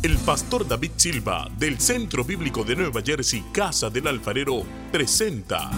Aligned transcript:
El 0.00 0.16
pastor 0.18 0.68
David 0.68 0.92
Silva 0.96 1.50
del 1.58 1.80
Centro 1.80 2.22
Bíblico 2.22 2.62
de 2.62 2.76
Nueva 2.76 3.02
Jersey, 3.04 3.42
Casa 3.50 3.90
del 3.90 4.06
Alfarero, 4.06 4.62
presenta 4.92 5.72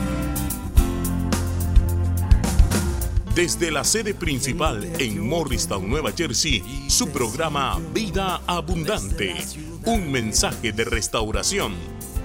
desde 3.35 3.71
la 3.71 3.83
sede 3.83 4.13
principal 4.13 4.85
en 4.99 5.27
Morristown, 5.27 5.89
Nueva 5.89 6.13
Jersey, 6.13 6.63
su 6.91 7.09
programa 7.09 7.81
Vida 7.95 8.43
Abundante, 8.47 9.37
un 9.87 10.13
mensaje 10.13 10.73
de 10.73 10.85
restauración, 10.85 11.73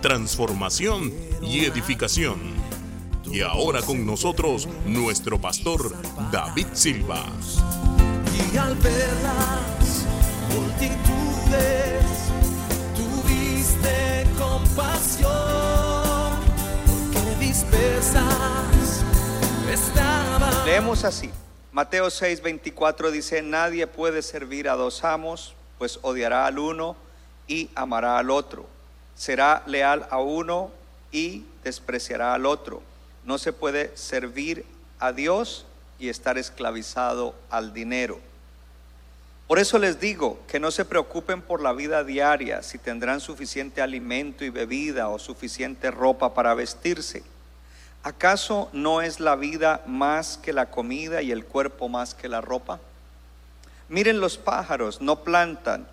transformación 0.01 1.13
y 1.41 1.63
edificación. 1.63 2.35
Y 3.31 3.39
ahora 3.39 3.81
con 3.81 4.05
nosotros 4.05 4.67
nuestro 4.85 5.39
pastor 5.39 5.95
David 6.29 6.67
Silva. 6.73 7.23
Y 8.53 8.57
al 8.57 8.75
Leemos 20.65 21.03
así. 21.03 21.29
Mateo 21.71 22.09
6, 22.09 22.41
24 22.41 23.11
dice, 23.11 23.41
nadie 23.41 23.85
puede 23.85 24.21
servir 24.21 24.69
a 24.69 24.75
dos 24.75 25.03
amos, 25.03 25.53
pues 25.77 25.99
odiará 26.01 26.45
al 26.45 26.57
uno 26.57 26.95
y 27.47 27.69
amará 27.75 28.17
al 28.17 28.29
otro. 28.29 28.65
Será 29.13 29.63
leal 29.67 30.07
a 30.09 30.19
uno 30.19 30.71
y 31.11 31.45
despreciará 31.63 32.33
al 32.33 32.45
otro. 32.45 32.81
No 33.23 33.37
se 33.37 33.53
puede 33.53 33.95
servir 33.95 34.65
a 34.99 35.11
Dios 35.11 35.65
y 35.99 36.09
estar 36.09 36.37
esclavizado 36.37 37.35
al 37.49 37.73
dinero. 37.73 38.19
Por 39.47 39.59
eso 39.59 39.77
les 39.77 39.99
digo 39.99 40.39
que 40.47 40.59
no 40.59 40.71
se 40.71 40.85
preocupen 40.85 41.41
por 41.41 41.61
la 41.61 41.71
vida 41.71 42.03
diaria, 42.03 42.63
si 42.63 42.79
tendrán 42.79 43.19
suficiente 43.21 43.81
alimento 43.81 44.43
y 44.43 44.49
bebida 44.49 45.09
o 45.09 45.19
suficiente 45.19 45.91
ropa 45.91 46.33
para 46.33 46.55
vestirse. 46.55 47.23
¿Acaso 48.05 48.69
no 48.71 49.01
es 49.01 49.19
la 49.19 49.35
vida 49.35 49.81
más 49.87 50.37
que 50.37 50.53
la 50.53 50.69
comida 50.69 51.23
y 51.23 51.31
el 51.31 51.45
cuerpo 51.45 51.89
más 51.89 52.13
que 52.13 52.29
la 52.29 52.41
ropa? 52.41 52.79
Miren 53.89 54.19
los 54.19 54.37
pájaros, 54.37 55.01
no 55.01 55.23
plantan, 55.23 55.87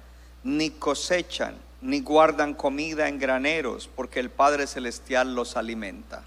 ni 0.44 0.70
cosechan, 0.70 1.54
ni 1.80 2.00
guardan 2.00 2.54
comida 2.54 3.08
en 3.08 3.18
graneros, 3.18 3.88
porque 3.96 4.20
el 4.20 4.30
Padre 4.30 4.66
Celestial 4.66 5.34
los 5.34 5.56
alimenta. 5.56 6.22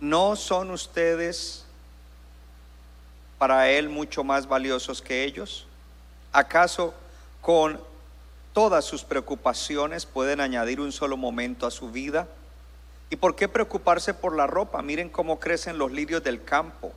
¿No 0.00 0.34
son 0.34 0.72
ustedes 0.72 1.64
para 3.38 3.70
Él 3.70 3.88
mucho 3.88 4.24
más 4.24 4.48
valiosos 4.48 5.00
que 5.00 5.22
ellos? 5.22 5.67
¿Acaso 6.32 6.94
con 7.40 7.80
todas 8.52 8.84
sus 8.84 9.04
preocupaciones 9.04 10.06
pueden 10.06 10.40
añadir 10.40 10.80
un 10.80 10.92
solo 10.92 11.16
momento 11.16 11.66
a 11.66 11.70
su 11.70 11.90
vida? 11.90 12.28
¿Y 13.10 13.16
por 13.16 13.36
qué 13.36 13.48
preocuparse 13.48 14.14
por 14.14 14.36
la 14.36 14.46
ropa? 14.46 14.82
Miren 14.82 15.08
cómo 15.08 15.40
crecen 15.40 15.78
los 15.78 15.90
lirios 15.90 16.22
del 16.22 16.44
campo. 16.44 16.92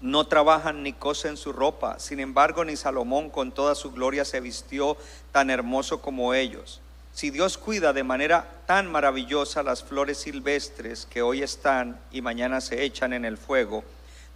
No 0.00 0.26
trabajan 0.26 0.82
ni 0.82 0.92
cosen 0.92 1.36
su 1.36 1.52
ropa. 1.52 1.98
Sin 1.98 2.20
embargo, 2.20 2.64
ni 2.64 2.76
Salomón 2.76 3.28
con 3.28 3.52
toda 3.52 3.74
su 3.74 3.90
gloria 3.90 4.24
se 4.24 4.40
vistió 4.40 4.96
tan 5.32 5.50
hermoso 5.50 6.00
como 6.00 6.32
ellos. 6.32 6.80
Si 7.12 7.30
Dios 7.30 7.58
cuida 7.58 7.92
de 7.92 8.04
manera 8.04 8.62
tan 8.66 8.90
maravillosa 8.90 9.62
las 9.62 9.82
flores 9.82 10.18
silvestres 10.18 11.06
que 11.06 11.22
hoy 11.22 11.42
están 11.42 12.00
y 12.12 12.22
mañana 12.22 12.60
se 12.60 12.84
echan 12.84 13.12
en 13.12 13.24
el 13.24 13.36
fuego, 13.36 13.84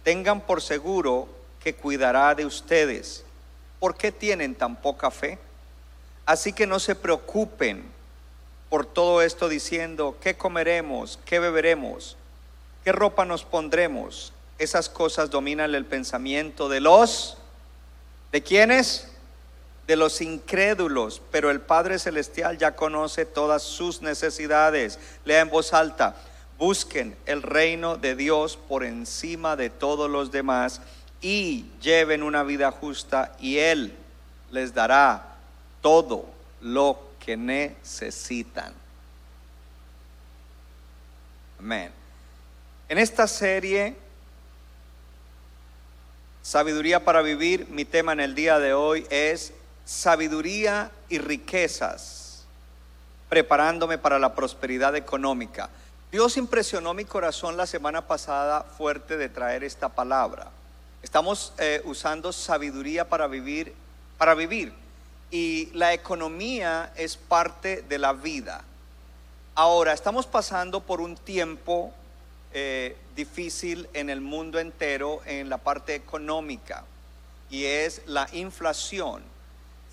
tengan 0.03 0.41
por 0.41 0.61
seguro 0.61 1.27
que 1.63 1.73
cuidará 1.73 2.35
de 2.35 2.45
ustedes. 2.45 3.24
¿Por 3.79 3.95
qué 3.95 4.11
tienen 4.11 4.55
tan 4.55 4.75
poca 4.75 5.11
fe? 5.11 5.37
Así 6.25 6.53
que 6.53 6.65
no 6.65 6.79
se 6.79 6.95
preocupen 6.95 7.83
por 8.69 8.85
todo 8.85 9.21
esto 9.21 9.47
diciendo, 9.47 10.17
¿qué 10.21 10.35
comeremos? 10.35 11.19
¿Qué 11.25 11.39
beberemos? 11.39 12.17
¿Qué 12.83 12.91
ropa 12.91 13.25
nos 13.25 13.43
pondremos? 13.43 14.33
Esas 14.57 14.89
cosas 14.89 15.29
dominan 15.29 15.75
el 15.75 15.85
pensamiento 15.85 16.67
de 16.69 16.79
los, 16.79 17.37
¿de 18.31 18.41
quiénes? 18.41 19.09
De 19.85 19.95
los 19.95 20.21
incrédulos, 20.21 21.21
pero 21.31 21.51
el 21.51 21.61
Padre 21.61 21.99
Celestial 21.99 22.57
ya 22.57 22.75
conoce 22.75 23.25
todas 23.25 23.61
sus 23.61 24.01
necesidades. 24.01 24.97
Lea 25.25 25.41
en 25.41 25.49
voz 25.49 25.73
alta, 25.73 26.15
busquen 26.57 27.15
el 27.25 27.43
reino 27.43 27.97
de 27.97 28.15
Dios 28.15 28.57
por 28.57 28.83
encima 28.83 29.55
de 29.55 29.69
todos 29.69 30.09
los 30.09 30.31
demás 30.31 30.81
y 31.21 31.65
lleven 31.81 32.23
una 32.23 32.43
vida 32.43 32.71
justa 32.71 33.35
y 33.39 33.57
Él 33.57 33.95
les 34.51 34.73
dará 34.73 35.35
todo 35.81 36.29
lo 36.61 36.99
que 37.19 37.37
necesitan. 37.37 38.73
Amén. 41.59 41.91
En 42.87 42.97
esta 42.97 43.27
serie, 43.27 43.95
Sabiduría 46.41 47.03
para 47.03 47.23
Vivir, 47.23 47.67
mi 47.69 47.85
tema 47.85 48.13
en 48.13 48.19
el 48.19 48.35
día 48.35 48.59
de 48.59 48.73
hoy 48.73 49.07
es 49.09 49.51
sabiduría 49.83 50.91
y 51.09 51.17
riquezas, 51.17 52.45
preparándome 53.29 53.97
para 53.97 54.19
la 54.19 54.35
prosperidad 54.35 54.95
económica. 54.95 55.69
Dios 56.11 56.37
impresionó 56.37 56.93
mi 56.93 57.03
corazón 57.03 57.57
la 57.57 57.65
semana 57.65 58.07
pasada 58.07 58.61
fuerte 58.61 59.17
de 59.17 59.27
traer 59.29 59.63
esta 59.63 59.89
palabra. 59.89 60.51
Estamos 61.05 61.53
eh, 61.59 61.83
usando 61.85 62.33
sabiduría 62.33 63.07
para 63.07 63.27
vivir, 63.27 63.75
para 64.17 64.33
vivir. 64.33 64.73
Y 65.29 65.69
la 65.73 65.93
economía 65.93 66.91
es 66.95 67.15
parte 67.15 67.83
de 67.83 67.99
la 67.99 68.11
vida. 68.11 68.63
Ahora, 69.53 69.93
estamos 69.93 70.25
pasando 70.25 70.79
por 70.79 71.01
un 71.01 71.15
tiempo 71.15 71.93
eh, 72.53 72.97
difícil 73.15 73.87
en 73.93 74.09
el 74.09 74.19
mundo 74.19 74.57
entero 74.57 75.21
en 75.27 75.47
la 75.47 75.59
parte 75.59 75.93
económica 75.93 76.83
y 77.51 77.65
es 77.65 78.01
la 78.07 78.27
inflación. 78.31 79.21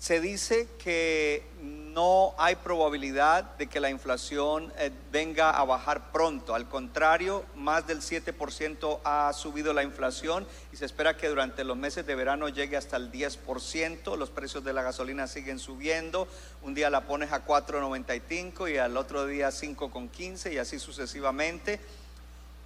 Se 0.03 0.19
dice 0.19 0.67
que 0.83 1.43
no 1.61 2.35
hay 2.37 2.57
probabilidad 2.57 3.55
de 3.55 3.67
que 3.67 3.79
la 3.79 3.89
inflación 3.89 4.69
eh, 4.77 4.91
venga 5.13 5.51
a 5.51 5.63
bajar 5.63 6.11
pronto. 6.11 6.55
Al 6.55 6.67
contrario, 6.67 7.45
más 7.55 7.87
del 7.87 8.01
7% 8.01 8.99
ha 9.05 9.31
subido 9.31 9.71
la 9.71 9.81
inflación 9.81 10.45
y 10.73 10.75
se 10.75 10.83
espera 10.83 11.15
que 11.15 11.29
durante 11.29 11.63
los 11.63 11.77
meses 11.77 12.05
de 12.05 12.15
verano 12.15 12.49
llegue 12.49 12.75
hasta 12.75 12.97
el 12.97 13.13
10%. 13.13 14.17
Los 14.17 14.29
precios 14.29 14.65
de 14.65 14.73
la 14.73 14.81
gasolina 14.81 15.25
siguen 15.25 15.57
subiendo. 15.57 16.27
Un 16.63 16.73
día 16.73 16.89
la 16.89 17.07
pones 17.07 17.31
a 17.31 17.45
4.95 17.45 18.73
y 18.73 18.79
al 18.79 18.97
otro 18.97 19.25
día 19.25 19.51
5.15 19.51 20.51
y 20.51 20.57
así 20.57 20.79
sucesivamente. 20.79 21.79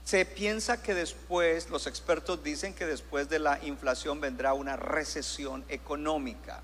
Se 0.06 0.26
piensa 0.26 0.82
que 0.82 0.96
después, 0.96 1.70
los 1.70 1.86
expertos 1.86 2.44
dicen 2.44 2.74
que 2.74 2.88
después 2.88 3.30
de 3.30 3.38
la 3.38 3.64
inflación 3.64 4.20
vendrá 4.20 4.54
una 4.54 4.76
recesión 4.76 5.64
económica 5.70 6.64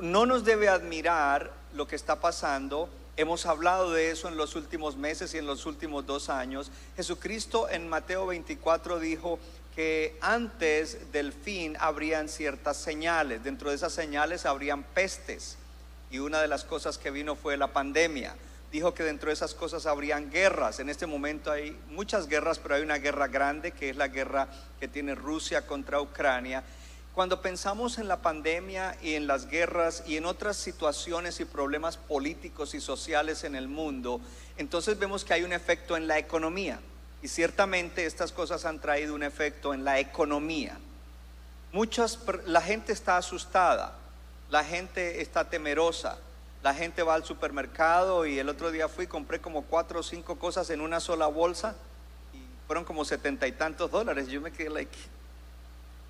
no 0.00 0.26
nos 0.26 0.44
debe 0.44 0.68
admirar 0.68 1.50
lo 1.74 1.86
que 1.86 1.96
está 1.96 2.20
pasando. 2.20 2.88
Hemos 3.16 3.46
hablado 3.46 3.92
de 3.92 4.10
eso 4.10 4.28
en 4.28 4.36
los 4.36 4.56
últimos 4.56 4.96
meses 4.96 5.34
y 5.34 5.38
en 5.38 5.46
los 5.46 5.66
últimos 5.66 6.06
dos 6.06 6.28
años. 6.28 6.70
Jesucristo 6.96 7.68
en 7.68 7.88
Mateo 7.88 8.26
24 8.26 8.98
dijo 8.98 9.38
que 9.74 10.16
antes 10.20 11.12
del 11.12 11.32
fin 11.32 11.76
habrían 11.80 12.28
ciertas 12.28 12.76
señales. 12.76 13.44
Dentro 13.44 13.70
de 13.70 13.76
esas 13.76 13.92
señales 13.92 14.46
habrían 14.46 14.82
pestes. 14.82 15.56
Y 16.10 16.18
una 16.18 16.40
de 16.40 16.48
las 16.48 16.64
cosas 16.64 16.98
que 16.98 17.10
vino 17.10 17.36
fue 17.36 17.56
la 17.56 17.72
pandemia. 17.72 18.34
Dijo 18.72 18.94
que 18.94 19.02
dentro 19.02 19.28
de 19.28 19.34
esas 19.34 19.54
cosas 19.54 19.86
habrían 19.86 20.30
guerras. 20.30 20.80
En 20.80 20.88
este 20.88 21.06
momento 21.06 21.50
hay 21.50 21.76
muchas 21.88 22.26
guerras, 22.26 22.58
pero 22.58 22.76
hay 22.76 22.82
una 22.82 22.98
guerra 22.98 23.28
grande 23.28 23.72
que 23.72 23.90
es 23.90 23.96
la 23.96 24.08
guerra 24.08 24.48
que 24.78 24.88
tiene 24.88 25.14
Rusia 25.14 25.66
contra 25.66 26.00
Ucrania 26.00 26.64
cuando 27.14 27.42
pensamos 27.42 27.98
en 27.98 28.06
la 28.06 28.22
pandemia 28.22 28.96
y 29.02 29.14
en 29.14 29.26
las 29.26 29.46
guerras 29.46 30.04
y 30.06 30.16
en 30.16 30.26
otras 30.26 30.56
situaciones 30.56 31.40
y 31.40 31.44
problemas 31.44 31.96
políticos 31.96 32.74
y 32.74 32.80
sociales 32.80 33.42
en 33.42 33.56
el 33.56 33.66
mundo, 33.66 34.20
entonces 34.56 34.98
vemos 34.98 35.24
que 35.24 35.34
hay 35.34 35.42
un 35.42 35.52
efecto 35.52 35.96
en 35.96 36.06
la 36.06 36.18
economía. 36.18 36.78
Y 37.22 37.28
ciertamente 37.28 38.06
estas 38.06 38.32
cosas 38.32 38.64
han 38.64 38.80
traído 38.80 39.14
un 39.14 39.22
efecto 39.22 39.74
en 39.74 39.84
la 39.84 39.98
economía. 39.98 40.78
Muchas, 41.72 42.18
la 42.46 42.62
gente 42.62 42.92
está 42.92 43.16
asustada, 43.16 43.96
la 44.48 44.64
gente 44.64 45.20
está 45.20 45.50
temerosa, 45.50 46.18
la 46.62 46.74
gente 46.74 47.02
va 47.02 47.14
al 47.14 47.24
supermercado 47.24 48.24
y 48.24 48.38
el 48.38 48.48
otro 48.48 48.70
día 48.70 48.88
fui, 48.88 49.06
compré 49.06 49.40
como 49.40 49.62
cuatro 49.62 50.00
o 50.00 50.02
cinco 50.02 50.38
cosas 50.38 50.70
en 50.70 50.80
una 50.80 51.00
sola 51.00 51.26
bolsa 51.26 51.74
y 52.32 52.38
fueron 52.66 52.84
como 52.84 53.04
setenta 53.04 53.46
y 53.46 53.52
tantos 53.52 53.90
dólares. 53.90 54.28
Yo 54.28 54.40
me 54.40 54.52
quedé 54.52 54.70
like, 54.70 54.96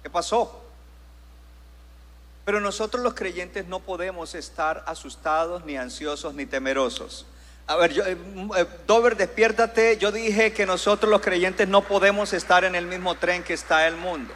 ¿qué 0.03 0.11
pasó? 0.11 0.70
Pero 2.51 2.61
nosotros 2.61 3.05
los 3.05 3.15
creyentes 3.15 3.69
no 3.69 3.79
podemos 3.79 4.35
estar 4.35 4.83
asustados, 4.89 5.65
ni 5.65 5.77
ansiosos, 5.77 6.35
ni 6.35 6.47
temerosos. 6.47 7.25
A 7.69 7.77
ver, 7.77 7.93
yo, 7.93 8.05
eh, 8.05 8.17
eh, 8.57 8.67
Dover, 8.89 9.17
despiértate. 9.17 9.97
Yo 9.99 10.11
dije 10.11 10.53
que 10.53 10.67
nosotros 10.67 11.09
los 11.09 11.21
creyentes 11.21 11.69
no 11.69 11.83
podemos 11.83 12.33
estar 12.33 12.65
en 12.65 12.75
el 12.75 12.87
mismo 12.87 13.15
tren 13.15 13.45
que 13.45 13.55
está 13.55 13.87
el 13.87 13.95
mundo. 13.95 14.35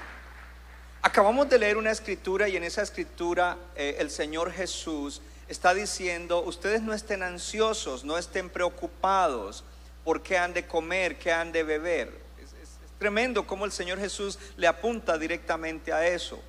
Acabamos 1.02 1.48
de 1.48 1.58
leer 1.58 1.76
una 1.76 1.90
escritura 1.90 2.48
y 2.48 2.56
en 2.56 2.62
esa 2.62 2.82
escritura 2.82 3.56
eh, 3.74 3.96
el 3.98 4.12
Señor 4.12 4.52
Jesús 4.52 5.20
está 5.48 5.74
diciendo, 5.74 6.40
ustedes 6.44 6.82
no 6.82 6.94
estén 6.94 7.20
ansiosos, 7.24 8.04
no 8.04 8.16
estén 8.16 8.48
preocupados 8.48 9.64
por 10.04 10.22
qué 10.22 10.38
han 10.38 10.54
de 10.54 10.68
comer, 10.68 11.18
qué 11.18 11.32
han 11.32 11.50
de 11.50 11.64
beber. 11.64 12.16
Es 12.40 12.78
tremendo 13.00 13.44
cómo 13.44 13.64
el 13.64 13.72
Señor 13.72 13.98
Jesús 13.98 14.38
le 14.56 14.68
apunta 14.68 15.18
directamente 15.18 15.92
a 15.92 16.06
eso. 16.06 16.40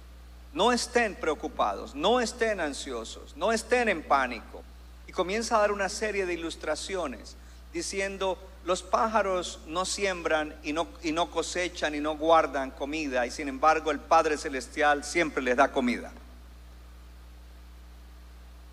No 0.55 0.71
estén 0.71 1.15
preocupados, 1.15 1.93
no 1.93 2.21
estén 2.21 2.61
ansiosos, 2.61 3.35
no 3.35 3.51
estén 3.51 3.89
en 3.89 4.01
pánico. 4.01 4.63
Y 5.05 5.11
comienza 5.11 5.57
a 5.57 5.59
dar 5.59 5.73
una 5.73 5.89
serie 5.89 6.25
de 6.25 6.33
ilustraciones 6.33 7.35
diciendo, 7.73 8.39
los 8.63 8.81
pájaros 8.81 9.59
no 9.67 9.83
siembran 9.83 10.55
y 10.63 10.71
no, 10.71 10.87
y 11.03 11.11
no 11.11 11.29
cosechan 11.29 11.93
y 11.93 11.99
no 11.99 12.15
guardan 12.15 12.71
comida, 12.71 13.25
y 13.27 13.31
sin 13.31 13.49
embargo 13.49 13.91
el 13.91 13.99
Padre 13.99 14.37
Celestial 14.37 15.03
siempre 15.03 15.43
les 15.43 15.57
da 15.57 15.73
comida. 15.73 16.13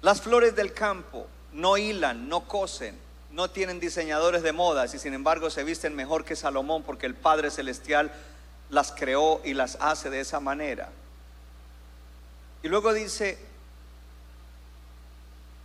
Las 0.02 0.20
flores 0.20 0.54
del 0.54 0.72
campo 0.72 1.26
no 1.52 1.76
hilan, 1.78 2.28
no 2.28 2.46
cosen, 2.46 2.96
no 3.32 3.50
tienen 3.50 3.80
diseñadores 3.80 4.44
de 4.44 4.52
modas 4.52 4.94
y 4.94 5.00
sin 5.00 5.14
embargo 5.14 5.50
se 5.50 5.64
visten 5.64 5.96
mejor 5.96 6.24
que 6.24 6.36
Salomón 6.36 6.84
porque 6.84 7.06
el 7.06 7.16
Padre 7.16 7.50
Celestial 7.50 8.12
las 8.70 8.92
creó 8.92 9.40
y 9.44 9.54
las 9.54 9.78
hace 9.80 10.10
de 10.10 10.20
esa 10.20 10.38
manera. 10.38 10.90
Y 12.62 12.68
luego 12.68 12.92
dice, 12.92 13.38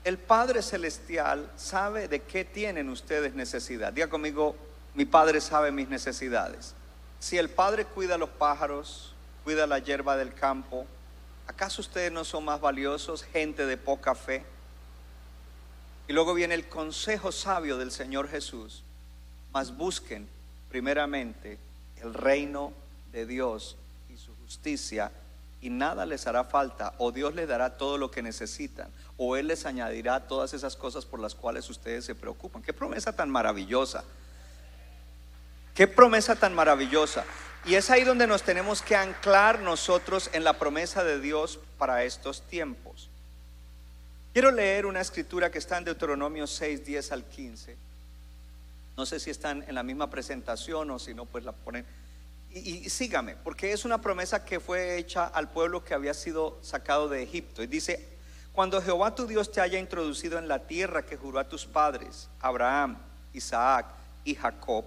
el 0.04 0.18
Padre 0.18 0.62
Celestial 0.62 1.52
sabe 1.58 2.08
de 2.08 2.22
qué 2.22 2.44
tienen 2.46 2.90
ustedes 2.90 3.36
necesidad. 3.36 3.94
Diga 3.94 4.08
conmigo, 4.08 4.56
mi 4.96 5.06
Padre 5.06 5.42
sabe 5.42 5.72
mis 5.72 5.90
necesidades. 5.90 6.74
Si 7.20 7.38
el 7.38 7.50
Padre 7.50 7.86
cuida 7.86 8.18
los 8.18 8.30
pájaros, 8.30 9.14
cuida 9.44 9.68
la 9.68 9.80
hierba 9.80 10.18
del 10.18 10.34
campo, 10.34 10.86
¿acaso 11.46 11.82
ustedes 11.82 12.12
no 12.12 12.24
son 12.24 12.46
más 12.46 12.62
valiosos, 12.62 13.24
gente 13.24 13.66
de 13.66 13.78
poca 13.78 14.16
fe? 14.16 14.44
Y 16.08 16.14
luego 16.14 16.34
viene 16.34 16.56
el 16.56 16.68
consejo 16.68 17.32
sabio 17.32 17.78
del 17.78 17.92
Señor 17.92 18.30
Jesús. 18.30 18.84
Mas 19.54 19.76
busquen 19.76 20.28
primeramente 20.70 21.58
el 22.02 22.14
reino 22.14 22.72
de 23.12 23.26
Dios 23.26 23.76
y 24.14 24.18
su 24.18 24.34
justicia 24.38 25.12
y 25.62 25.70
nada 25.70 26.06
les 26.06 26.28
hará 26.28 26.44
falta 26.44 26.94
o 26.98 27.12
Dios 27.12 27.34
les 27.36 27.48
dará 27.48 27.78
todo 27.78 27.98
lo 27.98 28.12
que 28.12 28.22
necesitan 28.22 28.90
o 29.18 29.36
Él 29.36 29.48
les 29.48 29.66
añadirá 29.66 30.28
todas 30.28 30.54
esas 30.54 30.76
cosas 30.76 31.06
por 31.06 31.20
las 31.20 31.36
cuales 31.36 31.70
ustedes 31.70 32.06
se 32.06 32.16
preocupan. 32.16 32.62
Qué 32.62 32.74
promesa 32.74 33.16
tan 33.16 33.30
maravillosa. 33.30 34.04
Qué 35.74 35.88
promesa 35.88 36.36
tan 36.36 36.54
maravillosa. 36.54 37.24
Y 37.66 37.76
es 37.76 37.90
ahí 37.90 38.04
donde 38.04 38.28
nos 38.28 38.44
tenemos 38.44 38.82
que 38.82 38.96
anclar 38.96 39.60
nosotros 39.60 40.30
en 40.34 40.44
la 40.44 40.54
promesa 40.54 41.04
de 41.04 41.20
Dios 41.20 41.60
para 41.78 42.04
estos 42.04 42.42
tiempos. 42.44 43.10
Quiero 44.34 44.52
leer 44.52 44.86
una 44.86 45.02
escritura 45.02 45.52
que 45.52 45.58
está 45.58 45.78
en 45.78 45.84
Deuteronomio 45.84 46.48
6, 46.48 46.86
10 46.86 47.12
al 47.12 47.24
15. 47.24 47.76
No 48.96 49.06
sé 49.06 49.20
si 49.20 49.30
están 49.30 49.64
en 49.68 49.76
la 49.76 49.84
misma 49.84 50.10
presentación 50.10 50.90
o 50.92 51.00
si 51.00 51.14
no, 51.14 51.26
pues 51.26 51.44
la 51.44 51.52
ponen. 51.52 51.86
Y, 52.64 52.90
sígame, 52.90 53.36
porque 53.36 53.72
es 53.72 53.86
una 53.86 54.00
promesa 54.00 54.44
que 54.44 54.60
fue 54.60 54.98
hecha 54.98 55.26
al 55.26 55.50
pueblo 55.50 55.84
que 55.84 55.94
había 55.94 56.14
sido 56.14 56.58
sacado 56.62 57.10
de 57.10 57.24
Egipto. 57.24 57.64
Y 57.64 57.68
dice, 57.68 58.08
cuando 58.54 58.82
Jehová 58.82 59.14
tu 59.14 59.28
Dios 59.28 59.52
te 59.52 59.62
haya 59.62 59.80
introducido 59.80 60.40
en 60.40 60.48
la 60.48 60.66
tierra 60.66 61.06
que 61.06 61.18
juró 61.18 61.40
a 61.40 61.48
tus 61.48 61.66
padres, 61.66 62.30
Abraham, 62.40 62.98
Isaac 63.34 63.88
y 64.24 64.36
Jacob, 64.36 64.86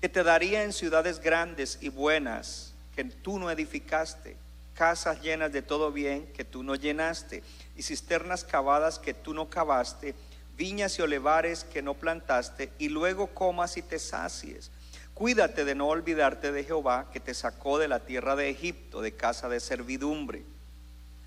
que 0.00 0.08
te 0.08 0.22
daría 0.22 0.62
en 0.62 0.72
ciudades 0.72 1.18
grandes 1.18 1.78
y 1.80 1.88
buenas 1.88 2.74
que 2.94 3.04
tú 3.04 3.38
no 3.38 3.50
edificaste, 3.50 4.36
casas 4.74 5.20
llenas 5.22 5.52
de 5.52 5.62
todo 5.62 5.90
bien 5.92 6.26
que 6.32 6.44
tú 6.44 6.62
no 6.62 6.74
llenaste, 6.74 7.42
y 7.76 7.82
cisternas 7.82 8.44
cavadas 8.44 8.98
que 8.98 9.14
tú 9.14 9.34
no 9.34 9.48
cavaste, 9.48 10.14
viñas 10.56 10.98
y 10.98 11.02
olivares 11.02 11.64
que 11.64 11.82
no 11.82 11.94
plantaste, 11.94 12.70
y 12.78 12.88
luego 12.88 13.28
comas 13.28 13.76
y 13.76 13.82
te 13.82 13.98
sacies. 13.98 14.70
Cuídate 15.14 15.64
de 15.64 15.76
no 15.76 15.86
olvidarte 15.86 16.50
de 16.50 16.64
Jehová 16.64 17.08
que 17.12 17.20
te 17.20 17.34
sacó 17.34 17.78
de 17.78 17.86
la 17.86 18.00
tierra 18.00 18.34
de 18.34 18.50
Egipto, 18.50 19.00
de 19.00 19.14
casa 19.14 19.48
de 19.48 19.60
servidumbre. 19.60 20.42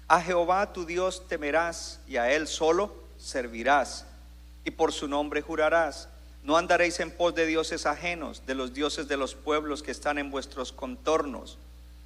A 0.10 0.22
Jehová 0.22 0.74
tu 0.74 0.86
Dios 0.86 1.28
temerás 1.28 2.02
y 2.06 2.18
a 2.18 2.32
Él 2.32 2.48
solo 2.48 2.94
servirás 3.18 4.06
y 4.66 4.72
por 4.72 4.92
su 4.92 5.08
nombre 5.08 5.42
jurarás. 5.42 6.10
No 6.44 6.58
andaréis 6.58 7.00
en 7.00 7.12
pos 7.12 7.34
de 7.34 7.46
dioses 7.46 7.86
ajenos, 7.86 8.46
de 8.46 8.56
los 8.56 8.74
dioses 8.74 9.08
de 9.08 9.16
los 9.16 9.36
pueblos 9.36 9.82
que 9.82 9.92
están 9.92 10.18
en 10.18 10.32
vuestros 10.32 10.74
contornos, 10.74 11.58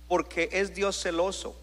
porque 0.08 0.50
es 0.52 0.76
Dios 0.76 1.02
celoso. 1.02 1.56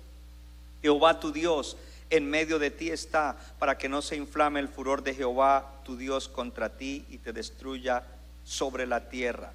Jehová 0.82 1.20
tu 1.20 1.32
Dios 1.32 1.76
en 2.10 2.28
medio 2.28 2.58
de 2.58 2.70
ti 2.70 2.90
está, 2.90 3.36
para 3.58 3.78
que 3.78 3.88
no 3.88 4.02
se 4.02 4.16
inflame 4.16 4.58
el 4.60 4.68
furor 4.68 5.02
de 5.02 5.14
Jehová 5.14 5.80
tu 5.84 5.96
Dios 5.96 6.28
contra 6.28 6.76
ti 6.76 7.04
y 7.08 7.18
te 7.18 7.32
destruya 7.32 8.02
sobre 8.44 8.86
la 8.86 9.08
tierra. 9.08 9.52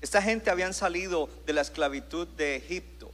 Esta 0.00 0.22
gente 0.22 0.50
habían 0.50 0.72
salido 0.72 1.28
de 1.46 1.52
la 1.52 1.60
esclavitud 1.60 2.26
de 2.28 2.56
Egipto 2.56 3.12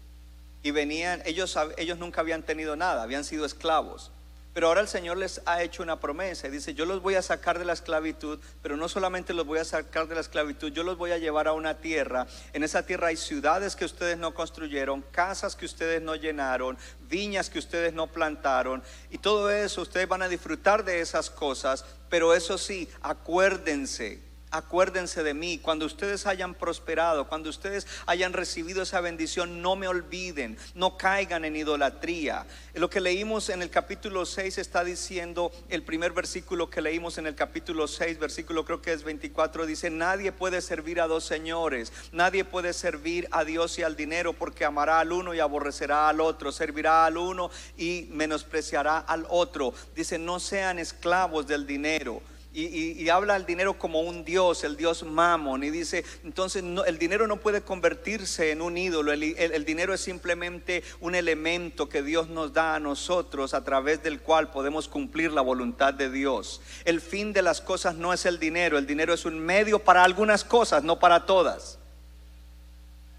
y 0.63 0.71
venían, 0.71 1.21
ellos, 1.25 1.59
ellos 1.77 1.99
nunca 1.99 2.21
habían 2.21 2.43
tenido 2.43 2.77
nada, 2.77 3.03
habían 3.03 3.25
sido 3.25 3.45
esclavos. 3.45 4.13
Pero 4.57 4.69
ahora 4.69 4.81
el 4.81 4.89
Señor 4.89 5.19
les 5.19 5.43
ha 5.45 5.63
hecho 5.63 5.83
una 5.83 6.01
promesa 6.01 6.49
y 6.49 6.51
dice, 6.51 6.73
yo 6.73 6.87
los 6.87 7.03
voy 7.03 7.15
a 7.15 7.21
sacar 7.21 7.59
de 7.59 7.67
la 7.67 7.75
esclavitud, 7.75 8.39
pero 8.63 8.79
no 8.79 8.89
solamente 8.89 9.35
los 9.35 9.45
voy 9.45 9.59
a 9.59 9.65
sacar 9.67 10.09
de 10.09 10.15
la 10.15 10.23
esclavitud, 10.23 10.73
yo 10.73 10.83
los 10.83 10.97
voy 10.97 11.11
a 11.11 11.19
llevar 11.19 11.47
a 11.47 11.53
una 11.53 11.77
tierra. 11.77 12.27
En 12.55 12.63
esa 12.63 12.87
tierra 12.87 13.09
hay 13.09 13.19
ciudades 13.19 13.77
que 13.77 13.85
ustedes 13.85 14.17
no 14.17 14.33
construyeron, 14.33 15.03
casas 15.11 15.57
que 15.57 15.67
ustedes 15.67 16.01
no 16.01 16.15
llenaron, 16.15 16.79
viñas 17.03 17.51
que 17.51 17.59
ustedes 17.59 17.93
no 17.93 18.07
plantaron. 18.07 18.83
Y 19.11 19.19
todo 19.19 19.51
eso, 19.51 19.83
ustedes 19.83 20.09
van 20.09 20.23
a 20.23 20.29
disfrutar 20.29 20.85
de 20.87 21.01
esas 21.01 21.29
cosas, 21.29 21.85
pero 22.09 22.33
eso 22.33 22.57
sí, 22.57 22.89
acuérdense 23.03 24.26
acuérdense 24.51 25.23
de 25.23 25.35
mí, 25.35 25.59
cuando 25.59 25.87
ustedes 25.87 26.27
hayan 26.27 26.55
prosperado, 26.55 27.29
cuando 27.29 27.51
ustedes 27.51 27.87
hayan 28.07 28.33
recibido 28.33 28.83
esa 28.83 29.01
bendición, 29.01 29.63
no 29.63 29.77
me 29.77 29.89
olviden, 29.89 30.57
no 30.75 30.97
caigan 30.97 31.45
en 31.45 31.57
idolatría. 31.57 32.47
Lo 32.75 32.89
que 32.89 33.01
leímos 33.01 33.49
en 33.49 33.63
el 33.63 33.71
capítulo 33.71 34.25
6 34.25 34.59
está 34.59 34.85
diciendo, 34.85 35.53
el 35.69 35.83
primer 35.83 36.13
versículo 36.13 36.71
que 36.71 36.81
leímos 36.81 37.19
en 37.19 37.27
el 37.27 37.35
capítulo 37.35 37.89
6, 37.89 38.19
versículo 38.19 38.65
creo 38.65 38.83
que 38.83 38.93
es 38.93 39.03
24, 39.03 39.67
dice, 39.67 39.91
nadie 39.91 40.33
puede 40.33 40.61
servir 40.61 41.01
a 41.01 41.07
dos 41.07 41.25
señores, 41.25 41.93
nadie 42.13 42.45
puede 42.45 42.73
servir 42.73 43.29
a 43.31 43.45
Dios 43.45 43.79
y 43.79 43.83
al 43.83 43.97
dinero 43.97 44.33
porque 44.33 44.65
amará 44.65 45.01
al 45.01 45.13
uno 45.13 45.35
y 45.35 45.41
aborrecerá 45.41 46.09
al 46.09 46.21
otro, 46.21 46.53
servirá 46.53 47.07
al 47.07 47.17
uno 47.17 47.51
y 47.77 48.09
menospreciará 48.11 48.99
al 48.99 49.27
otro. 49.29 49.75
Dice, 49.95 50.19
no 50.19 50.41
sean 50.41 50.79
esclavos 50.79 51.47
del 51.47 51.67
dinero. 51.67 52.23
Y, 52.59 53.11
habla 53.11 53.35
al 53.35 53.45
dinero 53.45 53.79
como 53.79 54.01
un 54.01 54.25
dios, 54.25 54.65
el 54.65 54.79
dios 54.79 55.03
Mamon, 55.03 55.63
y 55.63 55.69
dice, 55.69 56.07
entonces 56.25 56.63
no, 56.63 56.87
el 56.87 56.97
dinero 56.97 57.27
no 57.27 57.37
puede 57.37 57.61
convertirse 57.61 58.51
en 58.51 58.63
un 58.63 58.79
ídolo, 58.79 59.13
el, 59.13 59.65
dinero 59.67 59.93
es 59.93 60.01
simplemente 60.01 60.83
un 61.01 61.15
elemento 61.15 61.91
que 61.91 62.03
Dios 62.03 62.31
nos 62.31 62.55
da 62.55 62.75
a 62.75 62.81
nosotros 62.81 63.53
a 63.53 63.63
través 63.63 64.03
del 64.03 64.21
cual 64.21 64.51
podemos 64.51 64.89
cumplir 64.89 65.33
la 65.33 65.43
voluntad 65.43 65.93
de 65.93 66.11
Dios. 66.11 66.63
El 66.87 67.03
fin 67.03 67.35
de 67.35 67.43
las 67.43 67.61
cosas 67.61 67.97
no 67.97 68.15
es 68.15 68.25
el 68.25 68.39
dinero, 68.39 68.79
el 68.79 68.87
dinero 68.87 69.13
es 69.13 69.27
un 69.27 69.39
medio 69.39 69.79
para 69.81 70.03
algunas 70.03 70.43
cosas, 70.43 70.83
no 70.83 70.99
para 70.99 71.27
todas. 71.27 71.79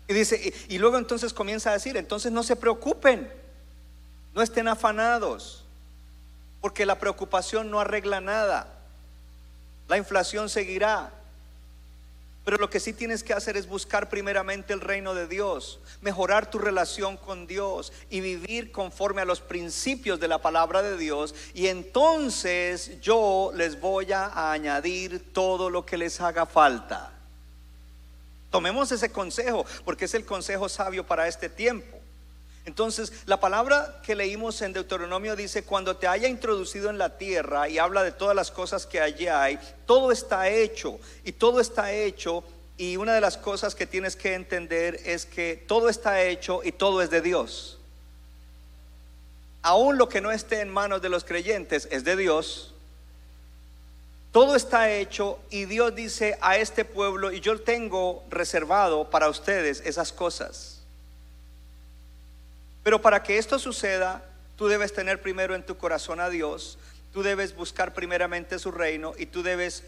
Y 0.08 0.16
dice, 0.16 0.52
y 0.68 0.80
luego 0.80 0.98
entonces 0.98 1.32
comienza 1.32 1.70
a 1.70 1.74
decir, 1.74 1.96
entonces 1.96 2.32
no 2.32 2.42
se 2.42 2.56
preocupen, 2.56 3.32
no 4.34 4.42
estén 4.42 4.68
afanados, 4.68 5.64
porque 6.60 6.88
la 6.88 6.98
preocupación 6.98 7.70
no 7.70 7.80
arregla 7.80 8.20
nada. 8.20 8.74
La 9.88 9.98
inflación 9.98 10.50
seguirá. 10.50 11.12
Pero 12.48 12.58
lo 12.60 12.70
que 12.70 12.80
sí 12.80 12.94
tienes 12.94 13.24
que 13.24 13.34
hacer 13.34 13.58
es 13.58 13.68
buscar 13.68 14.08
primeramente 14.08 14.72
el 14.72 14.80
reino 14.80 15.14
de 15.14 15.28
Dios, 15.28 15.82
mejorar 16.00 16.50
tu 16.50 16.60
relación 16.60 17.18
con 17.18 17.46
Dios 17.46 17.92
y 18.10 18.22
vivir 18.22 18.72
conforme 18.72 19.22
a 19.22 19.26
los 19.26 19.42
principios 19.42 20.18
de 20.22 20.30
la 20.30 20.42
palabra 20.42 20.82
de 20.82 20.98
Dios. 20.98 21.36
Y 21.54 21.68
entonces 21.68 23.02
yo 23.02 23.52
les 23.54 23.82
voy 23.82 24.14
a 24.14 24.54
añadir 24.54 25.34
todo 25.34 25.70
lo 25.70 25.86
que 25.86 25.98
les 25.98 26.22
haga 26.22 26.46
falta. 26.46 27.12
Tomemos 28.50 28.94
ese 28.94 29.12
consejo 29.12 29.66
porque 29.84 30.06
es 30.06 30.14
el 30.14 30.26
consejo 30.26 30.70
sabio 30.70 31.06
para 31.06 31.28
este 31.28 31.50
tiempo. 31.50 31.97
Entonces, 32.68 33.14
la 33.26 33.40
palabra 33.40 34.02
que 34.04 34.14
leímos 34.14 34.62
en 34.62 34.74
Deuteronomio 34.74 35.38
dice, 35.38 35.64
cuando 35.64 35.96
te 35.96 36.06
haya 36.06 36.28
introducido 36.28 36.90
en 36.90 36.98
la 36.98 37.18
tierra 37.18 37.70
y 37.70 37.78
habla 37.78 38.04
de 38.04 38.12
todas 38.12 38.36
las 38.36 38.52
cosas 38.52 38.86
que 38.86 39.00
allí 39.00 39.30
hay, 39.30 39.58
todo 39.86 40.12
está 40.12 40.50
hecho 40.50 41.00
y 41.24 41.32
todo 41.32 41.62
está 41.62 41.94
hecho. 41.94 42.44
Y 42.76 42.98
una 42.98 43.14
de 43.14 43.22
las 43.22 43.38
cosas 43.38 43.74
que 43.74 43.88
tienes 43.88 44.18
que 44.18 44.34
entender 44.34 45.00
es 45.06 45.26
que 45.26 45.64
todo 45.66 45.88
está 45.88 46.22
hecho 46.22 46.60
y 46.62 46.74
todo 46.74 47.02
es 47.02 47.10
de 47.10 47.22
Dios. 47.22 47.80
Aún 49.62 49.98
lo 49.98 50.10
que 50.10 50.20
no 50.20 50.34
esté 50.34 50.60
en 50.60 50.68
manos 50.68 51.02
de 51.02 51.08
los 51.08 51.24
creyentes 51.24 51.88
es 51.90 52.04
de 52.04 52.18
Dios. 52.18 52.74
Todo 54.34 54.58
está 54.58 54.92
hecho 54.92 55.40
y 55.50 55.64
Dios 55.64 55.96
dice 55.96 56.38
a 56.42 56.58
este 56.58 56.84
pueblo, 56.84 57.32
y 57.32 57.40
yo 57.40 57.62
tengo 57.62 58.26
reservado 58.30 59.10
para 59.10 59.30
ustedes 59.30 59.82
esas 59.86 60.12
cosas. 60.12 60.77
Pero 62.88 63.02
para 63.02 63.22
que 63.22 63.38
esto 63.38 63.60
suceda, 63.60 64.24
Tú 64.58 64.68
debes 64.68 64.92
tener 64.92 65.22
primero 65.22 65.54
en 65.54 65.64
tu 65.64 65.78
corazón 65.78 66.20
a 66.20 66.30
Dios, 66.30 66.80
tú 67.14 67.22
debes 67.22 67.56
buscar 67.56 67.94
primeramente 67.94 68.58
su 68.58 68.72
reino 68.72 69.14
y 69.18 69.28
tú 69.28 69.44
debes 69.44 69.84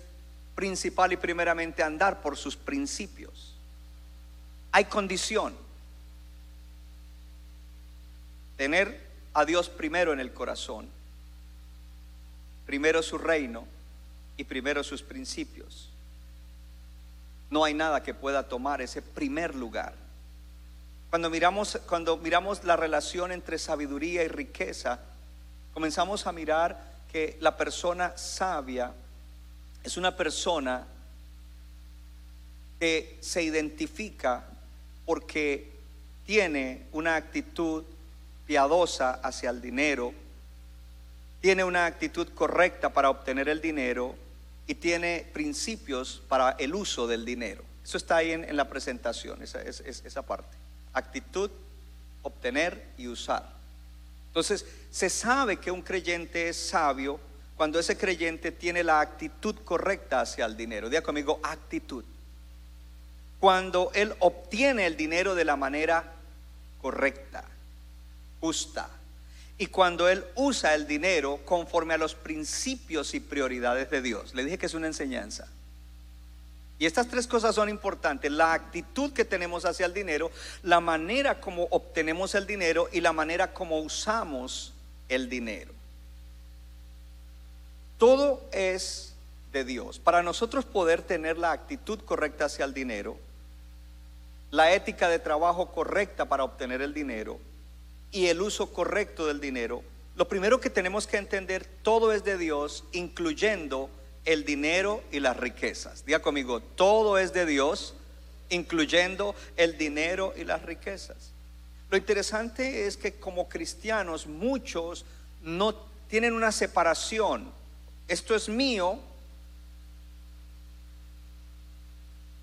principal 0.53 1.11
y 1.11 1.17
primeramente 1.17 1.81
andar 1.81 2.21
por 2.21 2.37
sus 2.37 2.55
principios. 2.55 3.55
Hay 4.71 4.85
condición. 4.85 5.55
Tener 8.57 9.07
a 9.33 9.43
Dios 9.43 9.69
primero 9.69 10.13
en 10.13 10.19
el 10.19 10.31
corazón, 10.31 10.87
primero 12.67 13.01
su 13.01 13.17
reino 13.17 13.65
y 14.37 14.43
primero 14.43 14.83
sus 14.83 15.01
principios. 15.01 15.89
No 17.49 17.63
hay 17.63 17.73
nada 17.73 18.03
que 18.03 18.13
pueda 18.13 18.47
tomar 18.47 18.83
ese 18.83 19.01
primer 19.01 19.55
lugar. 19.55 19.95
Cuando 21.09 21.29
miramos, 21.29 21.79
cuando 21.87 22.17
miramos 22.17 22.63
la 22.63 22.75
relación 22.75 23.31
entre 23.31 23.57
sabiduría 23.57 24.23
y 24.23 24.27
riqueza, 24.27 24.99
comenzamos 25.73 26.27
a 26.27 26.31
mirar 26.31 26.89
que 27.11 27.37
la 27.39 27.57
persona 27.57 28.15
sabia 28.15 28.93
es 29.83 29.97
una 29.97 30.15
persona 30.15 30.85
que 32.79 33.17
se 33.21 33.43
identifica 33.43 34.45
porque 35.05 35.71
tiene 36.25 36.85
una 36.91 37.15
actitud 37.15 37.83
piadosa 38.45 39.13
hacia 39.15 39.49
el 39.49 39.61
dinero, 39.61 40.13
tiene 41.41 41.63
una 41.63 41.85
actitud 41.85 42.27
correcta 42.35 42.93
para 42.93 43.09
obtener 43.09 43.49
el 43.49 43.61
dinero 43.61 44.15
y 44.67 44.75
tiene 44.75 45.25
principios 45.33 46.21
para 46.27 46.51
el 46.51 46.75
uso 46.75 47.07
del 47.07 47.25
dinero. 47.25 47.63
Eso 47.83 47.97
está 47.97 48.17
ahí 48.17 48.31
en, 48.31 48.55
la 48.55 48.69
presentación, 48.69 49.41
esa, 49.41 49.61
esa 49.61 50.21
parte. 50.21 50.68
Actitud, 50.93 51.51
obtener 52.23 52.83
y 52.97 53.07
usar. 53.07 53.47
Entonces, 54.27 54.65
se 54.91 55.09
sabe 55.09 55.57
que 55.57 55.71
un 55.71 55.81
creyente 55.81 56.49
es 56.49 56.57
sabio 56.57 57.19
cuando 57.55 57.79
ese 57.79 57.97
creyente 57.97 58.51
tiene 58.51 58.83
la 58.83 59.01
actitud 59.01 59.55
correcta 59.65 60.21
hacia 60.21 60.45
el 60.45 60.55
dinero. 60.55 60.89
Diga 60.89 61.01
conmigo, 61.01 61.39
actitud. 61.43 62.05
Cuando 63.39 63.91
él 63.93 64.13
obtiene 64.19 64.85
el 64.85 64.95
dinero 64.95 65.35
de 65.35 65.45
la 65.45 65.55
manera 65.55 66.13
correcta, 66.81 67.43
justa. 68.39 68.89
Y 69.57 69.67
cuando 69.67 70.07
él 70.07 70.23
usa 70.35 70.73
el 70.73 70.87
dinero 70.87 71.41
conforme 71.43 71.93
a 71.93 71.97
los 71.97 72.15
principios 72.15 73.13
y 73.13 73.19
prioridades 73.19 73.89
de 73.89 74.01
Dios. 74.01 74.33
Le 74.33 74.45
dije 74.45 74.57
que 74.57 74.67
es 74.67 74.73
una 74.73 74.87
enseñanza. 74.87 75.47
Y 76.79 76.85
estas 76.85 77.09
tres 77.09 77.27
cosas 77.27 77.53
son 77.55 77.67
importantes. 77.67 78.31
La 78.31 78.53
actitud 78.53 79.11
que 79.11 79.25
tenemos 79.25 79.65
hacia 79.65 79.85
el 79.85 79.93
dinero, 79.93 80.31
la 80.63 80.79
manera 80.79 81.41
como 81.41 81.63
obtenemos 81.71 82.33
el 82.35 82.47
dinero 82.47 82.87
y 82.93 83.01
la 83.01 83.11
manera 83.11 83.53
como 83.53 83.79
usamos 83.79 84.73
el 85.09 85.29
dinero. 85.29 85.73
Todo 87.97 88.41
es 88.53 89.13
de 89.51 89.65
Dios. 89.65 89.99
Para 89.99 90.23
nosotros 90.23 90.63
poder 90.63 91.01
tener 91.01 91.37
la 91.37 91.51
actitud 91.51 91.99
correcta 91.99 92.45
hacia 92.45 92.63
el 92.63 92.73
dinero, 92.73 93.17
la 94.49 94.73
ética 94.73 95.09
de 95.09 95.19
trabajo 95.19 95.73
correcta 95.73 96.25
para 96.25 96.45
obtener 96.45 96.81
el 96.81 96.93
dinero 96.93 97.39
y 98.09 98.27
el 98.27 98.41
uso 98.41 98.71
correcto 98.71 99.27
del 99.27 99.41
dinero, 99.41 99.83
lo 100.15 100.27
primero 100.27 100.59
que 100.59 100.69
tenemos 100.69 101.07
que 101.07 101.17
entender, 101.17 101.65
todo 101.81 102.13
es 102.13 102.23
de 102.23 102.37
Dios, 102.37 102.83
incluyendo 102.91 103.89
el 104.29 104.45
dinero 104.45 105.01
y 105.11 105.19
las 105.19 105.35
riquezas. 105.35 106.05
Diga 106.05 106.21
conmigo, 106.21 106.61
todo 106.61 107.17
es 107.17 107.33
de 107.33 107.47
Dios, 107.47 107.95
incluyendo 108.49 109.33
el 109.57 109.75
dinero 109.75 110.35
y 110.37 110.43
las 110.43 110.61
riquezas. 110.61 111.31
Lo 111.89 111.97
interesante 111.97 112.85
es 112.85 112.95
que 112.95 113.15
como 113.15 113.49
cristianos 113.49 114.27
muchos 114.27 115.03
no 115.41 115.73
tienen 116.09 116.33
una 116.33 116.51
separación. 116.51 117.51
Esto 118.07 118.35
es 118.35 118.49
mío 118.49 118.99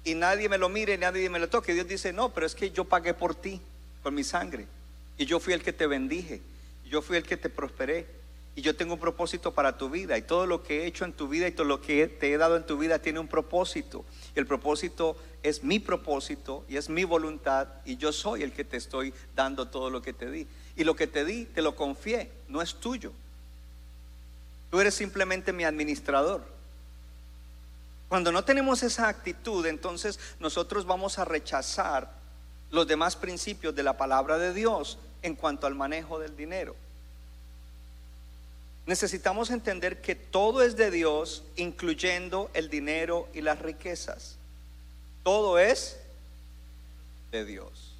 y 0.03 0.17
nadie 0.17 0.49
me 0.49 0.59
lo 0.59 0.69
mire, 0.69 0.99
nadie 0.99 1.31
me 1.31 1.39
lo 1.39 1.49
toque. 1.49 1.73
Dios 1.73 1.87
dice, 1.87 2.13
no, 2.13 2.35
pero 2.35 2.47
es 2.47 2.57
que 2.57 2.73
yo 2.73 2.85
pagué 2.85 3.15
por 3.15 3.37
ti 3.37 3.61
con 4.03 4.13
mi 4.13 4.25
sangre 4.25 4.67
y 5.19 5.25
yo 5.25 5.39
fui 5.39 5.53
el 5.53 5.63
que 5.63 5.73
te 5.73 5.87
bendije, 5.87 6.41
yo 6.91 7.01
fui 7.01 7.17
el 7.17 7.23
que 7.23 7.37
te 7.37 7.49
prosperé 7.49 8.07
y 8.57 8.63
yo 8.63 8.75
tengo 8.75 8.95
un 8.95 9.01
propósito 9.01 9.53
para 9.53 9.77
tu 9.77 9.91
vida 9.91 10.17
y 10.17 10.23
todo 10.23 10.47
lo 10.47 10.63
que 10.63 10.81
he 10.81 10.87
hecho 10.87 11.05
en 11.05 11.13
tu 11.13 11.29
vida 11.29 11.47
y 11.47 11.53
todo 11.53 11.67
lo 11.67 11.83
que 11.83 12.09
te 12.09 12.33
he 12.33 12.39
dado 12.39 12.57
en 12.57 12.65
tu 12.65 12.79
vida 12.79 12.99
tiene 12.99 13.21
un 13.21 13.29
propósito. 13.29 14.07
El 14.35 14.47
propósito 14.47 15.15
es 15.43 15.63
mi 15.63 15.79
propósito 15.79 16.65
y 16.67 16.79
es 16.79 16.89
mi 16.89 17.05
voluntad 17.05 17.69
y 17.85 17.99
yo 17.99 18.13
soy 18.13 18.43
el 18.43 18.53
que 18.53 18.65
te 18.65 18.79
estoy 18.79 19.13
dando 19.35 19.69
todo 19.69 19.91
lo 19.91 20.01
que 20.01 20.15
te 20.15 20.31
di. 20.31 20.47
Y 20.75 20.85
lo 20.85 20.97
que 20.97 21.07
te 21.07 21.27
di, 21.27 21.45
te 21.45 21.61
lo 21.61 21.77
confié, 21.77 22.33
no 22.49 22.63
es 22.63 22.77
tuyo. 22.77 23.13
Tú 24.71 24.81
eres 24.81 24.95
simplemente 24.95 25.53
mi 25.53 25.65
administrador. 25.65 26.43
Cuando 28.09 28.33
no 28.33 28.43
tenemos 28.43 28.83
esa 28.83 29.09
actitud, 29.09 29.67
entonces 29.67 30.19
nosotros 30.41 30.87
vamos 30.87 31.19
a 31.19 31.27
rechazar 31.27 32.11
los 32.71 32.87
demás 32.87 33.17
principios 33.17 33.75
de 33.75 33.83
la 33.83 33.99
palabra 33.99 34.39
de 34.39 34.55
Dios 34.55 34.99
en 35.21 35.35
cuanto 35.35 35.67
al 35.67 35.75
manejo 35.75 36.19
del 36.19 36.35
dinero 36.35 36.86
necesitamos 38.87 39.51
entender 39.51 40.01
que 40.01 40.15
todo 40.15 40.63
es 40.63 40.77
de 40.77 40.91
Dios, 40.91 41.43
incluyendo 41.57 42.51
el 42.55 42.71
dinero 42.71 43.29
y 43.35 43.41
las 43.41 43.59
riquezas. 43.59 44.37
Todo 45.23 45.59
es 45.59 45.99
de 47.33 47.45
Dios. 47.45 47.93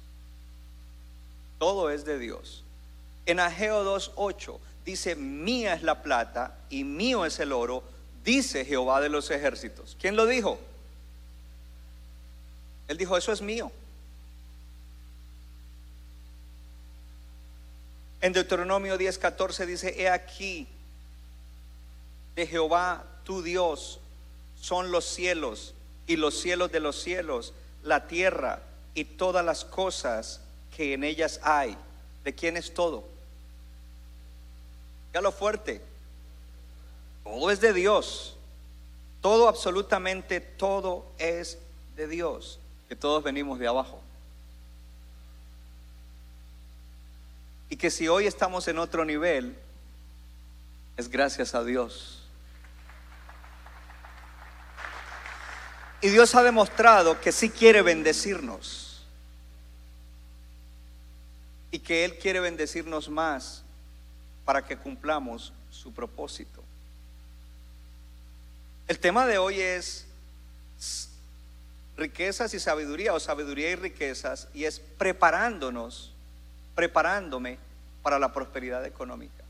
Todo 1.59 1.89
es 1.89 2.05
de 2.05 2.17
Dios. 2.17 2.63
En 3.25 3.39
Ageo 3.39 3.83
2.8 3.83 4.57
dice, 4.85 5.15
mía 5.15 5.73
es 5.73 5.83
la 5.83 6.01
plata 6.01 6.57
y 6.69 6.85
mío 6.85 7.25
es 7.25 7.39
el 7.39 7.51
oro, 7.51 7.83
dice 8.23 8.63
Jehová 8.63 9.01
de 9.01 9.09
los 9.09 9.29
ejércitos. 9.31 9.97
¿Quién 9.99 10.15
lo 10.15 10.25
dijo? 10.25 10.57
Él 12.87 12.97
dijo, 12.97 13.17
eso 13.17 13.33
es 13.33 13.41
mío. 13.41 13.71
En 18.21 18.33
Deuteronomio 18.33 18.97
10:14 18.97 19.65
dice, 19.65 20.01
he 20.01 20.09
aquí, 20.09 20.67
de 22.37 22.45
Jehová 22.45 23.03
tu 23.23 23.41
Dios 23.41 23.99
son 24.61 24.91
los 24.91 25.05
cielos 25.05 25.73
y 26.05 26.17
los 26.17 26.39
cielos 26.39 26.71
de 26.71 26.79
los 26.79 27.01
cielos, 27.01 27.51
la 27.81 28.07
tierra 28.07 28.61
y 28.93 29.05
todas 29.05 29.43
las 29.43 29.65
cosas 29.65 30.39
que 30.75 30.93
en 30.93 31.03
ellas 31.03 31.39
hay. 31.41 31.75
¿De 32.23 32.35
quién 32.35 32.55
es 32.55 32.71
todo? 32.75 33.03
Ya 35.15 35.21
lo 35.21 35.31
fuerte. 35.31 35.81
Todo 37.23 37.49
es 37.49 37.59
de 37.59 37.73
Dios. 37.73 38.37
Todo, 39.19 39.49
absolutamente 39.49 40.39
todo 40.39 41.07
es 41.17 41.57
de 41.95 42.07
Dios. 42.07 42.59
Que 42.87 42.95
todos 42.95 43.23
venimos 43.23 43.57
de 43.57 43.67
abajo. 43.67 43.99
Y 47.71 47.77
que 47.77 47.89
si 47.89 48.07
hoy 48.07 48.27
estamos 48.27 48.67
en 48.67 48.77
otro 48.77 49.03
nivel, 49.05 49.57
es 50.97 51.09
gracias 51.09 51.55
a 51.55 51.63
Dios. 51.63 52.16
Y 56.01 56.09
Dios 56.09 56.35
ha 56.35 56.43
demostrado 56.43 57.19
que 57.19 57.31
sí 57.31 57.49
quiere 57.49 57.81
bendecirnos. 57.81 59.05
Y 61.71 61.79
que 61.79 62.05
Él 62.05 62.17
quiere 62.17 62.39
bendecirnos 62.39 63.09
más 63.09 63.63
para 64.45 64.65
que 64.65 64.77
cumplamos 64.77 65.51
su 65.71 65.91
propósito. 65.91 66.63
El 68.87 68.99
tema 68.99 69.25
de 69.25 69.37
hoy 69.37 69.59
es 69.59 70.07
riquezas 71.97 72.53
y 72.53 72.59
sabiduría 72.59 73.13
o 73.13 73.19
sabiduría 73.19 73.71
y 73.71 73.75
riquezas 73.75 74.47
y 74.53 74.65
es 74.65 74.79
preparándonos, 74.79 76.13
preparándome 76.75 77.57
para 78.01 78.19
la 78.19 78.31
prosperidad 78.31 78.85
económica. 78.85 79.43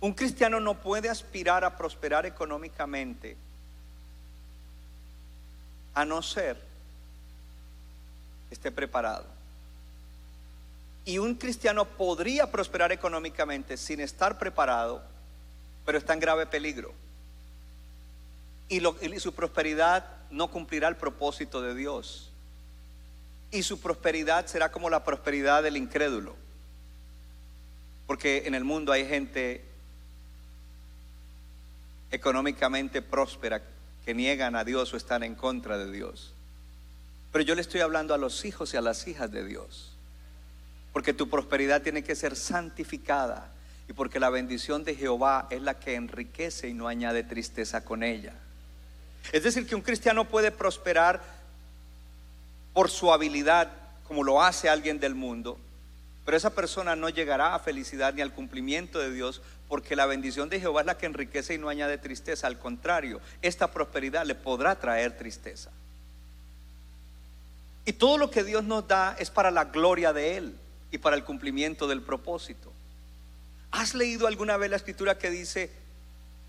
Un 0.00 0.12
cristiano 0.12 0.60
no 0.60 0.74
puede 0.74 1.08
aspirar 1.08 1.64
a 1.64 1.78
prosperar 1.78 2.26
económicamente 2.26 3.38
a 5.94 6.04
no 6.04 6.22
ser 6.22 6.74
esté 8.50 8.70
preparado. 8.70 9.26
Y 11.04 11.18
un 11.18 11.34
cristiano 11.34 11.84
podría 11.84 12.50
prosperar 12.50 12.90
económicamente 12.92 13.76
sin 13.76 14.00
estar 14.00 14.38
preparado, 14.38 15.02
pero 15.84 15.98
está 15.98 16.14
en 16.14 16.20
grave 16.20 16.46
peligro. 16.46 16.92
Y, 18.68 18.82
y 18.86 19.20
su 19.20 19.34
prosperidad 19.34 20.06
no 20.30 20.50
cumplirá 20.50 20.88
el 20.88 20.96
propósito 20.96 21.60
de 21.60 21.74
Dios. 21.74 22.30
Y 23.50 23.62
su 23.62 23.80
prosperidad 23.80 24.46
será 24.46 24.72
como 24.72 24.88
la 24.88 25.04
prosperidad 25.04 25.62
del 25.62 25.76
incrédulo. 25.76 26.34
Porque 28.06 28.44
en 28.46 28.54
el 28.54 28.64
mundo 28.64 28.92
hay 28.92 29.06
gente 29.06 29.64
económicamente 32.10 33.02
próspera 33.02 33.60
que 34.04 34.14
niegan 34.14 34.56
a 34.56 34.64
Dios 34.64 34.92
o 34.92 34.96
están 34.96 35.22
en 35.22 35.34
contra 35.34 35.78
de 35.78 35.90
Dios. 35.90 36.32
Pero 37.32 37.44
yo 37.44 37.54
le 37.54 37.60
estoy 37.62 37.80
hablando 37.80 38.14
a 38.14 38.18
los 38.18 38.44
hijos 38.44 38.74
y 38.74 38.76
a 38.76 38.80
las 38.80 39.06
hijas 39.08 39.30
de 39.30 39.44
Dios. 39.44 39.90
porque 40.94 41.12
tu 41.12 41.28
prosperidad 41.28 41.82
tiene 41.82 42.04
que 42.04 42.14
ser 42.14 42.36
santificada 42.36 43.50
y 43.88 43.92
porque 43.92 44.20
la 44.20 44.30
bendición 44.30 44.84
de 44.84 44.94
Jehová 44.94 45.48
es 45.50 45.60
la 45.60 45.80
que 45.80 45.96
enriquece 45.96 46.68
y 46.68 46.72
no 46.72 46.86
añade 46.86 47.24
tristeza 47.24 47.84
con 47.84 48.04
ella. 48.04 48.32
Es 49.32 49.42
decir, 49.42 49.66
que 49.66 49.74
un 49.74 49.80
cristiano 49.82 50.26
puede 50.26 50.52
prosperar 50.52 51.20
por 52.72 52.90
su 52.90 53.12
habilidad, 53.12 53.72
como 54.06 54.22
lo 54.22 54.40
hace 54.40 54.68
alguien 54.68 55.00
del 55.00 55.16
mundo, 55.16 55.58
pero 56.24 56.36
esa 56.36 56.54
persona 56.54 56.94
no 56.94 57.08
llegará 57.08 57.56
a 57.56 57.58
felicidad 57.58 58.14
ni 58.14 58.22
al 58.22 58.32
cumplimiento 58.32 59.00
de 59.00 59.12
Dios, 59.12 59.42
porque 59.68 59.96
la 59.96 60.06
bendición 60.06 60.48
de 60.48 60.60
Jehová 60.60 60.82
es 60.82 60.86
la 60.86 60.98
que 60.98 61.06
enriquece 61.06 61.54
y 61.54 61.58
no 61.58 61.68
añade 61.68 61.98
tristeza. 61.98 62.46
Al 62.46 62.58
contrario, 62.58 63.20
esta 63.42 63.70
prosperidad 63.70 64.24
le 64.24 64.34
podrá 64.34 64.78
traer 64.78 65.16
tristeza. 65.16 65.70
Y 67.84 67.94
todo 67.94 68.18
lo 68.18 68.30
que 68.30 68.44
Dios 68.44 68.64
nos 68.64 68.86
da 68.88 69.16
es 69.18 69.30
para 69.30 69.50
la 69.50 69.64
gloria 69.64 70.12
de 70.12 70.36
Él 70.36 70.56
y 70.90 70.98
para 70.98 71.16
el 71.16 71.24
cumplimiento 71.24 71.86
del 71.86 72.02
propósito. 72.02 72.72
¿Has 73.70 73.94
leído 73.94 74.26
alguna 74.26 74.56
vez 74.56 74.70
la 74.70 74.76
escritura 74.76 75.18
que 75.18 75.30
dice, 75.30 75.70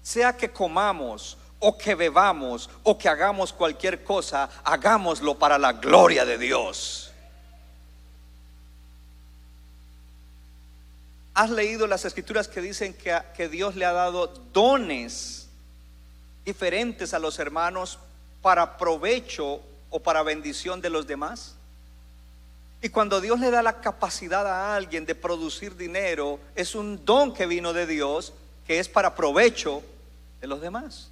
sea 0.03 0.37
que 0.37 0.51
comamos 0.51 1.37
o 1.59 1.77
que 1.77 1.95
bebamos 1.95 2.69
o 2.83 2.97
que 2.97 3.09
hagamos 3.09 3.51
cualquier 3.51 4.03
cosa, 4.03 4.49
hagámoslo 4.63 5.37
para 5.37 5.57
la 5.57 5.73
gloria 5.73 6.25
de 6.25 6.37
Dios? 6.37 7.04
¿Has 11.35 11.49
leído 11.49 11.85
las 11.85 12.05
escrituras 12.05 12.47
que 12.47 12.61
dicen 12.61 12.93
que, 12.93 13.49
Dios 13.49 13.75
le 13.75 13.83
ha 13.83 13.91
dado 13.91 14.27
dones 14.53 15.49
diferentes 16.45 17.13
a 17.13 17.19
los 17.19 17.39
hermanos 17.39 17.99
para 18.41 18.77
provecho 18.77 19.59
o 19.89 19.99
para 19.99 20.23
bendición 20.23 20.79
de 20.79 20.89
los 20.89 21.05
demás? 21.05 21.55
Y 22.81 22.87
cuando 22.87 23.19
Dios 23.19 23.37
le 23.41 23.51
da 23.51 23.61
la 23.61 23.81
capacidad 23.81 24.47
a 24.47 24.77
alguien 24.77 25.05
de 25.05 25.13
producir 25.13 25.75
dinero, 25.75 26.39
es 26.55 26.73
un 26.73 27.03
don 27.03 27.33
que 27.33 27.45
vino 27.45 27.73
de 27.73 27.85
Dios 27.85 28.31
que 28.65 28.79
es 28.79 28.87
para 28.87 29.13
provecho 29.13 29.83
de 30.39 30.47
los 30.47 30.61
demás. 30.61 31.09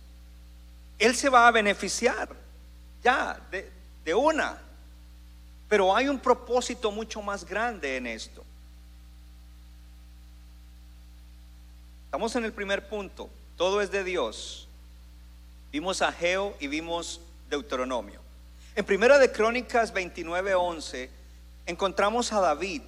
Él 1.00 1.18
se 1.18 1.28
va 1.28 1.50
a 1.50 1.52
beneficiar 1.52 2.30
ya 3.04 3.38
de 4.06 4.14
una. 4.16 4.58
Pero 5.68 5.94
hay 5.94 6.08
un 6.08 6.20
propósito 6.20 6.92
mucho 6.92 7.22
más 7.22 7.44
grande 7.44 7.98
en 7.98 8.08
esto. 8.08 8.46
Estamos 12.24 12.38
en 12.38 12.46
el 12.46 12.54
primer 12.54 12.88
punto. 12.88 13.30
Todo 13.58 13.82
es 13.82 13.92
de 13.92 14.06
Dios. 14.06 14.70
Vimos 15.74 16.02
a 16.02 16.14
Geo 16.14 16.56
y 16.58 16.68
vimos 16.68 17.20
Deuteronomio. 17.50 18.22
En 18.78 18.86
Primera 18.86 19.20
de 19.20 19.30
Crónicas 19.30 19.94
29:11 19.94 21.10
encontramos 21.66 22.32
a 22.32 22.40
David. 22.40 22.82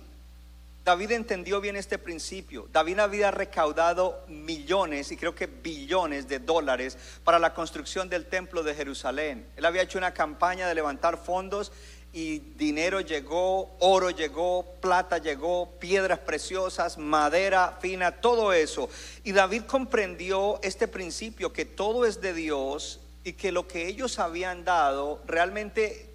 David 0.86 1.12
entendió 1.12 1.60
bien 1.60 1.75
este 1.75 1.98
principio. 1.98 2.70
David 2.72 3.00
había 3.00 3.30
recaudado 3.30 4.24
millones 4.30 5.12
y 5.12 5.18
creo 5.18 5.36
que 5.36 5.48
billones 5.48 6.30
de 6.30 6.39
dólares 6.39 6.98
para 7.25 7.38
la 7.38 7.54
construcción 7.54 8.08
del 8.08 8.27
templo 8.27 8.63
de 8.63 8.74
Jerusalén. 8.74 9.46
Él 9.58 9.65
había 9.65 9.82
hecho 9.82 9.98
una 9.98 10.13
campaña 10.13 10.65
de 10.65 10.75
levantar 10.75 11.18
fondos 11.18 11.74
y 12.15 12.39
dinero 12.39 13.01
llegó, 13.01 13.75
oro 13.81 14.10
llegó, 14.10 14.65
plata 14.79 15.17
llegó, 15.17 15.69
piedras 15.81 16.17
preciosas, 16.17 16.98
madera 16.98 17.77
fina, 17.81 18.22
todo 18.22 18.53
eso. 18.53 18.89
Y 19.25 19.34
David 19.34 19.63
comprendió 19.63 20.57
este 20.63 20.88
principio, 20.88 21.51
que 21.51 21.65
todo 21.65 22.05
es 22.05 22.22
de 22.22 22.34
Dios 22.34 23.01
y 23.25 23.34
que 23.34 23.51
lo 23.51 23.67
que 23.67 23.88
ellos 23.88 24.17
habían 24.17 24.63
dado 24.63 25.22
realmente, 25.27 26.10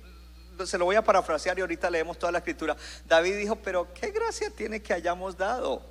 se 0.64 0.78
lo 0.78 0.86
voy 0.86 0.96
a 0.96 1.04
parafrasear 1.04 1.58
y 1.58 1.60
ahorita 1.60 1.90
leemos 1.90 2.18
toda 2.18 2.32
la 2.32 2.38
escritura. 2.38 2.78
David 3.06 3.36
dijo, 3.36 3.56
pero 3.56 3.92
qué 3.92 4.10
gracia 4.10 4.48
tiene 4.48 4.80
que 4.80 4.94
hayamos 4.94 5.36
dado. 5.36 5.82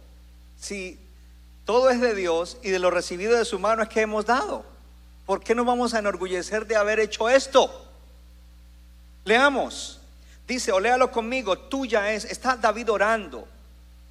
Si 0.58 1.00
todo 1.66 1.92
es 1.92 2.02
de 2.02 2.16
Dios 2.16 2.58
y 2.64 2.72
de 2.72 2.80
lo 2.80 2.90
recibido 2.90 3.38
de 3.38 3.46
su 3.46 3.60
mano 3.60 3.84
es 3.84 3.90
que 3.90 4.02
hemos 4.02 4.26
dado. 4.26 4.66
¿Por 5.28 5.44
qué 5.44 5.54
no 5.54 5.66
vamos 5.66 5.94
a 5.94 6.00
enorgullecer 6.00 6.66
de 6.66 6.78
haber 6.78 7.00
hecho 7.00 7.30
esto? 7.30 7.86
Leamos. 9.24 9.99
Dice, 10.50 10.72
o 10.72 10.80
léalo 10.80 11.12
conmigo, 11.12 11.60
tuya 11.60 12.12
es, 12.12 12.26
está 12.26 12.56
David 12.56 12.90
orando 12.92 13.48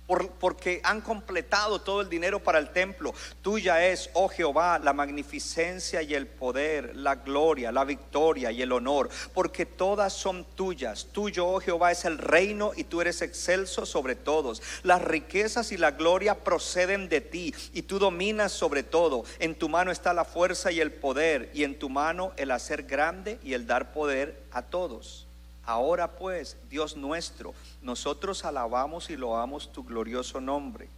por, 0.07 0.31
porque 0.31 0.81
han 0.85 1.01
completado 1.01 1.81
todo 1.81 2.01
el 2.01 2.09
dinero 2.09 2.38
para 2.38 2.61
el 2.61 2.70
templo. 2.70 3.12
Tuya 3.42 3.85
es, 3.85 4.09
oh 4.12 4.29
Jehová, 4.29 4.79
la 4.79 4.92
magnificencia 4.92 6.01
y 6.01 6.14
el 6.14 6.29
poder, 6.29 6.94
la 6.94 7.16
gloria, 7.16 7.72
la 7.72 7.85
victoria 7.85 8.53
y 8.53 8.62
el 8.62 8.70
honor, 8.70 9.09
porque 9.35 9.66
todas 9.66 10.12
son 10.12 10.44
tuyas. 10.55 11.09
Tuyo, 11.11 11.44
oh 11.44 11.59
Jehová, 11.59 11.90
es 11.90 12.05
el 12.05 12.18
reino 12.18 12.70
y 12.77 12.85
tú 12.85 13.01
eres 13.01 13.20
excelso 13.20 13.85
sobre 13.85 14.14
todos. 14.14 14.62
Las 14.85 15.03
riquezas 15.03 15.72
y 15.72 15.77
la 15.77 15.90
gloria 15.90 16.44
proceden 16.44 17.09
de 17.09 17.20
ti 17.20 17.53
y 17.72 17.83
tú 17.83 17.98
dominas 17.98 18.53
sobre 18.53 18.85
todo. 18.85 19.24
En 19.40 19.57
tu 19.57 19.68
mano 19.68 19.90
está 19.90 20.12
la 20.12 20.24
fuerza 20.24 20.70
y 20.70 20.79
el 20.79 20.92
poder 20.92 21.51
y 21.53 21.64
en 21.64 21.81
tu 21.81 21.88
mano 21.88 22.31
el 22.37 22.53
hacer 22.53 22.85
grande 22.85 23.40
y 23.42 23.55
el 23.55 23.66
dar 23.66 23.92
poder 23.92 24.40
a 24.53 24.62
todos. 24.62 25.27
Ahora 25.68 26.12
pues, 26.12 26.57
Dios 26.70 26.96
nuestro, 26.96 27.52
nosotros 27.83 28.46
alabamos 28.46 29.11
y 29.11 29.16
loamos 29.16 29.70
tu 29.70 29.85
glorioso 29.85 30.40
nombre, 30.40 30.88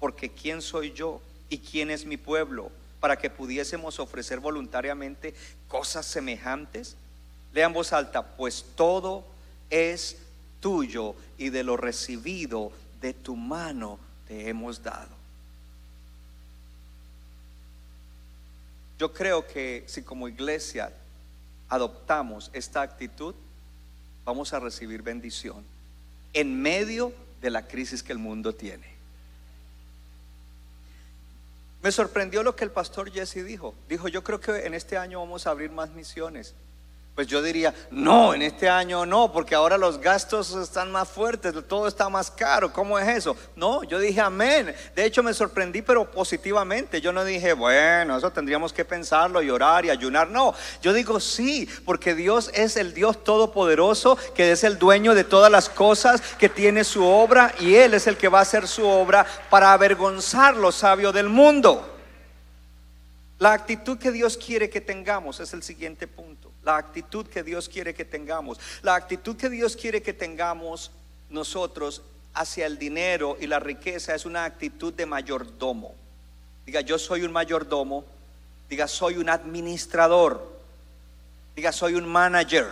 porque 0.00 0.28
¿quién 0.28 0.60
soy 0.60 0.90
yo 0.90 1.20
y 1.48 1.58
quién 1.58 1.88
es 1.88 2.04
mi 2.04 2.16
pueblo 2.16 2.72
para 2.98 3.16
que 3.16 3.30
pudiésemos 3.30 4.00
ofrecer 4.00 4.40
voluntariamente 4.40 5.36
cosas 5.68 6.04
semejantes? 6.04 6.96
Lean 7.52 7.72
voz 7.72 7.92
alta, 7.92 8.26
pues 8.36 8.66
todo 8.74 9.24
es 9.70 10.18
tuyo 10.58 11.14
y 11.38 11.50
de 11.50 11.62
lo 11.62 11.76
recibido 11.76 12.72
de 13.00 13.14
tu 13.14 13.36
mano 13.36 14.00
te 14.26 14.48
hemos 14.48 14.82
dado. 14.82 15.16
Yo 18.98 19.12
creo 19.12 19.46
que 19.46 19.84
si 19.86 20.02
como 20.02 20.26
iglesia 20.26 20.92
adoptamos 21.68 22.50
esta 22.52 22.82
actitud, 22.82 23.36
vamos 24.28 24.52
a 24.52 24.60
recibir 24.60 25.00
bendición 25.00 25.64
en 26.34 26.60
medio 26.60 27.14
de 27.40 27.48
la 27.48 27.66
crisis 27.66 28.02
que 28.02 28.12
el 28.12 28.18
mundo 28.18 28.54
tiene. 28.54 28.86
Me 31.82 31.90
sorprendió 31.90 32.42
lo 32.42 32.54
que 32.54 32.64
el 32.64 32.70
pastor 32.70 33.10
Jesse 33.10 33.42
dijo. 33.42 33.74
Dijo, 33.88 34.06
yo 34.06 34.22
creo 34.22 34.38
que 34.38 34.66
en 34.66 34.74
este 34.74 34.98
año 34.98 35.18
vamos 35.20 35.46
a 35.46 35.50
abrir 35.50 35.70
más 35.70 35.92
misiones. 35.92 36.54
Pues 37.18 37.26
yo 37.26 37.42
diría, 37.42 37.74
no, 37.90 38.32
en 38.32 38.42
este 38.42 38.68
año 38.68 39.04
no, 39.04 39.32
porque 39.32 39.56
ahora 39.56 39.76
los 39.76 39.98
gastos 39.98 40.54
están 40.54 40.92
más 40.92 41.08
fuertes, 41.08 41.52
todo 41.66 41.88
está 41.88 42.08
más 42.08 42.30
caro, 42.30 42.72
¿cómo 42.72 42.96
es 42.96 43.08
eso? 43.08 43.36
No, 43.56 43.82
yo 43.82 43.98
dije 43.98 44.20
amén. 44.20 44.72
De 44.94 45.04
hecho 45.04 45.24
me 45.24 45.34
sorprendí, 45.34 45.82
pero 45.82 46.08
positivamente. 46.08 47.00
Yo 47.00 47.12
no 47.12 47.24
dije, 47.24 47.54
bueno, 47.54 48.16
eso 48.16 48.30
tendríamos 48.30 48.72
que 48.72 48.84
pensarlo 48.84 49.42
y 49.42 49.50
orar 49.50 49.84
y 49.84 49.90
ayunar. 49.90 50.30
No, 50.30 50.54
yo 50.80 50.92
digo 50.92 51.18
sí, 51.18 51.68
porque 51.84 52.14
Dios 52.14 52.52
es 52.54 52.76
el 52.76 52.94
Dios 52.94 53.24
todopoderoso, 53.24 54.16
que 54.36 54.52
es 54.52 54.62
el 54.62 54.78
dueño 54.78 55.12
de 55.16 55.24
todas 55.24 55.50
las 55.50 55.68
cosas, 55.68 56.22
que 56.38 56.48
tiene 56.48 56.84
su 56.84 57.04
obra 57.04 57.52
y 57.58 57.74
Él 57.74 57.94
es 57.94 58.06
el 58.06 58.16
que 58.16 58.28
va 58.28 58.38
a 58.38 58.42
hacer 58.42 58.68
su 58.68 58.86
obra 58.86 59.26
para 59.50 59.72
avergonzar 59.72 60.54
lo 60.56 60.70
sabio 60.70 61.10
del 61.10 61.28
mundo. 61.28 61.98
La 63.40 63.54
actitud 63.54 63.98
que 63.98 64.12
Dios 64.12 64.36
quiere 64.36 64.70
que 64.70 64.80
tengamos 64.80 65.40
es 65.40 65.52
el 65.52 65.64
siguiente 65.64 66.06
punto 66.06 66.47
la 66.68 66.76
actitud 66.76 67.26
que 67.26 67.42
Dios 67.42 67.66
quiere 67.66 67.94
que 67.94 68.04
tengamos. 68.04 68.60
La 68.82 68.94
actitud 68.94 69.36
que 69.36 69.48
Dios 69.48 69.74
quiere 69.74 70.02
que 70.02 70.12
tengamos 70.12 70.90
nosotros 71.30 72.02
hacia 72.34 72.66
el 72.66 72.78
dinero 72.78 73.38
y 73.40 73.46
la 73.46 73.58
riqueza 73.58 74.14
es 74.14 74.26
una 74.26 74.44
actitud 74.44 74.92
de 74.92 75.06
mayordomo. 75.06 75.94
Diga, 76.66 76.82
yo 76.82 76.98
soy 76.98 77.22
un 77.22 77.32
mayordomo. 77.32 78.04
Diga, 78.68 78.86
soy 78.86 79.16
un 79.16 79.30
administrador. 79.30 80.46
Diga, 81.56 81.72
soy 81.72 81.94
un 81.94 82.06
manager. 82.06 82.66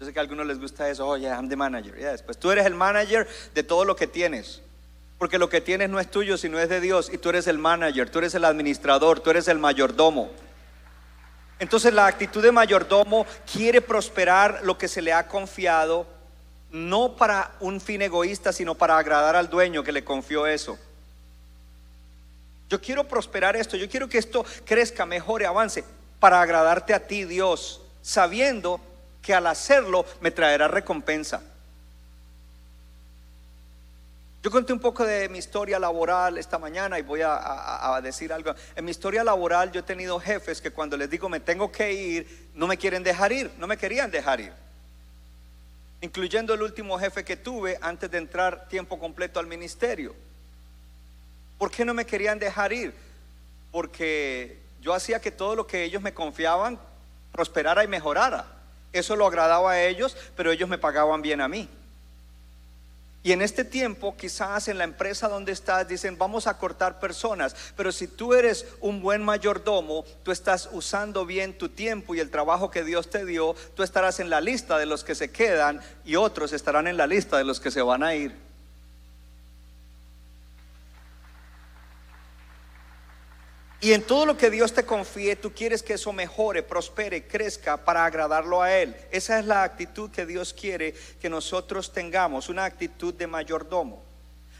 Yo 0.00 0.06
sé 0.06 0.12
que 0.12 0.18
a 0.18 0.22
algunos 0.22 0.44
les 0.44 0.58
gusta 0.58 0.90
eso. 0.90 1.06
Oh, 1.06 1.16
yeah, 1.16 1.36
I'm 1.36 1.48
the 1.48 1.54
manager. 1.54 1.94
Yes. 1.96 2.22
Pues 2.22 2.38
tú 2.38 2.50
eres 2.50 2.66
el 2.66 2.74
manager 2.74 3.28
de 3.54 3.62
todo 3.62 3.84
lo 3.84 3.94
que 3.94 4.08
tienes. 4.08 4.62
Porque 5.16 5.38
lo 5.38 5.48
que 5.48 5.60
tienes 5.60 5.90
no 5.90 6.00
es 6.00 6.10
tuyo, 6.10 6.36
sino 6.36 6.58
es 6.58 6.68
de 6.68 6.80
Dios. 6.80 7.08
Y 7.12 7.18
tú 7.18 7.28
eres 7.28 7.46
el 7.46 7.58
manager, 7.58 8.10
tú 8.10 8.18
eres 8.18 8.34
el 8.34 8.44
administrador, 8.44 9.20
tú 9.20 9.30
eres 9.30 9.46
el 9.46 9.60
mayordomo. 9.60 10.32
Entonces 11.60 11.92
la 11.92 12.06
actitud 12.06 12.42
de 12.42 12.50
mayordomo 12.50 13.26
quiere 13.50 13.82
prosperar 13.82 14.60
lo 14.64 14.78
que 14.78 14.88
se 14.88 15.02
le 15.02 15.12
ha 15.12 15.28
confiado, 15.28 16.06
no 16.70 17.16
para 17.16 17.52
un 17.60 17.80
fin 17.82 18.00
egoísta, 18.00 18.52
sino 18.52 18.74
para 18.74 18.96
agradar 18.96 19.36
al 19.36 19.50
dueño 19.50 19.84
que 19.84 19.92
le 19.92 20.02
confió 20.02 20.46
eso. 20.46 20.78
Yo 22.70 22.80
quiero 22.80 23.04
prosperar 23.04 23.56
esto, 23.56 23.76
yo 23.76 23.90
quiero 23.90 24.08
que 24.08 24.16
esto 24.16 24.44
crezca, 24.64 25.04
mejore, 25.04 25.44
avance, 25.44 25.84
para 26.18 26.40
agradarte 26.40 26.94
a 26.94 27.06
ti, 27.06 27.24
Dios, 27.24 27.82
sabiendo 28.00 28.80
que 29.20 29.34
al 29.34 29.46
hacerlo 29.46 30.06
me 30.20 30.30
traerá 30.30 30.66
recompensa. 30.66 31.42
Yo 34.42 34.50
conté 34.50 34.72
un 34.72 34.80
poco 34.80 35.04
de 35.04 35.28
mi 35.28 35.38
historia 35.38 35.78
laboral 35.78 36.38
esta 36.38 36.58
mañana 36.58 36.98
y 36.98 37.02
voy 37.02 37.20
a, 37.22 38.00
decir 38.02 38.32
algo. 38.32 38.54
En 38.74 38.86
mi 38.86 38.90
historia 38.90 39.22
laboral 39.22 39.70
yo 39.70 39.80
he 39.80 39.82
tenido 39.82 40.18
jefes 40.18 40.62
que 40.62 40.70
cuando 40.70 40.96
les 40.96 41.10
digo 41.10 41.28
me 41.28 41.40
tengo 41.40 41.70
que 41.70 41.92
ir, 41.92 42.48
no 42.54 42.66
me 42.66 42.78
quieren 42.78 43.02
dejar 43.02 43.32
ir, 43.32 43.50
no 43.58 43.66
me 43.66 43.76
querían 43.76 44.10
dejar 44.10 44.40
ir. 44.40 44.52
incluyendo 46.02 46.54
el 46.54 46.62
último 46.62 46.98
jefe 46.98 47.22
que 47.22 47.36
tuve 47.36 47.76
antes 47.82 48.10
de 48.10 48.16
entrar 48.16 48.66
tiempo 48.68 48.98
completo 48.98 49.38
al 49.38 49.46
ministerio. 49.46 50.14
¿Por 51.58 51.70
qué 51.70 51.84
no 51.84 51.92
me 51.92 52.06
querían 52.06 52.38
dejar 52.38 52.72
ir? 52.72 52.94
Porque 53.70 54.58
yo 54.80 54.94
hacía 54.94 55.20
que 55.20 55.30
todo 55.30 55.54
lo 55.54 55.66
que 55.66 55.84
ellos 55.84 56.00
me 56.00 56.14
confiaban 56.14 56.80
prosperara 57.32 57.84
y 57.84 57.88
mejorara. 57.88 58.46
Eso 58.94 59.14
lo 59.14 59.26
agradaba 59.26 59.72
a 59.72 59.82
ellos, 59.82 60.16
pero 60.34 60.50
ellos 60.50 60.70
me 60.70 60.78
pagaban 60.78 61.20
bien 61.20 61.42
a 61.42 61.48
mí. 61.48 61.68
Y 63.22 63.32
en 63.32 63.42
este 63.42 63.64
tiempo, 63.64 64.16
quizás 64.16 64.68
en 64.68 64.78
la 64.78 64.84
empresa 64.84 65.28
donde 65.28 65.52
estás, 65.52 65.86
dicen, 65.86 66.16
vamos 66.16 66.46
a 66.46 66.56
cortar 66.56 66.98
personas, 66.98 67.54
pero 67.76 67.92
si 67.92 68.06
tú 68.06 68.32
eres 68.32 68.66
un 68.80 69.02
buen 69.02 69.22
mayordomo, 69.22 70.06
tú 70.22 70.32
estás 70.32 70.70
usando 70.72 71.26
bien 71.26 71.58
tu 71.58 71.68
tiempo 71.68 72.14
y 72.14 72.20
el 72.20 72.30
trabajo 72.30 72.70
que 72.70 72.82
Dios 72.82 73.10
te 73.10 73.26
dio, 73.26 73.54
tú 73.74 73.82
estarás 73.82 74.20
en 74.20 74.30
la 74.30 74.40
lista 74.40 74.78
de 74.78 74.86
los 74.86 75.04
que 75.04 75.14
se 75.14 75.30
quedan 75.30 75.82
y 76.04 76.16
otros 76.16 76.54
estarán 76.54 76.86
en 76.86 76.96
la 76.96 77.06
lista 77.06 77.36
de 77.36 77.44
los 77.44 77.60
que 77.60 77.70
se 77.70 77.82
van 77.82 78.02
a 78.02 78.14
ir. 78.14 78.49
Y 83.82 83.94
en 83.94 84.02
todo 84.02 84.26
lo 84.26 84.36
que 84.36 84.50
Dios 84.50 84.74
te 84.74 84.84
confíe, 84.84 85.36
tú 85.36 85.52
quieres 85.52 85.82
que 85.82 85.94
eso 85.94 86.12
mejore, 86.12 86.62
prospere, 86.62 87.26
crezca 87.26 87.78
para 87.78 88.04
agradarlo 88.04 88.60
a 88.60 88.76
Él. 88.76 88.94
Esa 89.10 89.38
es 89.38 89.46
la 89.46 89.62
actitud 89.62 90.10
que 90.10 90.26
Dios 90.26 90.52
quiere 90.52 90.94
que 91.20 91.30
nosotros 91.30 91.90
tengamos, 91.92 92.50
una 92.50 92.64
actitud 92.64 93.14
de 93.14 93.26
mayordomo. 93.26 94.02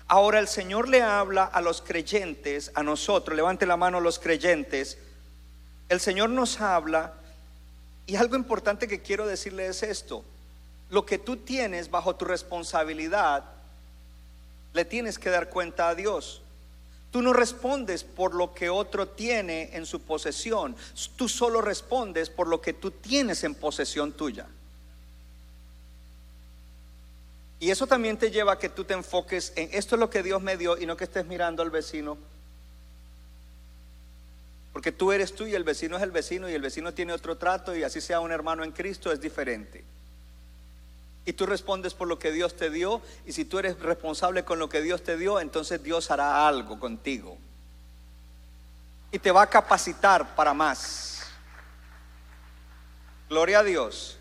Ahora 0.08 0.38
el 0.38 0.48
Señor 0.48 0.88
le 0.88 1.02
habla 1.02 1.44
a 1.44 1.60
los 1.60 1.82
creyentes, 1.82 2.72
a 2.74 2.82
nosotros, 2.82 3.36
levante 3.36 3.66
la 3.66 3.76
mano 3.76 4.00
los 4.00 4.18
creyentes. 4.18 4.96
El 5.90 6.00
Señor 6.00 6.30
nos 6.30 6.60
habla 6.60 7.12
y 8.06 8.16
algo 8.16 8.36
importante 8.36 8.88
que 8.88 9.02
quiero 9.02 9.26
decirle 9.26 9.66
es 9.66 9.82
esto. 9.82 10.24
Lo 10.88 11.04
que 11.04 11.18
tú 11.18 11.36
tienes 11.36 11.90
bajo 11.90 12.16
tu 12.16 12.24
responsabilidad, 12.24 13.44
le 14.72 14.84
tienes 14.84 15.18
que 15.18 15.30
dar 15.30 15.50
cuenta 15.50 15.90
a 15.90 15.94
Dios. 15.94 16.42
Tú 17.10 17.22
no 17.22 17.32
respondes 17.32 18.04
por 18.04 18.34
lo 18.34 18.54
que 18.54 18.70
otro 18.70 19.08
tiene 19.08 19.70
en 19.72 19.84
su 19.84 20.00
posesión. 20.00 20.76
Tú 21.16 21.28
solo 21.28 21.60
respondes 21.60 22.30
por 22.30 22.46
lo 22.46 22.60
que 22.60 22.72
tú 22.72 22.92
tienes 22.92 23.42
en 23.42 23.54
posesión 23.54 24.12
tuya. 24.12 24.46
Y 27.58 27.70
eso 27.70 27.86
también 27.86 28.16
te 28.16 28.30
lleva 28.30 28.52
a 28.52 28.58
que 28.58 28.68
tú 28.68 28.84
te 28.84 28.94
enfoques 28.94 29.52
en 29.56 29.68
esto 29.72 29.96
es 29.96 30.00
lo 30.00 30.08
que 30.08 30.22
Dios 30.22 30.40
me 30.40 30.56
dio 30.56 30.78
y 30.78 30.86
no 30.86 30.96
que 30.96 31.04
estés 31.04 31.26
mirando 31.26 31.62
al 31.62 31.70
vecino. 31.70 32.16
Porque 34.72 34.92
tú 34.92 35.10
eres 35.10 35.34
tú 35.34 35.46
y 35.46 35.54
el 35.54 35.64
vecino 35.64 35.96
es 35.96 36.02
el 36.02 36.12
vecino 36.12 36.48
y 36.48 36.54
el 36.54 36.62
vecino 36.62 36.94
tiene 36.94 37.12
otro 37.12 37.36
trato 37.36 37.74
y 37.74 37.82
así 37.82 38.00
sea 38.00 38.20
un 38.20 38.30
hermano 38.30 38.62
en 38.62 38.70
Cristo 38.70 39.12
es 39.12 39.20
diferente 39.20 39.84
y 41.30 41.32
tú 41.32 41.46
respondes 41.46 41.94
por 41.94 42.08
lo 42.08 42.18
que 42.18 42.32
Dios 42.32 42.56
te 42.56 42.70
dio, 42.70 43.00
y 43.24 43.30
si 43.30 43.44
tú 43.44 43.60
eres 43.60 43.78
responsable 43.78 44.44
con 44.44 44.58
lo 44.58 44.68
que 44.68 44.82
Dios 44.82 45.04
te 45.04 45.16
dio, 45.16 45.38
entonces 45.38 45.80
Dios 45.80 46.10
hará 46.10 46.48
algo 46.48 46.80
contigo. 46.80 47.38
Y 49.12 49.20
te 49.20 49.30
va 49.30 49.42
a 49.42 49.46
capacitar 49.46 50.34
para 50.34 50.52
más. 50.52 51.22
Gloria 53.28 53.60
a 53.60 53.62
Dios. 53.62 54.18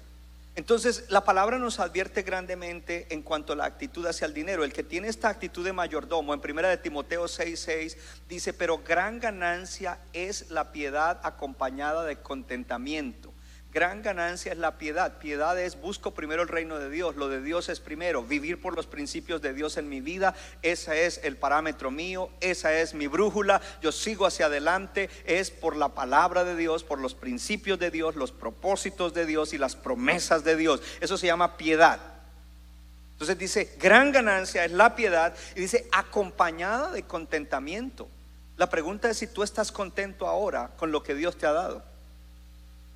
Entonces 0.56 1.06
la 1.10 1.26
palabra 1.26 1.58
nos 1.58 1.80
advierte 1.80 2.22
grandemente 2.22 3.08
en 3.10 3.24
cuanto 3.24 3.54
a 3.54 3.56
la 3.56 3.66
actitud 3.66 4.06
hacia 4.06 4.28
el 4.28 4.36
dinero. 4.36 4.64
El 4.64 4.72
que 4.72 4.84
tiene 4.84 5.08
esta 5.08 5.30
actitud 5.30 5.66
de 5.66 5.74
mayordomo, 5.74 6.36
en 6.36 6.42
primera 6.42 6.70
de 6.70 6.78
Timoteo 6.78 7.28
6:6 7.28 7.98
dice, 8.28 8.54
"Pero 8.54 8.84
gran 8.86 9.20
ganancia 9.20 9.98
es 10.14 10.52
la 10.52 10.72
piedad 10.72 11.20
acompañada 11.24 12.04
de 12.04 12.18
contentamiento." 12.18 13.29
Gran 13.72 14.02
ganancia 14.02 14.52
es 14.52 14.58
la 14.58 14.80
piedad. 14.80 15.20
Piedad 15.20 15.60
es 15.60 15.80
busco 15.80 16.12
primero 16.12 16.42
el 16.42 16.48
reino 16.48 16.80
de 16.80 16.90
Dios. 16.90 17.16
Lo 17.16 17.30
de 17.30 17.40
Dios 17.40 17.70
es 17.70 17.80
primero. 17.80 18.24
Vivir 18.24 18.60
por 18.60 18.76
los 18.76 18.88
principios 18.88 19.44
de 19.44 19.54
Dios 19.54 19.78
en 19.78 19.88
mi 19.88 20.02
vida. 20.02 20.34
Ese 20.64 21.06
es 21.06 21.22
el 21.24 21.38
parámetro 21.38 21.92
mío. 21.92 22.32
Esa 22.42 22.74
es 22.74 22.96
mi 22.96 23.06
brújula. 23.06 23.62
Yo 23.80 23.92
sigo 23.92 24.26
hacia 24.26 24.48
adelante. 24.48 25.12
Es 25.26 25.52
por 25.52 25.76
la 25.76 25.90
palabra 25.90 26.44
de 26.44 26.56
Dios, 26.56 26.84
por 26.84 27.00
los 27.00 27.14
principios 27.14 27.78
de 27.78 27.92
Dios, 27.92 28.16
los 28.16 28.32
propósitos 28.32 29.14
de 29.14 29.28
Dios 29.28 29.54
y 29.54 29.60
las 29.60 29.76
promesas 29.76 30.44
de 30.44 30.56
Dios. 30.56 30.82
Eso 31.00 31.16
se 31.16 31.28
llama 31.28 31.56
piedad. 31.56 32.00
Entonces 33.12 33.38
dice, 33.38 33.76
gran 33.80 34.12
ganancia 34.12 34.66
es 34.66 34.72
la 34.72 34.96
piedad 34.96 35.36
y 35.54 35.60
dice 35.60 35.88
acompañada 35.92 36.92
de 36.92 37.04
contentamiento. 37.04 38.08
La 38.58 38.70
pregunta 38.70 39.10
es 39.10 39.18
si 39.18 39.28
tú 39.28 39.44
estás 39.44 39.72
contento 39.72 40.26
ahora 40.26 40.72
con 40.76 40.92
lo 40.92 41.04
que 41.04 41.14
Dios 41.14 41.38
te 41.38 41.46
ha 41.46 41.52
dado. 41.52 41.89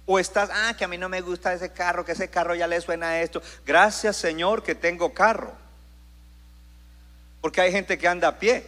O 0.06 0.20
estás, 0.20 0.50
ah, 0.52 0.74
que 0.78 0.84
a 0.84 0.88
mí 0.88 0.98
no 0.98 1.08
me 1.08 1.22
gusta 1.22 1.54
ese 1.54 1.72
carro, 1.72 2.04
que 2.04 2.12
ese 2.12 2.30
carro 2.30 2.56
ya 2.56 2.68
le 2.68 2.80
suena 2.82 3.22
esto. 3.22 3.42
Gracias 3.66 4.18
Señor 4.18 4.64
que 4.64 4.76
tengo 4.76 5.14
carro. 5.14 5.54
Porque 7.42 7.62
hay 7.62 7.72
gente 7.72 7.98
que 7.98 8.08
anda 8.08 8.28
a 8.28 8.40
pie. 8.40 8.66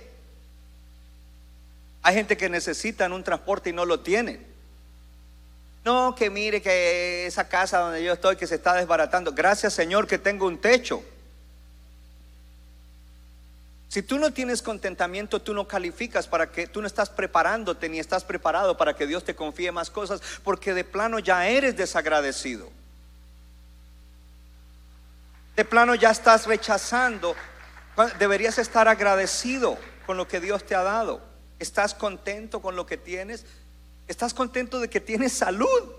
Hay 2.02 2.16
gente 2.16 2.38
que 2.38 2.50
necesitan 2.50 3.14
un 3.14 3.24
transporte 3.24 3.72
y 3.72 3.74
no 3.74 3.86
lo 3.86 4.00
tienen. 4.02 4.46
No, 5.84 6.16
que 6.16 6.30
mire 6.30 6.62
que 6.62 7.26
esa 7.26 7.48
casa 7.48 7.80
donde 7.80 8.04
yo 8.04 8.14
estoy 8.14 8.36
que 8.38 8.48
se 8.48 8.56
está 8.56 8.74
desbaratando. 8.74 9.34
Gracias 9.34 9.74
Señor 9.74 10.08
que 10.08 10.18
tengo 10.18 10.48
un 10.48 10.60
techo. 10.60 11.04
Si 13.96 14.04
tú 14.04 14.20
no 14.20 14.34
tienes 14.34 14.62
contentamiento, 14.62 15.42
tú 15.42 15.54
no 15.54 15.70
calificas 15.70 16.28
para 16.28 16.52
que 16.52 16.68
tú 16.68 16.82
no 16.82 16.88
estás 16.88 17.10
preparándote 17.10 17.88
ni 17.88 17.98
estás 17.98 18.26
preparado 18.26 18.76
para 18.76 18.94
que 18.94 19.08
Dios 19.08 19.24
te 19.24 19.38
confíe 19.38 19.72
más 19.72 19.90
cosas, 19.90 20.22
porque 20.44 20.74
de 20.74 20.84
plano 20.84 21.18
ya 21.20 21.48
eres 21.48 21.78
desagradecido. 21.78 22.70
De 25.56 25.64
plano 25.64 25.96
ya 25.96 26.12
estás 26.12 26.46
rechazando. 26.46 27.38
Deberías 28.20 28.58
estar 28.58 28.90
agradecido 28.90 29.78
con 30.06 30.18
lo 30.18 30.28
que 30.28 30.42
Dios 30.42 30.66
te 30.66 30.76
ha 30.76 30.84
dado. 30.84 31.22
¿Estás 31.58 31.94
contento 31.94 32.62
con 32.62 32.76
lo 32.76 32.86
que 32.86 32.98
tienes? 32.98 33.46
¿Estás 34.10 34.34
contento 34.34 34.82
de 34.82 34.90
que 34.90 35.00
tienes 35.00 35.32
salud, 35.32 35.94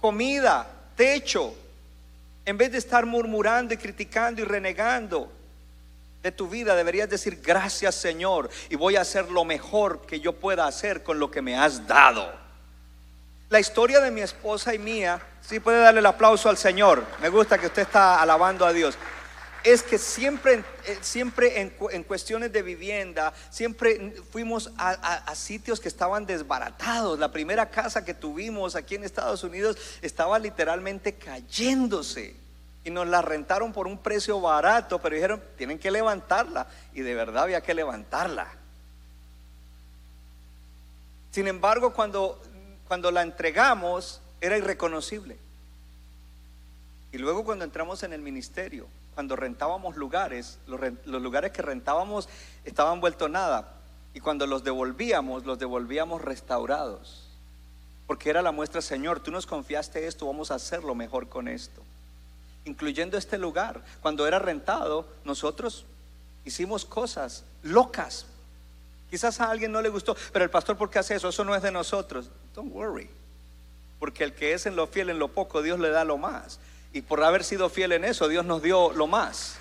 comida, 0.00 0.68
techo? 0.96 1.54
En 2.46 2.58
vez 2.58 2.72
de 2.72 2.78
estar 2.78 3.06
murmurando 3.06 3.74
y 3.74 3.76
criticando 3.76 4.42
y 4.42 4.44
renegando, 4.44 5.30
de 6.22 6.30
tu 6.30 6.48
vida 6.48 6.76
deberías 6.76 7.10
decir 7.10 7.40
gracias 7.42 7.96
Señor 7.96 8.48
y 8.70 8.76
voy 8.76 8.96
a 8.96 9.00
hacer 9.00 9.30
lo 9.30 9.44
mejor 9.44 10.06
que 10.06 10.20
yo 10.20 10.34
pueda 10.34 10.66
hacer 10.66 11.02
con 11.02 11.18
lo 11.18 11.30
que 11.30 11.42
me 11.42 11.56
has 11.56 11.86
dado. 11.86 12.32
La 13.50 13.60
historia 13.60 14.00
de 14.00 14.10
mi 14.10 14.22
esposa 14.22 14.74
y 14.74 14.78
mía, 14.78 15.20
si 15.42 15.60
puede 15.60 15.80
darle 15.80 16.00
el 16.00 16.06
aplauso 16.06 16.48
al 16.48 16.56
Señor, 16.56 17.04
me 17.20 17.28
gusta 17.28 17.58
que 17.58 17.66
usted 17.66 17.82
está 17.82 18.22
alabando 18.22 18.64
a 18.64 18.72
Dios, 18.72 18.96
es 19.62 19.82
que 19.82 19.98
siempre, 19.98 20.64
eh, 20.86 20.98
siempre 21.02 21.60
en, 21.60 22.02
cuestiones 22.04 22.52
de 22.52 22.62
vivienda, 22.62 23.34
siempre 23.50 24.14
fuimos 24.30 24.72
a, 24.78 24.90
a 24.90 25.34
sitios 25.34 25.80
que 25.80 25.88
estaban 25.88 26.24
desbaratados. 26.24 27.18
La 27.18 27.30
primera 27.30 27.70
casa 27.70 28.04
que 28.04 28.14
tuvimos 28.14 28.74
aquí 28.74 28.94
en 28.94 29.04
Estados 29.04 29.44
Unidos 29.44 29.76
estaba 30.00 30.38
literalmente 30.38 31.14
cayéndose 31.14 32.41
y 32.84 32.90
nos 32.90 33.06
la 33.06 33.22
rentaron 33.22 33.72
por 33.72 33.86
un 33.86 33.98
precio 33.98 34.40
barato, 34.40 35.00
pero 35.00 35.14
dijeron, 35.14 35.42
tienen 35.56 35.78
que 35.78 35.90
levantarla. 35.90 36.66
Y 36.92 37.02
de 37.02 37.14
verdad 37.14 37.44
había 37.44 37.60
que 37.60 37.74
levantarla. 37.74 38.48
Sin 41.30 41.46
embargo, 41.46 41.92
cuando, 41.92 42.40
cuando 42.88 43.10
la 43.10 43.22
entregamos, 43.22 44.20
era 44.40 44.58
irreconocible. 44.58 45.38
Y 47.12 47.18
luego 47.18 47.44
cuando 47.44 47.64
entramos 47.64 48.02
en 48.02 48.12
el 48.12 48.20
ministerio, 48.20 48.88
cuando 49.14 49.36
rentábamos 49.36 49.96
lugares, 49.96 50.58
los, 50.66 50.80
los 51.04 51.22
lugares 51.22 51.52
que 51.52 51.62
rentábamos 51.62 52.28
estaban 52.64 53.00
vueltos 53.00 53.30
nada. 53.30 53.74
Y 54.12 54.20
cuando 54.20 54.46
los 54.46 54.64
devolvíamos, 54.64 55.46
los 55.46 55.58
devolvíamos 55.58 56.20
restaurados. 56.20 57.28
Porque 58.08 58.28
era 58.28 58.42
la 58.42 58.50
muestra, 58.50 58.82
Señor, 58.82 59.20
tú 59.20 59.30
nos 59.30 59.46
confiaste 59.46 60.06
esto, 60.06 60.26
vamos 60.26 60.50
a 60.50 60.56
hacerlo 60.56 60.96
mejor 60.96 61.28
con 61.28 61.46
esto 61.46 61.82
incluyendo 62.64 63.16
este 63.16 63.38
lugar. 63.38 63.82
Cuando 64.00 64.26
era 64.26 64.38
rentado, 64.38 65.06
nosotros 65.24 65.84
hicimos 66.44 66.84
cosas 66.84 67.44
locas. 67.62 68.26
Quizás 69.10 69.40
a 69.40 69.50
alguien 69.50 69.72
no 69.72 69.82
le 69.82 69.88
gustó, 69.88 70.16
pero 70.32 70.44
el 70.44 70.50
pastor, 70.50 70.76
¿por 70.76 70.90
qué 70.90 70.98
hace 70.98 71.14
eso? 71.14 71.28
Eso 71.28 71.44
no 71.44 71.54
es 71.54 71.62
de 71.62 71.70
nosotros. 71.70 72.30
Don't 72.54 72.72
worry. 72.72 73.10
Porque 73.98 74.24
el 74.24 74.34
que 74.34 74.54
es 74.54 74.66
en 74.66 74.74
lo 74.74 74.86
fiel 74.86 75.10
en 75.10 75.18
lo 75.18 75.28
poco, 75.28 75.62
Dios 75.62 75.78
le 75.78 75.90
da 75.90 76.04
lo 76.04 76.18
más. 76.18 76.60
Y 76.92 77.02
por 77.02 77.22
haber 77.22 77.44
sido 77.44 77.68
fiel 77.68 77.92
en 77.92 78.04
eso, 78.04 78.28
Dios 78.28 78.44
nos 78.44 78.62
dio 78.62 78.92
lo 78.92 79.06
más. 79.06 79.56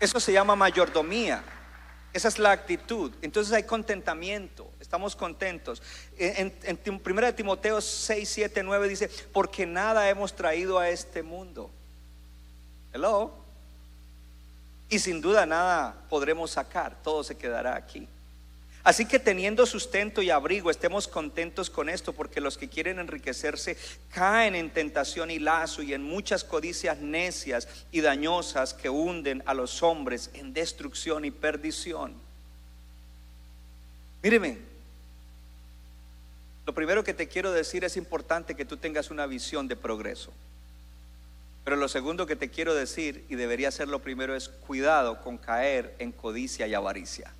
Eso 0.00 0.20
se 0.20 0.32
llama 0.32 0.56
mayordomía. 0.56 1.42
Esa 2.12 2.28
es 2.28 2.38
la 2.38 2.52
actitud. 2.52 3.12
Entonces 3.22 3.54
hay 3.54 3.62
contentamiento, 3.62 4.70
estamos 4.80 5.16
contentos. 5.16 5.82
En, 6.18 6.54
en, 6.62 6.78
en 6.84 7.02
1 7.04 7.34
Timoteo 7.34 7.80
6, 7.80 8.28
7, 8.28 8.62
9 8.62 8.88
dice, 8.88 9.10
porque 9.32 9.64
nada 9.64 10.08
hemos 10.10 10.36
traído 10.36 10.78
a 10.78 10.90
este 10.90 11.22
mundo 11.22 11.70
Hello. 12.92 13.32
Y 14.88 14.98
sin 14.98 15.20
duda 15.20 15.46
nada 15.46 15.94
podremos 16.10 16.50
sacar, 16.50 17.02
todo 17.02 17.24
se 17.24 17.36
quedará 17.36 17.76
aquí. 17.76 18.06
Así 18.84 19.06
que 19.06 19.20
teniendo 19.20 19.64
sustento 19.64 20.22
y 20.22 20.30
abrigo, 20.30 20.68
estemos 20.68 21.06
contentos 21.06 21.70
con 21.70 21.88
esto, 21.88 22.12
porque 22.12 22.40
los 22.40 22.58
que 22.58 22.68
quieren 22.68 22.98
enriquecerse 22.98 23.76
caen 24.10 24.56
en 24.56 24.70
tentación 24.70 25.30
y 25.30 25.38
lazo 25.38 25.82
y 25.82 25.94
en 25.94 26.02
muchas 26.02 26.42
codicias 26.42 26.98
necias 26.98 27.68
y 27.92 28.00
dañosas 28.00 28.74
que 28.74 28.90
hunden 28.90 29.42
a 29.46 29.54
los 29.54 29.82
hombres 29.84 30.30
en 30.34 30.52
destrucción 30.52 31.24
y 31.24 31.30
perdición. 31.30 32.14
Míreme, 34.20 34.58
lo 36.66 36.74
primero 36.74 37.04
que 37.04 37.14
te 37.14 37.28
quiero 37.28 37.52
decir 37.52 37.84
es 37.84 37.96
importante 37.96 38.56
que 38.56 38.64
tú 38.64 38.76
tengas 38.76 39.10
una 39.10 39.26
visión 39.26 39.68
de 39.68 39.76
progreso. 39.76 40.32
Pero 41.64 41.76
lo 41.76 41.88
segundo 41.88 42.26
que 42.26 42.36
te 42.36 42.50
quiero 42.50 42.74
decir, 42.74 43.24
y 43.28 43.36
debería 43.36 43.70
ser 43.70 43.88
lo 43.88 44.00
primero, 44.00 44.34
es 44.34 44.48
cuidado 44.48 45.20
con 45.20 45.38
caer 45.38 45.94
en 45.98 46.10
codicia 46.10 46.66
y 46.66 46.74
avaricia. 46.74 47.32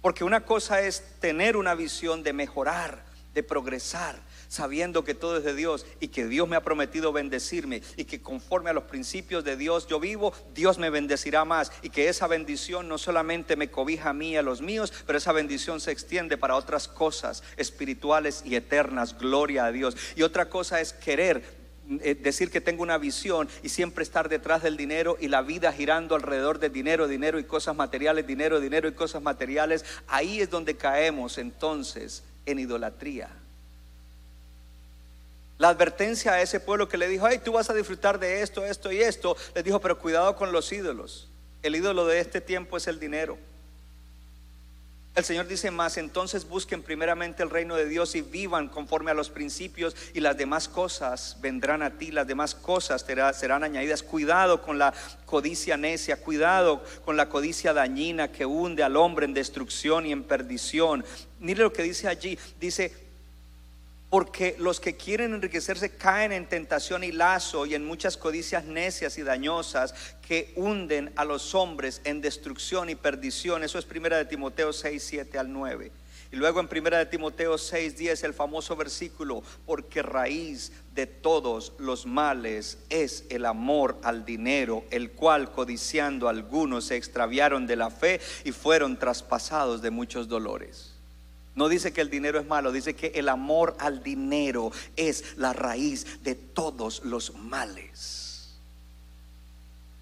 Porque 0.00 0.24
una 0.24 0.44
cosa 0.44 0.80
es 0.80 1.02
tener 1.20 1.56
una 1.56 1.74
visión 1.74 2.22
de 2.22 2.32
mejorar, 2.32 3.04
de 3.34 3.42
progresar, 3.42 4.20
sabiendo 4.48 5.04
que 5.04 5.14
todo 5.14 5.38
es 5.38 5.44
de 5.44 5.54
Dios 5.54 5.86
y 5.98 6.08
que 6.08 6.26
Dios 6.26 6.46
me 6.46 6.56
ha 6.56 6.62
prometido 6.62 7.12
bendecirme 7.12 7.82
y 7.96 8.04
que 8.04 8.20
conforme 8.20 8.68
a 8.68 8.74
los 8.74 8.84
principios 8.84 9.42
de 9.44 9.56
Dios 9.56 9.86
yo 9.86 9.98
vivo, 9.98 10.34
Dios 10.54 10.76
me 10.78 10.90
bendecirá 10.90 11.44
más 11.46 11.72
y 11.80 11.88
que 11.88 12.08
esa 12.08 12.26
bendición 12.26 12.88
no 12.88 12.98
solamente 12.98 13.56
me 13.56 13.70
cobija 13.70 14.10
a 14.10 14.12
mí 14.12 14.32
y 14.32 14.36
a 14.36 14.42
los 14.42 14.60
míos, 14.60 14.92
pero 15.06 15.16
esa 15.16 15.32
bendición 15.32 15.80
se 15.80 15.92
extiende 15.92 16.36
para 16.36 16.56
otras 16.56 16.86
cosas 16.86 17.42
espirituales 17.56 18.42
y 18.44 18.54
eternas, 18.54 19.16
gloria 19.18 19.64
a 19.64 19.72
Dios. 19.72 19.96
Y 20.16 20.22
otra 20.22 20.50
cosa 20.50 20.80
es 20.82 20.92
querer 20.92 21.61
decir 21.84 22.50
que 22.50 22.60
tengo 22.60 22.82
una 22.82 22.98
visión 22.98 23.48
y 23.62 23.68
siempre 23.68 24.04
estar 24.04 24.28
detrás 24.28 24.62
del 24.62 24.76
dinero 24.76 25.16
y 25.20 25.28
la 25.28 25.42
vida 25.42 25.72
girando 25.72 26.14
alrededor 26.14 26.58
del 26.58 26.72
dinero, 26.72 27.08
dinero 27.08 27.38
y 27.38 27.44
cosas 27.44 27.76
materiales, 27.76 28.26
dinero, 28.26 28.60
dinero 28.60 28.88
y 28.88 28.92
cosas 28.92 29.22
materiales, 29.22 29.84
ahí 30.08 30.40
es 30.40 30.50
donde 30.50 30.76
caemos 30.76 31.38
entonces 31.38 32.22
en 32.46 32.58
idolatría. 32.58 33.30
La 35.58 35.68
advertencia 35.68 36.32
a 36.32 36.42
ese 36.42 36.58
pueblo 36.58 36.88
que 36.88 36.98
le 36.98 37.08
dijo, 37.08 37.26
ay, 37.26 37.38
tú 37.38 37.52
vas 37.52 37.70
a 37.70 37.74
disfrutar 37.74 38.18
de 38.18 38.42
esto, 38.42 38.64
esto 38.64 38.90
y 38.90 39.00
esto, 39.00 39.36
les 39.54 39.62
dijo, 39.62 39.80
pero 39.80 39.98
cuidado 39.98 40.34
con 40.34 40.50
los 40.50 40.72
ídolos. 40.72 41.28
El 41.62 41.76
ídolo 41.76 42.06
de 42.06 42.18
este 42.18 42.40
tiempo 42.40 42.76
es 42.76 42.88
el 42.88 42.98
dinero. 42.98 43.38
El 45.14 45.24
Señor 45.24 45.46
dice 45.46 45.70
más, 45.70 45.98
entonces 45.98 46.48
busquen 46.48 46.82
primeramente 46.82 47.42
el 47.42 47.50
reino 47.50 47.76
de 47.76 47.86
Dios 47.86 48.14
y 48.14 48.22
vivan 48.22 48.68
conforme 48.68 49.10
a 49.10 49.14
los 49.14 49.28
principios 49.28 49.94
y 50.14 50.20
las 50.20 50.38
demás 50.38 50.68
cosas 50.68 51.36
vendrán 51.42 51.82
a 51.82 51.98
ti, 51.98 52.10
las 52.10 52.26
demás 52.26 52.54
cosas 52.54 53.04
serán 53.34 53.62
añadidas. 53.62 54.02
Cuidado 54.02 54.62
con 54.62 54.78
la 54.78 54.94
codicia 55.26 55.76
necia, 55.76 56.16
cuidado 56.16 56.82
con 57.04 57.18
la 57.18 57.28
codicia 57.28 57.74
dañina 57.74 58.32
que 58.32 58.46
hunde 58.46 58.82
al 58.82 58.96
hombre 58.96 59.26
en 59.26 59.34
destrucción 59.34 60.06
y 60.06 60.12
en 60.12 60.24
perdición. 60.24 61.04
Mire 61.40 61.62
lo 61.62 61.74
que 61.74 61.82
dice 61.82 62.08
allí, 62.08 62.38
dice, 62.58 63.11
porque 64.12 64.56
los 64.58 64.78
que 64.78 64.94
quieren 64.94 65.32
enriquecerse 65.32 65.96
caen 65.96 66.32
en 66.32 66.46
tentación 66.46 67.02
y 67.02 67.12
lazo 67.12 67.64
y 67.64 67.74
en 67.74 67.86
muchas 67.86 68.18
codicias 68.18 68.66
necias 68.66 69.16
y 69.16 69.22
dañosas 69.22 69.94
que 70.20 70.52
hunden 70.54 71.10
a 71.16 71.24
los 71.24 71.54
hombres 71.54 72.02
en 72.04 72.20
destrucción 72.20 72.90
y 72.90 72.94
perdición. 72.94 73.64
Eso 73.64 73.78
es 73.78 73.86
primera 73.86 74.18
de 74.18 74.26
Timoteo 74.26 74.74
6, 74.74 75.02
7 75.02 75.38
al 75.38 75.50
9. 75.50 75.90
Y 76.30 76.36
luego 76.36 76.60
en 76.60 76.68
primera 76.68 76.98
de 76.98 77.06
Timoteo 77.06 77.56
6, 77.56 77.96
10 77.96 78.24
el 78.24 78.34
famoso 78.34 78.76
versículo, 78.76 79.42
porque 79.64 80.02
raíz 80.02 80.72
de 80.94 81.06
todos 81.06 81.72
los 81.78 82.04
males 82.04 82.80
es 82.90 83.24
el 83.30 83.46
amor 83.46 83.98
al 84.02 84.26
dinero, 84.26 84.84
el 84.90 85.12
cual 85.12 85.50
codiciando 85.52 86.28
algunos 86.28 86.84
se 86.84 86.96
extraviaron 86.96 87.66
de 87.66 87.76
la 87.76 87.88
fe 87.88 88.20
y 88.44 88.52
fueron 88.52 88.98
traspasados 88.98 89.80
de 89.80 89.90
muchos 89.90 90.28
dolores. 90.28 90.91
No 91.54 91.68
dice 91.68 91.92
que 91.92 92.00
el 92.00 92.08
dinero 92.08 92.40
es 92.40 92.46
malo, 92.46 92.72
dice 92.72 92.94
que 92.94 93.12
el 93.14 93.28
amor 93.28 93.76
al 93.78 94.02
dinero 94.02 94.72
es 94.96 95.36
la 95.36 95.52
raíz 95.52 96.22
de 96.22 96.34
todos 96.34 97.04
los 97.04 97.34
males. 97.34 98.58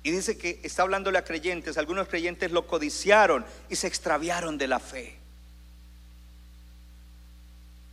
Y 0.02 0.12
dice 0.12 0.38
que 0.38 0.60
está 0.62 0.82
hablándole 0.82 1.18
a 1.18 1.24
creyentes, 1.24 1.76
algunos 1.76 2.08
creyentes 2.08 2.52
lo 2.52 2.66
codiciaron 2.66 3.44
y 3.68 3.76
se 3.76 3.86
extraviaron 3.86 4.58
de 4.58 4.68
la 4.68 4.78
fe. 4.78 5.16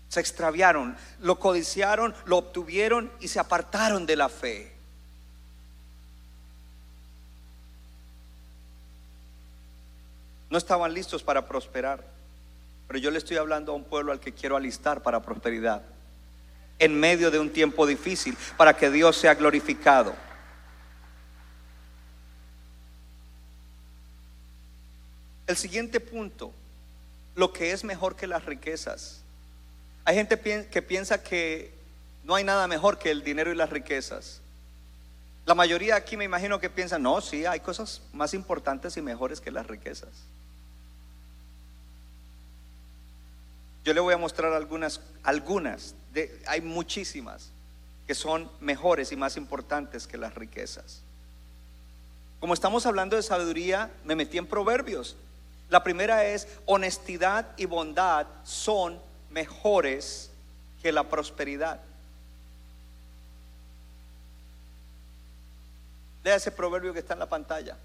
Se 0.08 0.20
extraviaron, 0.20 0.96
lo 1.20 1.38
codiciaron, 1.38 2.15
lo 2.26 2.38
obtuvieron 2.38 3.12
y 3.20 3.28
se 3.28 3.39
apartaron 3.39 4.06
de 4.06 4.15
la 4.15 4.30
fe. 4.30 4.72
No 10.50 10.58
estaban 10.58 10.93
listos 10.93 11.24
para 11.24 11.46
prosperar. 11.46 12.16
Pero 12.88 13.00
yo 13.00 13.12
le 13.12 13.17
estoy 13.17 13.38
hablando 13.38 13.71
a 13.71 13.76
un 13.76 13.84
pueblo 13.84 14.12
al 14.12 14.19
que 14.19 14.34
quiero 14.34 14.56
alistar 14.56 15.02
para 15.02 15.21
prosperidad. 15.21 15.84
En 16.80 16.97
medio 17.00 17.32
de 17.32 17.39
un 17.39 17.52
tiempo 17.52 17.86
difícil, 17.86 18.38
para 18.56 18.76
que 18.76 18.89
Dios 18.89 19.17
sea 19.17 19.36
glorificado. 19.36 20.15
El 25.47 25.58
siguiente 25.58 26.00
punto, 26.00 26.54
lo 27.36 27.54
que 27.54 27.71
es 27.71 27.84
mejor 27.84 28.15
que 28.15 28.28
las 28.28 28.45
riquezas. 28.45 29.21
Hay 30.04 30.15
gente 30.15 30.67
que 30.69 30.82
piensa 30.82 31.23
que 31.23 31.73
no 32.23 32.36
hay 32.36 32.43
nada 32.43 32.67
mejor 32.67 33.00
que 33.00 33.10
el 33.10 33.23
dinero 33.23 33.52
y 33.52 33.56
las 33.56 33.69
riquezas. 33.69 34.41
La 35.45 35.56
mayoría 35.56 35.95
aquí 35.95 36.17
me 36.17 36.26
imagino 36.26 36.60
que 36.60 36.69
piensan, 36.69 37.02
no, 37.02 37.21
sí, 37.21 37.45
hay 37.45 37.62
cosas 37.62 38.02
más 38.12 38.34
importantes 38.34 38.97
y 38.97 39.02
mejores 39.02 39.39
que 39.39 39.50
las 39.50 39.65
riquezas. 39.65 40.10
Yo 43.88 43.93
le 43.93 44.02
voy 44.02 44.13
a 44.13 44.17
mostrar 44.17 44.52
algunas, 44.52 45.00
algunas, 45.23 45.95
hay 46.45 46.60
muchísimas 46.60 47.52
que 48.06 48.15
son 48.15 48.52
mejores 48.60 49.13
y 49.13 49.15
más 49.15 49.38
importantes 49.38 50.08
que 50.08 50.17
las 50.17 50.36
riquezas. 50.36 51.04
Como 52.41 52.54
estamos 52.54 52.86
hablando 52.86 53.15
de 53.15 53.23
sabiduría, 53.23 53.89
me 54.04 54.17
metí 54.17 54.38
en 54.38 54.45
proverbios. 54.45 55.15
La 55.69 55.86
primera 55.86 56.26
es, 56.26 56.50
honestidad 56.65 57.47
y 57.56 57.63
bondad 57.63 58.28
son 58.43 59.00
mejores 59.30 60.32
que 60.82 60.91
la 60.91 61.06
prosperidad. 61.06 61.80
Lea 66.26 66.36
ese 66.36 66.52
proverbio 66.52 66.91
que 66.91 67.00
está 67.00 67.13
en 67.13 67.19
la 67.19 67.30
pantalla. 67.30 67.78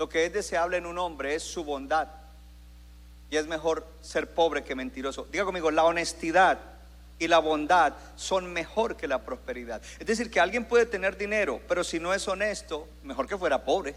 Lo 0.00 0.08
que 0.08 0.26
es 0.26 0.32
deseable 0.32 0.78
en 0.78 0.86
un 0.86 0.98
hombre 0.98 1.36
es 1.36 1.44
su 1.44 1.62
bondad 1.62 2.23
y 3.30 3.36
es 3.36 3.46
mejor 3.46 3.86
ser 4.00 4.30
pobre 4.30 4.64
que 4.64 4.74
mentiroso. 4.74 5.26
Diga 5.30 5.44
conmigo, 5.44 5.70
la 5.70 5.84
honestidad 5.84 6.58
y 7.18 7.28
la 7.28 7.38
bondad 7.38 7.94
son 8.16 8.52
mejor 8.52 8.96
que 8.96 9.08
la 9.08 9.20
prosperidad. 9.20 9.80
Es 9.98 10.06
decir, 10.06 10.30
que 10.30 10.40
alguien 10.40 10.64
puede 10.64 10.86
tener 10.86 11.16
dinero, 11.16 11.60
pero 11.68 11.84
si 11.84 12.00
no 12.00 12.12
es 12.12 12.26
honesto, 12.28 12.88
mejor 13.02 13.26
que 13.26 13.38
fuera 13.38 13.64
pobre. 13.64 13.94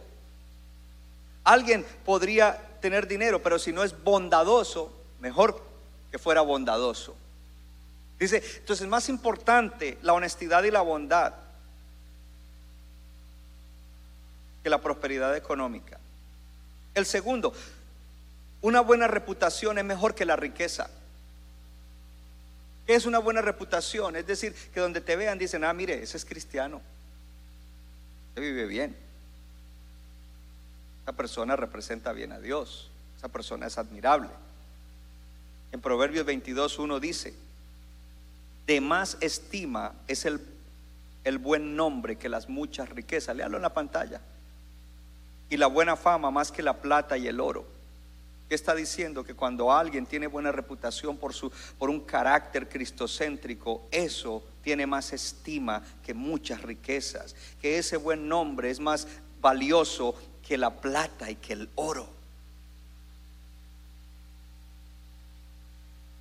Alguien 1.43 1.85
podría 2.05 2.57
tener 2.81 3.07
dinero, 3.07 3.41
pero 3.41 3.57
si 3.57 3.71
no 3.71 3.83
es 3.83 4.03
bondadoso, 4.03 4.91
mejor 5.19 5.61
que 6.11 6.19
fuera 6.19 6.41
bondadoso. 6.41 7.15
Dice, 8.19 8.37
entonces 8.37 8.81
es 8.81 8.89
más 8.89 9.09
importante 9.09 9.97
la 10.01 10.13
honestidad 10.13 10.63
y 10.63 10.71
la 10.71 10.81
bondad 10.81 11.33
que 14.63 14.69
la 14.69 14.81
prosperidad 14.81 15.35
económica. 15.35 15.99
El 16.95 17.05
segundo, 17.05 17.53
una 18.61 18.81
buena 18.81 19.07
reputación 19.07 19.77
es 19.77 19.85
mejor 19.85 20.15
que 20.15 20.25
la 20.25 20.35
riqueza. 20.35 20.89
¿Qué 22.85 22.95
es 22.95 23.05
una 23.05 23.19
buena 23.19 23.41
reputación? 23.41 24.15
Es 24.15 24.25
decir, 24.25 24.55
que 24.73 24.79
donde 24.79 25.01
te 25.01 25.15
vean 25.15 25.37
dicen, 25.37 25.63
ah, 25.63 25.73
mire, 25.73 26.01
ese 26.01 26.17
es 26.17 26.25
cristiano. 26.25 26.81
Se 28.33 28.39
vive 28.39 28.65
bien. 28.65 28.95
Esa 31.03 31.11
persona 31.11 31.55
representa 31.55 32.13
bien 32.13 32.31
a 32.31 32.39
Dios. 32.39 32.89
Esa 33.17 33.27
persona 33.27 33.67
es 33.67 33.77
admirable. 33.77 34.29
En 35.71 35.81
Proverbios 35.81 36.25
22, 36.25 36.79
1 36.79 36.99
dice, 36.99 37.35
de 38.65 38.81
más 38.81 39.17
estima 39.19 39.93
es 40.07 40.25
el, 40.25 40.39
el 41.25 41.37
buen 41.37 41.75
nombre 41.75 42.15
que 42.15 42.29
las 42.29 42.47
muchas 42.47 42.89
riquezas. 42.89 43.35
Léalo 43.35 43.57
en 43.57 43.63
la 43.63 43.73
pantalla. 43.73 44.21
Y 45.49 45.57
la 45.57 45.67
buena 45.67 45.97
fama 45.97 46.31
más 46.31 46.51
que 46.51 46.63
la 46.63 46.77
plata 46.77 47.17
y 47.17 47.27
el 47.27 47.39
oro. 47.39 47.76
¿Qué 48.47 48.55
está 48.55 48.73
diciendo? 48.73 49.25
Que 49.25 49.33
cuando 49.33 49.73
alguien 49.73 50.05
tiene 50.05 50.27
buena 50.27 50.53
reputación 50.53 51.17
por, 51.17 51.33
su, 51.33 51.51
por 51.77 51.89
un 51.89 51.99
carácter 52.01 52.69
cristocéntrico, 52.69 53.87
eso 53.91 54.41
tiene 54.63 54.87
más 54.87 55.11
estima 55.11 55.83
que 56.03 56.13
muchas 56.13 56.61
riquezas. 56.61 57.35
Que 57.61 57.77
ese 57.77 57.97
buen 57.97 58.29
nombre 58.29 58.69
es 58.69 58.79
más 58.79 59.07
valioso 59.41 60.15
que 60.47 60.57
la 60.57 60.79
plata 60.79 61.29
y 61.29 61.35
que 61.35 61.53
el 61.53 61.69
oro. 61.75 62.07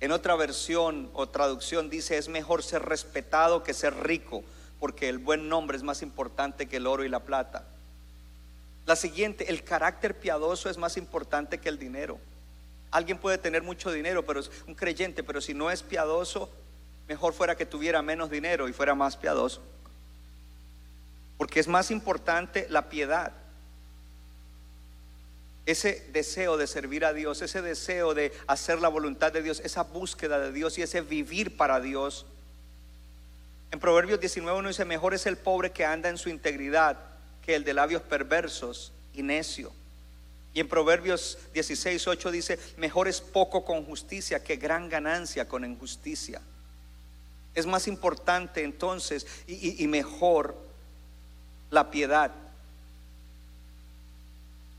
En 0.01 0.11
otra 0.11 0.35
versión 0.35 1.09
o 1.13 1.29
traducción 1.29 1.89
dice, 1.89 2.17
es 2.17 2.27
mejor 2.27 2.61
ser 2.61 2.83
respetado 2.83 3.63
que 3.63 3.73
ser 3.73 3.95
rico, 3.95 4.43
porque 4.79 5.07
el 5.07 5.17
buen 5.17 5.47
nombre 5.47 5.77
es 5.77 5.83
más 5.83 6.01
importante 6.01 6.67
que 6.67 6.77
el 6.77 6.87
oro 6.87 7.05
y 7.05 7.09
la 7.09 7.21
plata. 7.21 7.65
La 8.87 8.95
siguiente, 8.95 9.49
el 9.49 9.65
carácter 9.65 10.17
piadoso 10.17 10.69
es 10.69 10.77
más 10.77 10.95
importante 10.95 11.57
que 11.57 11.67
el 11.67 11.77
dinero. 11.77 12.17
Alguien 12.89 13.17
puede 13.17 13.37
tener 13.37 13.61
mucho 13.61 13.91
dinero, 13.91 14.25
pero 14.25 14.39
es 14.39 14.49
un 14.65 14.75
creyente, 14.75 15.23
pero 15.23 15.41
si 15.41 15.53
no 15.53 15.69
es 15.69 15.83
piadoso, 15.83 16.49
mejor 17.05 17.33
fuera 17.33 17.57
que 17.57 17.65
tuviera 17.65 18.01
menos 18.01 18.31
dinero 18.31 18.69
y 18.69 18.73
fuera 18.73 18.95
más 18.95 19.17
piadoso. 19.17 19.61
Porque 21.37 21.59
es 21.59 21.67
más 21.67 21.91
importante 21.91 22.65
la 22.69 22.87
piedad. 22.87 23.33
Ese 25.65 26.07
deseo 26.13 26.55
de 26.55 26.65
servir 26.65 27.03
a 27.03 27.11
Dios, 27.11 27.41
ese 27.41 27.61
deseo 27.61 28.13
de 28.13 28.31
hacer 28.47 28.79
la 28.79 28.87
voluntad 28.87 29.33
de 29.33 29.43
Dios, 29.43 29.59
esa 29.65 29.83
búsqueda 29.83 30.39
de 30.39 30.53
Dios 30.53 30.77
y 30.77 30.81
ese 30.81 31.01
vivir 31.01 31.57
para 31.57 31.81
Dios. 31.81 32.25
En 33.69 33.81
Proverbios 33.81 34.21
19 34.21 34.65
dice, 34.65 34.85
mejor 34.85 35.13
es 35.13 35.25
el 35.25 35.35
pobre 35.35 35.71
que 35.73 35.83
anda 35.83 36.07
en 36.07 36.17
su 36.17 36.29
integridad 36.29 37.06
que 37.47 37.55
el 37.55 37.63
de 37.63 37.73
labios 37.73 38.01
perversos 38.01 38.91
y 39.13 39.23
necio. 39.23 39.71
Y 40.53 40.59
en 40.59 40.67
Proverbios 40.67 41.37
16, 41.53 42.05
8 42.05 42.29
dice, 42.29 42.59
mejor 42.75 43.07
es 43.07 43.21
poco 43.21 43.63
con 43.63 43.85
justicia 43.85 44.43
que 44.43 44.57
gran 44.57 44.89
ganancia 44.89 45.47
con 45.47 45.63
injusticia. 45.63 46.41
Es 47.55 47.65
más 47.65 47.87
importante 47.87 48.63
entonces 48.65 49.25
y, 49.47 49.81
y 49.81 49.87
mejor 49.87 50.57
la 51.71 51.89
piedad. 51.89 52.33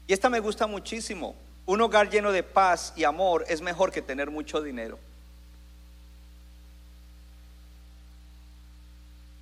Y 0.06 0.12
esta 0.12 0.28
me 0.28 0.40
gusta 0.40 0.66
muchísimo. 0.66 1.34
Un 1.64 1.80
hogar 1.80 2.10
lleno 2.10 2.32
de 2.32 2.42
paz 2.42 2.92
y 2.96 3.04
amor 3.04 3.46
es 3.48 3.62
mejor 3.62 3.90
que 3.90 4.02
tener 4.02 4.30
mucho 4.30 4.60
dinero. 4.60 4.98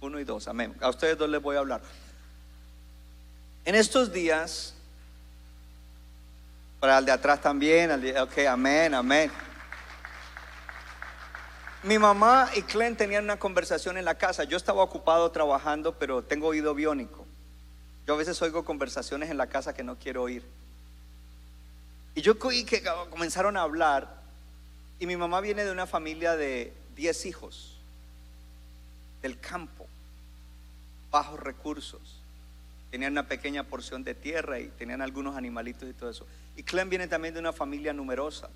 Uno 0.00 0.20
y 0.20 0.24
dos, 0.24 0.46
amén. 0.46 0.76
A 0.80 0.90
ustedes 0.90 1.18
dos 1.18 1.28
les 1.28 1.42
voy 1.42 1.56
a 1.56 1.58
hablar. 1.58 1.82
En 3.66 3.74
estos 3.74 4.12
días, 4.12 4.74
para 6.78 6.98
el 6.98 7.04
de 7.04 7.10
atrás 7.10 7.42
también, 7.42 7.90
ok, 8.16 8.38
amén, 8.48 8.94
amén. 8.94 9.28
Mi 11.82 11.98
mamá 11.98 12.48
y 12.54 12.62
Clem 12.62 12.94
tenían 12.94 13.24
una 13.24 13.40
conversación 13.40 13.98
en 13.98 14.04
la 14.04 14.14
casa. 14.14 14.44
Yo 14.44 14.56
estaba 14.56 14.84
ocupado 14.84 15.32
trabajando, 15.32 15.98
pero 15.98 16.22
tengo 16.22 16.46
oído 16.46 16.76
biónico. 16.76 17.26
Yo 18.06 18.14
a 18.14 18.16
veces 18.16 18.40
oigo 18.40 18.64
conversaciones 18.64 19.30
en 19.30 19.36
la 19.36 19.48
casa 19.48 19.74
que 19.74 19.82
no 19.82 19.98
quiero 19.98 20.22
oír. 20.22 20.44
Y 22.14 22.22
yo 22.22 22.36
oí 22.44 22.62
que 22.62 22.84
comenzaron 23.10 23.56
a 23.56 23.62
hablar. 23.62 24.22
Y 25.00 25.06
mi 25.06 25.16
mamá 25.16 25.40
viene 25.40 25.64
de 25.64 25.72
una 25.72 25.88
familia 25.88 26.36
de 26.36 26.72
10 26.94 27.26
hijos, 27.26 27.78
del 29.22 29.40
campo, 29.40 29.88
bajos 31.10 31.40
recursos. 31.40 32.22
Tenían 32.96 33.12
una 33.12 33.28
pequeña 33.28 33.62
porción 33.62 34.04
de 34.04 34.14
tierra 34.14 34.58
y 34.58 34.68
tenían 34.68 35.02
algunos 35.02 35.36
animalitos 35.36 35.86
y 35.86 35.92
todo 35.92 36.08
eso. 36.08 36.26
Y 36.56 36.62
Clem 36.62 36.88
viene 36.88 37.06
también 37.06 37.34
de 37.34 37.40
una 37.40 37.52
familia 37.52 37.92
numerosa, 37.92 38.48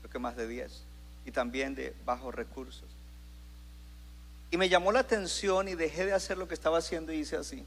creo 0.00 0.10
que 0.10 0.18
más 0.18 0.36
de 0.36 0.48
10, 0.48 0.82
y 1.24 1.30
también 1.30 1.76
de 1.76 1.94
bajos 2.04 2.34
recursos. 2.34 2.88
Y 4.50 4.56
me 4.56 4.68
llamó 4.68 4.90
la 4.90 4.98
atención 4.98 5.68
y 5.68 5.76
dejé 5.76 6.04
de 6.04 6.14
hacer 6.14 6.36
lo 6.36 6.48
que 6.48 6.54
estaba 6.54 6.78
haciendo 6.78 7.12
y 7.12 7.18
hice 7.18 7.36
así. 7.36 7.64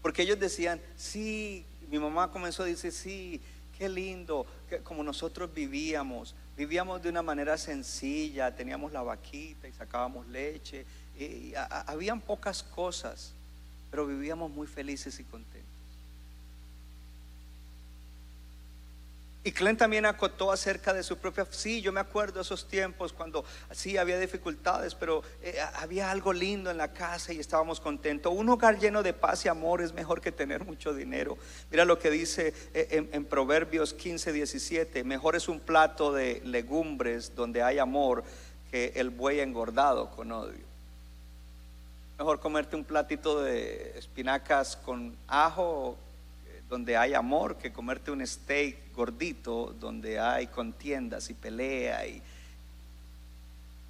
Porque 0.00 0.22
ellos 0.22 0.40
decían, 0.40 0.80
sí, 0.96 1.66
mi 1.90 1.98
mamá 1.98 2.30
comenzó 2.30 2.62
a 2.62 2.66
decir, 2.66 2.92
sí, 2.92 3.42
qué 3.76 3.90
lindo, 3.90 4.46
que 4.70 4.78
como 4.78 5.04
nosotros 5.04 5.52
vivíamos, 5.52 6.34
vivíamos 6.56 7.02
de 7.02 7.10
una 7.10 7.20
manera 7.20 7.58
sencilla, 7.58 8.56
teníamos 8.56 8.90
la 8.90 9.02
vaquita 9.02 9.68
y 9.68 9.72
sacábamos 9.74 10.26
leche, 10.28 10.86
habían 11.86 12.20
pocas 12.20 12.62
cosas, 12.62 13.32
pero 13.90 14.06
vivíamos 14.06 14.50
muy 14.50 14.66
felices 14.66 15.18
y 15.20 15.24
contentos. 15.24 15.72
Y 19.44 19.50
Clint 19.50 19.80
también 19.80 20.06
acotó 20.06 20.52
acerca 20.52 20.92
de 20.92 21.02
su 21.02 21.18
propia, 21.18 21.44
sí, 21.50 21.82
yo 21.82 21.90
me 21.90 21.98
acuerdo 21.98 22.40
esos 22.40 22.68
tiempos 22.68 23.12
cuando 23.12 23.44
sí 23.72 23.96
había 23.96 24.16
dificultades, 24.16 24.94
pero 24.94 25.24
eh, 25.42 25.56
había 25.74 26.12
algo 26.12 26.32
lindo 26.32 26.70
en 26.70 26.76
la 26.76 26.92
casa 26.92 27.32
y 27.32 27.40
estábamos 27.40 27.80
contentos. 27.80 28.32
Un 28.32 28.48
hogar 28.50 28.78
lleno 28.78 29.02
de 29.02 29.12
paz 29.12 29.44
y 29.44 29.48
amor 29.48 29.82
es 29.82 29.92
mejor 29.94 30.20
que 30.20 30.30
tener 30.30 30.64
mucho 30.64 30.94
dinero. 30.94 31.36
Mira 31.72 31.84
lo 31.84 31.98
que 31.98 32.10
dice 32.10 32.54
eh, 32.72 32.86
en, 32.92 33.08
en, 33.12 33.24
Proverbios 33.24 33.94
15, 33.94 34.32
17, 34.32 35.02
mejor 35.02 35.34
es 35.34 35.48
un 35.48 35.58
plato 35.58 36.12
de 36.12 36.40
legumbres 36.44 37.34
donde 37.34 37.64
hay 37.64 37.80
amor 37.80 38.22
que 38.70 38.92
el 38.94 39.10
buey 39.10 39.40
engordado 39.40 40.10
con 40.10 40.30
odio. 40.30 40.71
Mejor 42.22 42.38
comerte 42.38 42.76
un 42.76 42.84
platito 42.84 43.42
de 43.42 43.98
espinacas 43.98 44.76
con 44.76 45.16
ajo 45.26 45.98
donde 46.68 46.96
hay 46.96 47.14
amor 47.14 47.56
que 47.56 47.72
comerte 47.72 48.12
un 48.12 48.24
steak 48.24 48.94
gordito 48.94 49.74
donde 49.80 50.20
hay 50.20 50.46
contiendas 50.46 51.30
y 51.30 51.34
pelea 51.34 52.06
y 52.06 52.22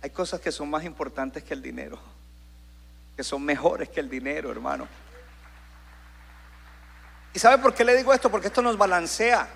hay 0.01 0.09
cosas 0.09 0.41
que 0.41 0.51
son 0.51 0.71
más 0.71 0.83
importantes 0.85 1.45
que 1.45 1.53
el 1.53 1.61
dinero, 1.61 1.99
que 3.17 3.23
son 3.23 3.43
mejores 3.43 3.91
que 3.91 4.01
el 4.01 4.09
dinero, 4.09 4.51
hermano. 4.51 4.89
¿Y 7.35 7.39
sabe 7.39 7.63
por 7.63 7.75
qué 7.75 7.85
le 7.85 7.95
digo 7.95 8.15
esto? 8.15 8.31
Porque 8.31 8.47
esto 8.47 8.63
nos 8.63 8.79
balancea 8.79 9.47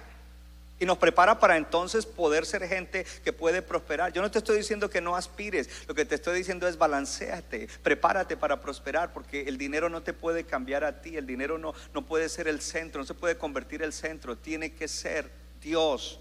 y 0.78 0.84
nos 0.84 0.98
prepara 0.98 1.38
para 1.38 1.56
entonces 1.56 2.04
poder 2.04 2.44
ser 2.44 2.66
gente 2.68 3.06
que 3.24 3.32
puede 3.32 3.62
prosperar. 3.62 4.12
Yo 4.12 4.22
no 4.22 4.30
te 4.30 4.38
estoy 4.38 4.58
diciendo 4.58 4.90
que 4.90 5.00
no 5.00 5.16
aspires, 5.16 5.68
lo 5.86 5.94
que 5.94 6.04
te 6.04 6.14
estoy 6.14 6.38
diciendo 6.38 6.68
es 6.68 6.76
balanceate, 6.76 7.68
prepárate 7.82 8.36
para 8.36 8.60
prosperar, 8.60 9.12
porque 9.12 9.42
el 9.42 9.58
dinero 9.58 9.88
no 9.88 10.02
te 10.02 10.12
puede 10.12 10.44
cambiar 10.44 10.84
a 10.84 11.00
ti, 11.00 11.16
el 11.16 11.26
dinero 11.26 11.58
no, 11.58 11.74
no 11.94 12.02
puede 12.02 12.28
ser 12.28 12.48
el 12.48 12.60
centro, 12.60 13.00
no 13.00 13.06
se 13.06 13.14
puede 13.14 13.38
convertir 13.38 13.82
el 13.82 13.92
centro, 13.92 14.36
tiene 14.36 14.72
que 14.74 14.88
ser 14.88 15.30
Dios 15.62 16.20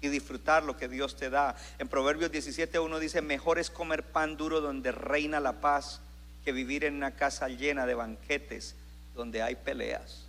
y 0.00 0.08
disfrutar 0.08 0.62
lo 0.62 0.76
que 0.76 0.88
Dios 0.88 1.16
te 1.16 1.30
da. 1.30 1.56
En 1.78 1.88
Proverbios 1.88 2.30
17 2.30 2.78
uno 2.78 2.98
dice, 2.98 3.22
mejor 3.22 3.58
es 3.58 3.70
comer 3.70 4.02
pan 4.02 4.36
duro 4.36 4.60
donde 4.60 4.92
reina 4.92 5.40
la 5.40 5.60
paz 5.60 6.00
que 6.44 6.52
vivir 6.52 6.84
en 6.84 6.94
una 6.94 7.12
casa 7.12 7.48
llena 7.48 7.86
de 7.86 7.94
banquetes 7.94 8.74
donde 9.14 9.42
hay 9.42 9.54
peleas. 9.54 10.26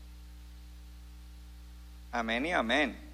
Amén 2.12 2.46
y 2.46 2.54
amén. 2.54 3.05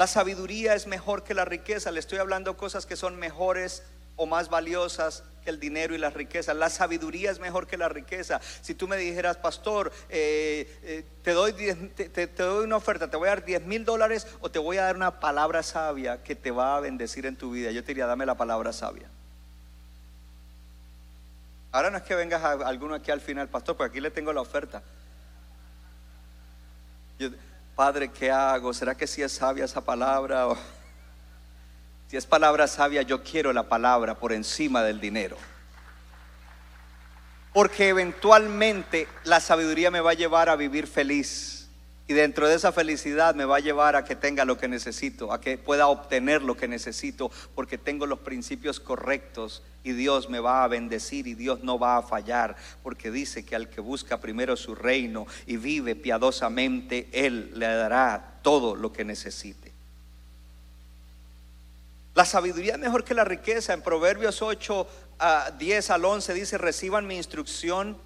La 0.00 0.06
sabiduría 0.06 0.74
es 0.74 0.86
mejor 0.86 1.24
que 1.24 1.34
la 1.34 1.44
riqueza. 1.44 1.90
Le 1.90 2.00
estoy 2.00 2.20
hablando 2.20 2.56
cosas 2.56 2.86
que 2.86 2.96
son 2.96 3.16
mejores 3.16 3.82
o 4.16 4.24
más 4.24 4.48
valiosas 4.48 5.24
que 5.44 5.50
el 5.50 5.60
dinero 5.60 5.94
y 5.94 5.98
la 5.98 6.08
riqueza. 6.08 6.54
La 6.54 6.70
sabiduría 6.70 7.30
es 7.30 7.38
mejor 7.38 7.66
que 7.66 7.76
la 7.76 7.90
riqueza. 7.90 8.40
Si 8.62 8.72
tú 8.72 8.88
me 8.88 8.96
dijeras, 8.96 9.36
pastor, 9.36 9.92
eh, 10.08 10.80
eh, 10.84 11.04
te, 11.22 11.32
doy 11.32 11.52
te, 11.52 12.28
doy 12.28 12.64
una 12.64 12.76
oferta, 12.76 13.10
te 13.10 13.18
voy 13.18 13.26
a 13.26 13.32
dar 13.32 13.44
10 13.44 13.66
mil 13.66 13.84
dólares 13.84 14.26
o 14.40 14.50
te 14.50 14.58
voy 14.58 14.78
a 14.78 14.84
dar 14.84 14.96
una 14.96 15.20
palabra 15.20 15.62
sabia 15.62 16.22
que 16.22 16.34
te 16.34 16.50
va 16.50 16.78
a 16.78 16.80
bendecir 16.80 17.26
en 17.26 17.36
tu 17.36 17.50
vida. 17.50 17.70
Yo 17.70 17.82
te 17.82 17.88
diría, 17.88 18.06
dame 18.06 18.24
la 18.24 18.38
palabra 18.38 18.72
sabia. 18.72 19.10
Ahora 21.72 21.90
no 21.90 21.98
es 21.98 22.04
que 22.04 22.14
vengas 22.14 22.42
a 22.42 22.52
alguno 22.52 22.94
aquí 22.94 23.10
al 23.10 23.20
final, 23.20 23.50
pastor, 23.50 23.76
porque 23.76 23.90
aquí 23.90 24.00
le 24.00 24.10
tengo 24.10 24.32
la 24.32 24.40
oferta. 24.40 24.82
Yo, 27.18 27.28
Padre, 27.74 28.10
¿qué 28.10 28.30
hago? 28.30 28.72
¿Será 28.72 28.94
que 28.94 29.06
si 29.06 29.22
es 29.22 29.32
sabia 29.32 29.64
esa 29.64 29.80
palabra? 29.80 30.48
si 32.08 32.16
es 32.16 32.26
palabra 32.26 32.66
sabia, 32.66 33.02
yo 33.02 33.22
quiero 33.22 33.52
la 33.52 33.68
palabra 33.68 34.16
por 34.16 34.32
encima 34.32 34.82
del 34.82 35.00
dinero. 35.00 35.36
Porque 37.52 37.88
eventualmente 37.88 39.08
la 39.24 39.40
sabiduría 39.40 39.90
me 39.90 40.00
va 40.00 40.12
a 40.12 40.14
llevar 40.14 40.48
a 40.48 40.56
vivir 40.56 40.86
feliz. 40.86 41.59
Y 42.10 42.12
dentro 42.12 42.48
de 42.48 42.56
esa 42.56 42.72
felicidad 42.72 43.36
me 43.36 43.44
va 43.44 43.58
a 43.58 43.60
llevar 43.60 43.94
a 43.94 44.02
que 44.02 44.16
tenga 44.16 44.44
lo 44.44 44.58
que 44.58 44.66
necesito, 44.66 45.32
a 45.32 45.40
que 45.40 45.56
pueda 45.56 45.86
obtener 45.86 46.42
lo 46.42 46.56
que 46.56 46.66
necesito, 46.66 47.30
porque 47.54 47.78
tengo 47.78 48.04
los 48.04 48.18
principios 48.18 48.80
correctos 48.80 49.62
y 49.84 49.92
Dios 49.92 50.28
me 50.28 50.40
va 50.40 50.64
a 50.64 50.66
bendecir 50.66 51.28
y 51.28 51.34
Dios 51.34 51.62
no 51.62 51.78
va 51.78 51.98
a 51.98 52.02
fallar, 52.02 52.56
porque 52.82 53.12
dice 53.12 53.44
que 53.44 53.54
al 53.54 53.68
que 53.68 53.80
busca 53.80 54.20
primero 54.20 54.56
su 54.56 54.74
reino 54.74 55.28
y 55.46 55.56
vive 55.56 55.94
piadosamente, 55.94 57.08
Él 57.12 57.52
le 57.54 57.66
dará 57.66 58.40
todo 58.42 58.74
lo 58.74 58.92
que 58.92 59.04
necesite. 59.04 59.72
La 62.16 62.24
sabiduría 62.24 62.72
es 62.72 62.80
mejor 62.80 63.04
que 63.04 63.14
la 63.14 63.24
riqueza. 63.24 63.72
En 63.72 63.82
Proverbios 63.82 64.42
8, 64.42 64.88
a 65.20 65.52
10 65.52 65.90
al 65.90 66.04
11 66.04 66.34
dice, 66.34 66.58
reciban 66.58 67.06
mi 67.06 67.16
instrucción 67.16 67.96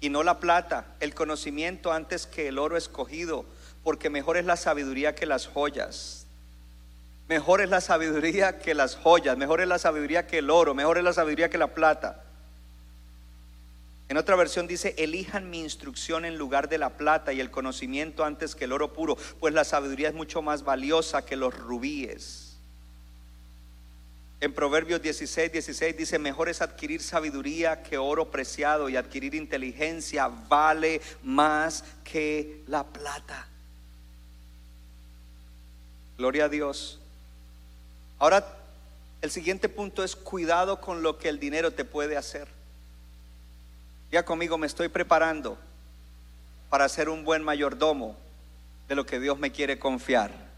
y 0.00 0.08
no 0.08 0.22
la 0.22 0.40
plata, 0.40 0.86
el 1.00 1.14
conocimiento 1.14 1.92
antes 1.92 2.26
que 2.26 2.48
el 2.48 2.58
oro 2.58 2.76
escogido, 2.76 3.44
porque 3.84 4.10
mejor 4.10 4.36
es 4.36 4.44
la 4.44 4.56
sabiduría 4.56 5.14
que 5.14 5.26
las 5.26 5.46
joyas. 5.46 6.26
Mejor 7.28 7.60
es 7.60 7.70
la 7.70 7.80
sabiduría 7.80 8.58
que 8.58 8.74
las 8.74 8.96
joyas, 8.96 9.36
mejor 9.36 9.60
es 9.60 9.68
la 9.68 9.78
sabiduría 9.78 10.26
que 10.26 10.38
el 10.38 10.50
oro, 10.50 10.74
mejor 10.74 10.98
es 10.98 11.04
la 11.04 11.12
sabiduría 11.12 11.50
que 11.50 11.58
la 11.58 11.74
plata. 11.74 12.24
En 14.08 14.16
otra 14.16 14.34
versión 14.34 14.66
dice, 14.66 14.96
elijan 14.98 15.50
mi 15.50 15.60
instrucción 15.60 16.24
en 16.24 16.36
lugar 16.36 16.68
de 16.68 16.78
la 16.78 16.96
plata 16.96 17.32
y 17.32 17.40
el 17.40 17.52
conocimiento 17.52 18.24
antes 18.24 18.56
que 18.56 18.64
el 18.64 18.72
oro 18.72 18.92
puro, 18.92 19.16
pues 19.38 19.54
la 19.54 19.62
sabiduría 19.62 20.08
es 20.08 20.14
mucho 20.14 20.42
más 20.42 20.64
valiosa 20.64 21.24
que 21.24 21.36
los 21.36 21.56
rubíes. 21.56 22.49
En 24.40 24.54
Proverbios 24.54 25.02
16, 25.02 25.52
16 25.52 25.96
dice, 25.96 26.18
mejor 26.18 26.48
es 26.48 26.62
adquirir 26.62 27.02
sabiduría 27.02 27.82
que 27.82 27.98
oro 27.98 28.30
preciado 28.30 28.88
y 28.88 28.96
adquirir 28.96 29.34
inteligencia 29.34 30.28
vale 30.28 31.02
más 31.22 31.84
que 32.04 32.62
la 32.66 32.84
plata. 32.84 33.46
Gloria 36.16 36.46
a 36.46 36.48
Dios. 36.48 36.98
Ahora, 38.18 38.56
el 39.20 39.30
siguiente 39.30 39.68
punto 39.68 40.02
es 40.02 40.16
cuidado 40.16 40.80
con 40.80 41.02
lo 41.02 41.18
que 41.18 41.28
el 41.28 41.38
dinero 41.38 41.72
te 41.72 41.84
puede 41.84 42.16
hacer. 42.16 42.48
Ya 44.10 44.24
conmigo 44.24 44.56
me 44.56 44.66
estoy 44.66 44.88
preparando 44.88 45.58
para 46.70 46.88
ser 46.88 47.10
un 47.10 47.24
buen 47.24 47.42
mayordomo 47.42 48.16
de 48.88 48.94
lo 48.94 49.04
que 49.04 49.20
Dios 49.20 49.38
me 49.38 49.52
quiere 49.52 49.78
confiar. 49.78 50.49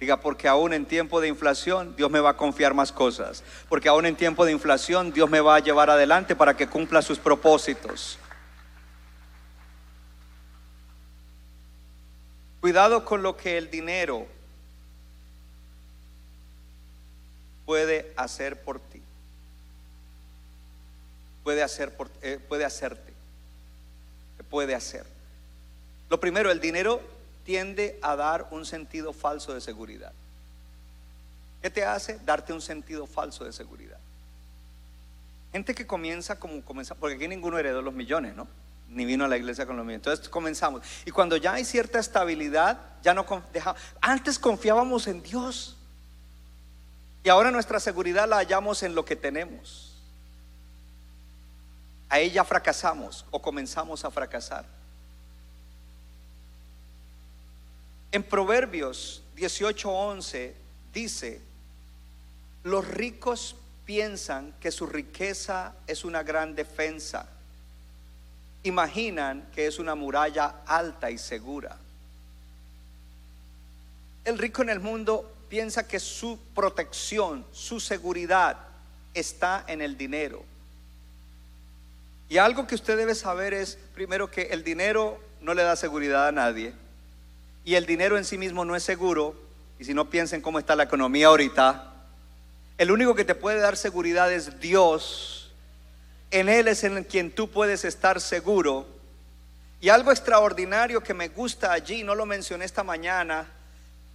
Diga, 0.00 0.20
porque 0.20 0.48
aún 0.48 0.72
en 0.72 0.86
tiempo 0.86 1.20
de 1.20 1.28
inflación 1.28 1.94
Dios 1.96 2.10
me 2.10 2.20
va 2.20 2.30
a 2.30 2.36
confiar 2.36 2.74
más 2.74 2.92
cosas. 2.92 3.44
Porque 3.68 3.88
aún 3.88 4.06
en 4.06 4.16
tiempo 4.16 4.44
de 4.44 4.52
inflación 4.52 5.12
Dios 5.12 5.30
me 5.30 5.40
va 5.40 5.56
a 5.56 5.60
llevar 5.60 5.90
adelante 5.90 6.34
para 6.34 6.56
que 6.56 6.66
cumpla 6.66 7.00
sus 7.00 7.18
propósitos. 7.18 8.18
Cuidado 12.60 13.04
con 13.04 13.22
lo 13.22 13.36
que 13.36 13.58
el 13.58 13.70
dinero 13.70 14.26
puede 17.66 18.12
hacer 18.16 18.62
por 18.62 18.80
ti. 18.80 19.02
Puede 21.42 21.62
hacer 21.62 21.94
por, 21.94 22.10
eh, 22.22 22.40
puede 22.48 22.64
hacerte. 22.64 23.12
Puede 24.48 24.74
hacer. 24.74 25.04
Lo 26.08 26.18
primero, 26.20 26.50
el 26.50 26.60
dinero 26.60 27.00
tiende 27.44 27.98
a 28.02 28.16
dar 28.16 28.48
un 28.50 28.64
sentido 28.66 29.12
falso 29.12 29.54
de 29.54 29.60
seguridad. 29.60 30.12
¿Qué 31.62 31.70
te 31.70 31.84
hace? 31.84 32.18
Darte 32.24 32.52
un 32.52 32.60
sentido 32.60 33.06
falso 33.06 33.44
de 33.44 33.52
seguridad. 33.52 33.98
Gente 35.52 35.74
que 35.74 35.86
comienza 35.86 36.38
como 36.38 36.62
comienza, 36.62 36.94
porque 36.94 37.16
aquí 37.16 37.28
ninguno 37.28 37.58
heredó 37.58 37.80
los 37.80 37.94
millones, 37.94 38.34
¿no? 38.34 38.48
Ni 38.90 39.04
vino 39.04 39.24
a 39.24 39.28
la 39.28 39.36
iglesia 39.36 39.66
con 39.66 39.76
los 39.76 39.86
millones. 39.86 40.06
Entonces 40.06 40.28
comenzamos. 40.28 40.82
Y 41.06 41.10
cuando 41.10 41.36
ya 41.36 41.54
hay 41.54 41.64
cierta 41.64 41.98
estabilidad, 41.98 42.78
ya 43.02 43.14
no 43.14 43.24
dejamos. 43.52 43.80
Antes 44.00 44.38
confiábamos 44.38 45.06
en 45.06 45.22
Dios. 45.22 45.76
Y 47.22 47.28
ahora 47.28 47.50
nuestra 47.50 47.80
seguridad 47.80 48.28
la 48.28 48.36
hallamos 48.36 48.82
en 48.82 48.94
lo 48.94 49.04
que 49.04 49.16
tenemos. 49.16 49.94
A 52.10 52.18
ella 52.18 52.44
fracasamos 52.44 53.24
o 53.30 53.40
comenzamos 53.40 54.04
a 54.04 54.10
fracasar. 54.10 54.66
En 58.14 58.22
Proverbios 58.22 59.24
18:11 59.34 60.52
dice, 60.92 61.40
los 62.62 62.86
ricos 62.86 63.56
piensan 63.84 64.54
que 64.60 64.70
su 64.70 64.86
riqueza 64.86 65.74
es 65.88 66.04
una 66.04 66.22
gran 66.22 66.54
defensa. 66.54 67.26
Imaginan 68.62 69.50
que 69.52 69.66
es 69.66 69.80
una 69.80 69.96
muralla 69.96 70.60
alta 70.64 71.10
y 71.10 71.18
segura. 71.18 71.76
El 74.24 74.38
rico 74.38 74.62
en 74.62 74.68
el 74.68 74.78
mundo 74.78 75.34
piensa 75.48 75.88
que 75.88 75.98
su 75.98 76.38
protección, 76.54 77.44
su 77.50 77.80
seguridad 77.80 78.58
está 79.12 79.64
en 79.66 79.82
el 79.82 79.98
dinero. 79.98 80.44
Y 82.28 82.38
algo 82.38 82.68
que 82.68 82.76
usted 82.76 82.96
debe 82.96 83.16
saber 83.16 83.54
es, 83.54 83.76
primero, 83.92 84.30
que 84.30 84.42
el 84.42 84.62
dinero 84.62 85.18
no 85.40 85.52
le 85.52 85.64
da 85.64 85.74
seguridad 85.74 86.28
a 86.28 86.32
nadie. 86.32 86.83
Y 87.64 87.74
el 87.76 87.86
dinero 87.86 88.18
en 88.18 88.24
sí 88.24 88.38
mismo 88.38 88.64
no 88.64 88.76
es 88.76 88.82
seguro. 88.82 89.34
Y 89.78 89.84
si 89.84 89.94
no 89.94 90.10
piensen 90.10 90.40
cómo 90.40 90.58
está 90.58 90.76
la 90.76 90.84
economía 90.84 91.28
ahorita, 91.28 91.92
el 92.78 92.90
único 92.90 93.14
que 93.14 93.24
te 93.24 93.34
puede 93.34 93.58
dar 93.58 93.76
seguridad 93.76 94.32
es 94.32 94.60
Dios. 94.60 95.52
En 96.30 96.48
Él 96.48 96.68
es 96.68 96.84
en 96.84 97.02
quien 97.04 97.30
tú 97.30 97.50
puedes 97.50 97.84
estar 97.84 98.20
seguro. 98.20 98.86
Y 99.80 99.88
algo 99.88 100.10
extraordinario 100.10 101.02
que 101.02 101.14
me 101.14 101.28
gusta 101.28 101.72
allí, 101.72 102.04
no 102.04 102.14
lo 102.14 102.26
mencioné 102.26 102.64
esta 102.64 102.82
mañana, 102.82 103.48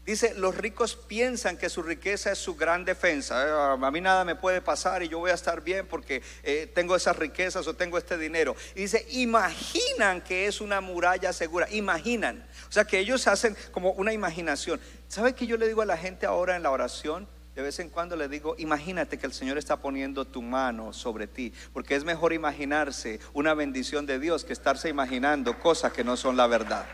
Dice, 0.10 0.34
los 0.34 0.58
ricos 0.58 0.96
piensan 0.96 1.56
que 1.56 1.70
su 1.70 1.84
riqueza 1.84 2.32
es 2.32 2.40
su 2.40 2.56
gran 2.56 2.84
defensa. 2.84 3.46
Eh, 3.46 3.78
a 3.80 3.92
mí 3.92 4.02
nada 4.02 4.26
me 4.26 4.36
puede 4.36 4.60
pasar 4.60 5.04
y 5.04 5.08
yo 5.08 5.20
voy 5.20 5.30
a 5.30 5.36
estar 5.36 5.62
bien 5.62 5.86
porque 5.86 6.24
eh, 6.42 6.72
tengo 6.74 6.96
esas 6.96 7.16
riquezas 7.16 7.68
o 7.68 7.76
tengo 7.76 7.96
este 7.96 8.18
dinero. 8.18 8.56
Y 8.74 8.82
dice, 8.82 9.06
imaginan 9.12 10.22
que 10.22 10.48
es 10.48 10.62
una 10.62 10.82
muralla 10.82 11.32
segura. 11.32 11.70
Imaginan. 11.70 12.44
O 12.70 12.72
sea 12.72 12.86
que 12.86 13.00
ellos 13.00 13.28
hacen 13.28 13.58
como 13.72 13.92
una 13.92 14.14
imaginación. 14.14 14.80
¿Sabe 15.08 15.34
qué 15.34 15.48
yo 15.48 15.58
le 15.58 15.68
digo 15.68 15.82
a 15.82 15.86
la 15.86 15.98
gente 15.98 16.28
ahora 16.28 16.56
en 16.56 16.62
la 16.62 16.70
oración? 16.70 17.28
De 17.56 17.64
vez 17.64 17.80
en 17.80 17.90
cuando 17.90 18.16
le 18.16 18.30
digo, 18.30 18.56
imagínate 18.60 19.18
que 19.18 19.26
el 19.26 19.34
Señor 19.34 19.58
está 19.58 19.78
poniendo 19.78 20.24
tu 20.26 20.44
mano 20.44 20.94
sobre 20.94 21.26
ti, 21.26 21.52
porque 21.74 21.96
es 21.96 22.04
mejor 22.04 22.32
imaginarse 22.32 23.20
una 23.34 23.56
bendición 23.56 24.06
de 24.06 24.20
Dios 24.20 24.46
que 24.46 24.54
estarse 24.54 24.88
imaginando 24.88 25.60
cosas 25.60 25.92
que 25.92 26.04
no 26.04 26.16
son 26.16 26.38
la 26.38 26.46
verdad. 26.46 26.86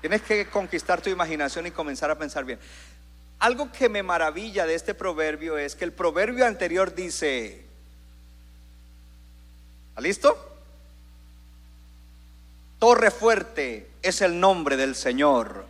Tienes 0.00 0.22
que 0.22 0.46
conquistar 0.46 1.00
tu 1.00 1.10
imaginación 1.10 1.66
y 1.66 1.72
comenzar 1.72 2.10
a 2.10 2.18
pensar 2.18 2.44
bien. 2.44 2.60
Algo 3.40 3.72
que 3.72 3.88
me 3.88 4.02
maravilla 4.04 4.64
de 4.64 4.74
este 4.74 4.94
proverbio 4.94 5.58
es 5.58 5.74
que 5.74 5.84
el 5.84 5.92
proverbio 5.92 6.46
anterior 6.46 6.94
dice, 6.94 7.66
¿está 9.90 10.00
listo? 10.00 10.53
Torre 12.84 13.10
fuerte 13.10 13.92
es 14.02 14.20
el 14.20 14.38
nombre 14.38 14.76
del 14.76 14.94
Señor. 14.94 15.64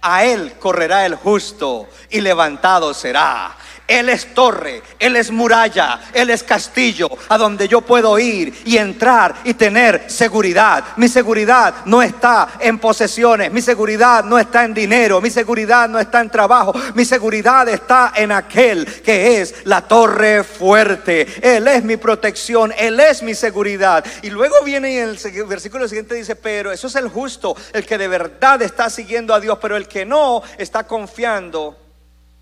A 0.00 0.24
él 0.24 0.54
correrá 0.58 1.04
el 1.04 1.14
justo 1.14 1.86
y 2.08 2.22
levantado 2.22 2.94
será. 2.94 3.54
Él 3.86 4.08
es 4.08 4.32
torre, 4.32 4.82
Él 4.98 5.16
es 5.16 5.30
muralla, 5.30 6.00
Él 6.14 6.30
es 6.30 6.42
castillo 6.42 7.08
a 7.28 7.36
donde 7.36 7.68
yo 7.68 7.82
puedo 7.82 8.18
ir 8.18 8.54
y 8.64 8.78
entrar 8.78 9.34
y 9.44 9.54
tener 9.54 10.04
seguridad. 10.08 10.84
Mi 10.96 11.08
seguridad 11.08 11.74
no 11.84 12.02
está 12.02 12.48
en 12.60 12.78
posesiones, 12.78 13.52
mi 13.52 13.60
seguridad 13.60 14.24
no 14.24 14.38
está 14.38 14.64
en 14.64 14.72
dinero, 14.72 15.20
mi 15.20 15.30
seguridad 15.30 15.88
no 15.88 15.98
está 15.98 16.20
en 16.20 16.30
trabajo, 16.30 16.72
mi 16.94 17.04
seguridad 17.04 17.68
está 17.68 18.12
en 18.16 18.32
aquel 18.32 18.86
que 19.02 19.42
es 19.42 19.54
la 19.64 19.82
torre 19.82 20.44
fuerte. 20.44 21.26
Él 21.42 21.68
es 21.68 21.84
mi 21.84 21.98
protección, 21.98 22.72
Él 22.78 22.98
es 23.00 23.22
mi 23.22 23.34
seguridad. 23.34 24.02
Y 24.22 24.30
luego 24.30 24.56
viene 24.64 24.98
en 24.98 25.10
el 25.10 25.44
versículo 25.44 25.86
siguiente 25.88 26.14
dice, 26.14 26.36
pero 26.36 26.72
eso 26.72 26.86
es 26.86 26.94
el 26.94 27.08
justo, 27.08 27.54
el 27.72 27.84
que 27.84 27.98
de 27.98 28.08
verdad 28.08 28.62
está 28.62 28.88
siguiendo 28.88 29.34
a 29.34 29.40
Dios, 29.40 29.58
pero 29.60 29.76
el 29.76 29.86
que 29.88 30.06
no 30.06 30.42
está 30.58 30.86
confiando 30.86 31.83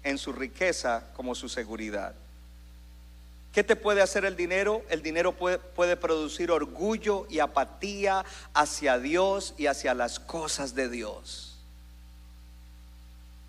en 0.05 0.19
su 0.19 0.33
riqueza 0.33 1.05
como 1.15 1.35
su 1.35 1.49
seguridad. 1.49 2.15
¿Qué 3.53 3.63
te 3.63 3.77
puede 3.77 4.01
hacer 4.01 4.25
el 4.25 4.35
dinero? 4.35 4.83
El 4.89 5.03
dinero 5.03 5.33
puede, 5.33 5.59
puede, 5.59 5.97
producir 5.97 6.51
orgullo 6.51 7.27
y 7.29 7.39
apatía 7.39 8.25
hacia 8.55 8.99
Dios 8.99 9.55
y 9.59 9.67
hacia 9.67 9.93
las 9.93 10.19
cosas 10.19 10.75
de 10.75 10.89
Dios. 10.89 11.59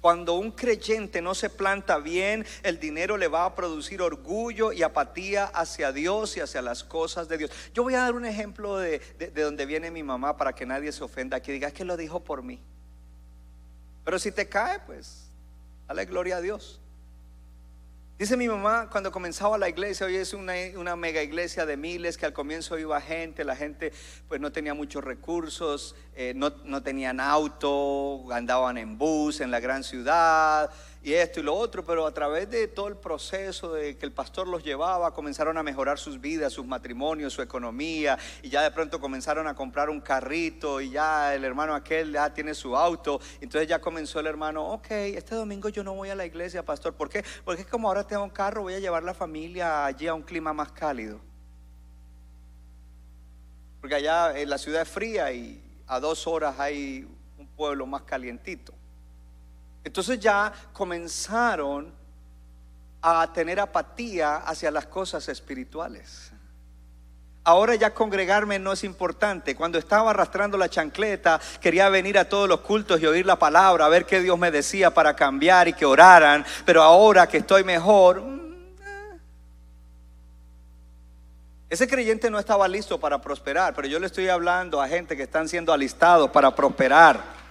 Cuando 0.01 0.33
un 0.33 0.51
creyente 0.51 1.21
no 1.21 1.33
se 1.33 1.49
planta 1.49 1.99
bien, 1.99 2.45
el 2.63 2.77
dinero 2.77 3.15
le 3.15 3.29
va 3.29 3.45
a 3.45 3.55
producir 3.55 4.01
orgullo 4.01 4.73
y 4.73 4.83
apatía 4.83 5.45
hacia 5.45 5.93
Dios 5.93 6.35
y 6.35 6.41
hacia 6.41 6.61
las 6.61 6.83
cosas 6.83 7.29
de 7.29 7.37
Dios. 7.37 7.51
Yo 7.73 7.83
voy 7.83 7.93
a 7.93 8.01
dar 8.01 8.13
un 8.13 8.25
ejemplo 8.25 8.77
de, 8.77 8.99
de, 9.17 9.27
de 9.31 9.41
donde 9.41 9.65
viene 9.65 9.89
mi 9.89 10.03
mamá 10.03 10.35
para 10.35 10.53
que 10.53 10.65
nadie 10.65 10.91
se 10.91 11.05
ofenda, 11.05 11.41
que 11.41 11.53
diga 11.53 11.71
que 11.71 11.85
lo 11.85 11.95
dijo 11.95 12.19
por 12.19 12.43
mí. 12.43 12.59
Pero 14.03 14.19
si 14.19 14.33
te 14.33 14.49
cae, 14.49 14.81
pues 14.81 15.22
Gloria 16.01 16.37
a 16.37 16.41
Dios. 16.41 16.79
Dice 18.17 18.37
mi 18.37 18.47
mamá, 18.47 18.89
cuando 18.91 19.11
comenzaba 19.11 19.57
la 19.57 19.69
iglesia, 19.69 20.05
hoy 20.05 20.15
es 20.15 20.33
una, 20.33 20.53
una, 20.77 20.95
mega 20.95 21.21
iglesia 21.21 21.65
de 21.65 21.77
miles, 21.77 22.17
que 22.17 22.25
al 22.25 22.33
comienzo 22.33 22.77
iba 22.77 23.01
gente, 23.01 23.43
la 23.43 23.55
gente 23.55 23.91
pues 24.27 24.39
no 24.39 24.51
tenía 24.51 24.73
muchos 24.73 25.03
recursos, 25.03 25.95
eh, 26.15 26.33
no, 26.35 26.51
no 26.63 26.83
tenían 26.83 27.19
auto, 27.19 28.31
andaban 28.31 28.77
en 28.77 28.97
bus 28.97 29.41
en 29.41 29.51
la 29.51 29.59
gran 29.59 29.83
ciudad, 29.83 30.71
y 31.03 31.13
esto 31.13 31.41
y 31.41 31.43
lo 31.43 31.53
otro, 31.53 31.83
pero 31.83 32.07
a 32.07 32.13
través 32.13 32.49
de 32.49 32.69
todo 32.69 32.87
el 32.87 32.95
proceso 32.95 33.73
de 33.73 33.97
que 33.97 34.05
el 34.05 34.13
pastor 34.13 34.47
los 34.47 34.63
llevaba, 34.63 35.13
comenzaron 35.13 35.57
a 35.57 35.63
mejorar 35.63 35.99
sus 35.99 36.21
vidas, 36.21 36.53
sus 36.53 36.65
matrimonios, 36.65 37.33
su 37.33 37.41
economía, 37.41 38.17
y 38.41 38.49
ya 38.49 38.61
de 38.61 38.71
pronto 38.71 39.01
comenzaron 39.01 39.45
a 39.47 39.53
comprar 39.53 39.89
un 39.89 39.99
carrito, 39.99 40.79
y 40.79 40.91
ya 40.91 41.35
el 41.35 41.43
hermano 41.43 41.75
aquel 41.75 42.13
ya 42.13 42.33
tiene 42.33 42.53
su 42.53 42.77
auto, 42.77 43.19
entonces 43.41 43.67
ya 43.67 43.81
comenzó 43.81 44.21
el 44.21 44.27
hermano, 44.27 44.65
ok, 44.71 44.91
este 44.91 45.35
domingo 45.35 45.67
yo 45.67 45.83
no 45.83 45.93
voy 45.93 46.09
a 46.09 46.15
la 46.15 46.25
iglesia, 46.25 46.63
pastor, 46.63 46.93
¿por 46.93 47.09
qué? 47.09 47.25
Porque 47.43 47.63
es 47.63 47.67
como 47.67 47.89
ahora 47.89 48.07
tengo 48.07 48.23
un 48.23 48.29
carro, 48.29 48.61
voy 48.61 48.75
a 48.75 48.79
llevar 48.79 49.03
la 49.03 49.13
familia 49.13 49.85
allí 49.85 50.07
a 50.07 50.13
un 50.13 50.23
clima 50.23 50.53
más 50.53 50.71
cálido. 50.71 51.19
Porque 53.81 53.95
allá 53.95 54.39
en 54.39 54.49
la 54.49 54.57
ciudad 54.57 54.83
es 54.83 54.87
fría 54.87 55.33
y 55.33 55.61
a 55.87 55.99
dos 55.99 56.27
horas 56.27 56.57
hay 56.57 57.05
un 57.37 57.47
pueblo 57.47 57.85
más 57.85 58.03
calientito. 58.03 58.73
Entonces 59.83 60.19
ya 60.19 60.51
comenzaron 60.71 61.91
a 63.01 63.31
tener 63.33 63.59
apatía 63.59 64.37
hacia 64.37 64.71
las 64.71 64.85
cosas 64.85 65.27
espirituales. 65.27 66.31
Ahora 67.45 67.75
ya 67.75 67.93
congregarme 67.93 68.57
no 68.57 68.71
es 68.71 68.85
importante. 68.85 69.53
Cuando 69.53 69.77
estaba 69.77 70.11
arrastrando 70.11 70.57
la 70.57 70.69
chancleta, 70.69 71.41
quería 71.59 71.89
venir 71.89 72.17
a 72.17 72.29
todos 72.29 72.47
los 72.47 72.61
cultos 72.61 73.01
y 73.01 73.05
oír 73.05 73.25
la 73.25 73.37
palabra, 73.37 73.85
a 73.85 73.89
ver 73.89 74.05
qué 74.05 74.21
Dios 74.21 74.39
me 74.39 74.49
decía 74.49 74.93
para 74.93 75.13
cambiar 75.13 75.67
y 75.67 75.73
que 75.73 75.85
oraran. 75.85 76.45
Pero 76.65 76.81
ahora 76.81 77.27
que 77.27 77.39
estoy 77.39 77.65
mejor, 77.65 78.21
mm, 78.21 78.65
eh. 78.79 79.19
ese 81.69 81.85
creyente 81.85 82.31
no 82.31 82.39
estaba 82.39 82.65
listo 82.69 82.97
para 82.97 83.19
prosperar, 83.19 83.73
pero 83.75 83.89
yo 83.89 83.99
le 83.99 84.05
estoy 84.05 84.29
hablando 84.29 84.81
a 84.81 84.87
gente 84.87 85.17
que 85.17 85.23
están 85.23 85.49
siendo 85.49 85.73
alistados 85.73 86.31
para 86.31 86.55
prosperar. 86.55 87.42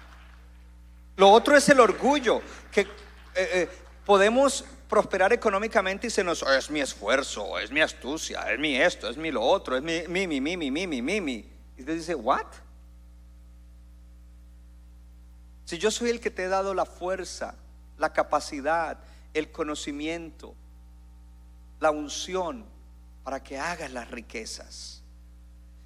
Lo 1.23 1.31
otro 1.31 1.57
es 1.57 1.69
el 1.69 1.79
orgullo, 1.79 2.43
que 2.73 2.81
eh, 2.81 2.89
eh, 3.37 3.69
podemos 4.05 4.65
prosperar 4.89 5.33
económicamente 5.33 6.09
y 6.09 6.11
se 6.11 6.25
nos, 6.25 6.43
es 6.43 6.69
mi 6.69 6.81
esfuerzo, 6.81 7.61
es 7.61 7.71
mi 7.71 7.81
astucia, 7.81 8.53
es 8.53 8.59
mi 8.59 8.75
esto, 8.75 9.09
es 9.09 9.17
mi 9.17 9.31
lo 9.31 9.41
otro, 9.41 9.77
es 9.77 9.85
mi, 9.85 10.03
mi, 10.09 10.27
mi, 10.27 10.57
mi, 10.57 10.69
mi, 10.73 10.87
mi, 10.89 11.21
mi. 11.21 11.49
Y 11.77 11.83
usted 11.83 11.95
dice, 11.95 12.17
¿what? 12.17 12.49
Si 15.65 15.79
yo 15.79 15.93
soy 15.93 16.11
el 16.11 16.19
que 16.19 16.33
te 16.33 16.43
he 16.43 16.49
dado 16.49 16.75
la 16.75 16.87
fuerza, 16.87 17.55
la 17.99 18.13
capacidad, 18.13 18.99
el 19.33 19.53
conocimiento, 19.53 20.57
la 21.79 21.93
unción 21.93 22.67
para 23.23 23.41
que 23.41 23.61
hagas 23.61 23.93
las 23.93 24.11
riquezas. 24.11 25.02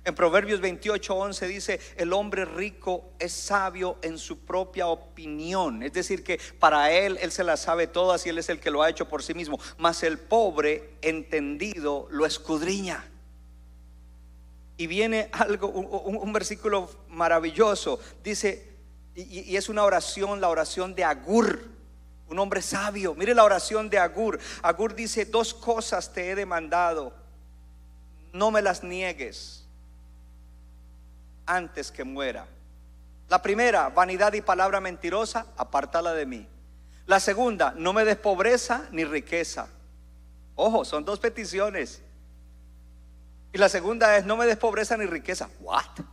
En 0.06 0.14
Proverbios 0.14 0.60
28, 0.60 1.16
11 1.16 1.48
dice, 1.48 1.80
el 1.96 2.12
hombre 2.12 2.44
rico 2.44 3.10
es 3.18 3.32
sabio 3.32 3.98
en 4.02 4.18
su 4.18 4.38
propia 4.38 4.86
opinión. 4.86 5.82
Es 5.82 5.94
decir, 5.94 6.22
que 6.22 6.38
para 6.60 6.92
él, 6.92 7.18
él 7.20 7.32
se 7.32 7.42
las 7.42 7.58
sabe 7.58 7.88
todas 7.88 8.24
y 8.24 8.28
él 8.28 8.38
es 8.38 8.48
el 8.48 8.60
que 8.60 8.70
lo 8.70 8.84
ha 8.84 8.88
hecho 8.88 9.08
por 9.08 9.24
sí 9.24 9.34
mismo. 9.34 9.58
Mas 9.78 10.04
el 10.04 10.20
pobre, 10.20 10.90
entendido, 11.02 12.06
lo 12.12 12.24
escudriña. 12.24 13.04
Y 14.76 14.86
viene 14.86 15.28
algo, 15.32 15.70
un, 15.70 16.32
versículo 16.32 16.88
maravilloso. 17.08 17.98
Dice, 18.22 18.76
y 19.16 19.56
es 19.56 19.68
una 19.68 19.82
oración, 19.82 20.40
la 20.40 20.50
oración 20.50 20.94
de 20.94 21.02
Agur, 21.02 21.64
un 22.28 22.38
hombre 22.38 22.62
sabio. 22.62 23.16
Mire 23.16 23.34
la 23.34 23.42
oración 23.42 23.90
de 23.90 23.98
Agur. 23.98 24.38
Agur 24.62 24.94
dice, 24.94 25.24
dos 25.24 25.52
cosas 25.52 26.12
te 26.12 26.30
he 26.30 26.36
demandado, 26.36 27.12
no 28.32 28.52
me 28.52 28.62
las 28.62 28.84
niegues 28.84 29.65
antes 31.46 31.90
que 31.90 32.04
muera. 32.04 32.46
La 33.28 33.42
primera, 33.42 33.88
vanidad 33.88 34.32
y 34.34 34.40
palabra 34.40 34.80
mentirosa, 34.80 35.46
apártala 35.56 36.12
de 36.12 36.26
mí. 36.26 36.46
La 37.06 37.20
segunda, 37.20 37.74
no 37.76 37.92
me 37.92 38.04
des 38.04 38.16
pobreza 38.16 38.86
ni 38.92 39.04
riqueza. 39.04 39.68
Ojo, 40.54 40.84
son 40.84 41.04
dos 41.04 41.20
peticiones. 41.20 42.02
Y 43.52 43.58
la 43.58 43.68
segunda 43.68 44.16
es, 44.16 44.24
no 44.24 44.36
me 44.36 44.46
des 44.46 44.56
pobreza 44.56 44.96
ni 44.96 45.06
riqueza. 45.06 45.48
What? 45.60 46.04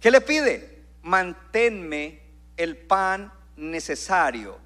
¿Qué 0.00 0.10
le 0.10 0.20
pide? 0.20 0.84
Manténme 1.02 2.20
el 2.56 2.76
pan 2.76 3.32
necesario. 3.56 4.58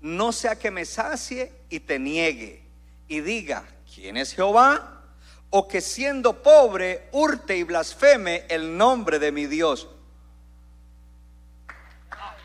No 0.00 0.32
sea 0.32 0.56
que 0.56 0.70
me 0.70 0.84
sacie 0.84 1.52
y 1.68 1.80
te 1.80 1.98
niegue 1.98 2.62
y 3.08 3.20
diga, 3.20 3.64
¿quién 3.92 4.16
es 4.16 4.32
Jehová? 4.32 4.95
O 5.58 5.66
que 5.66 5.80
siendo 5.80 6.42
pobre 6.42 7.08
hurte 7.12 7.56
y 7.56 7.62
blasfeme 7.62 8.44
el 8.50 8.76
nombre 8.76 9.18
de 9.18 9.32
mi 9.32 9.46
Dios. 9.46 9.88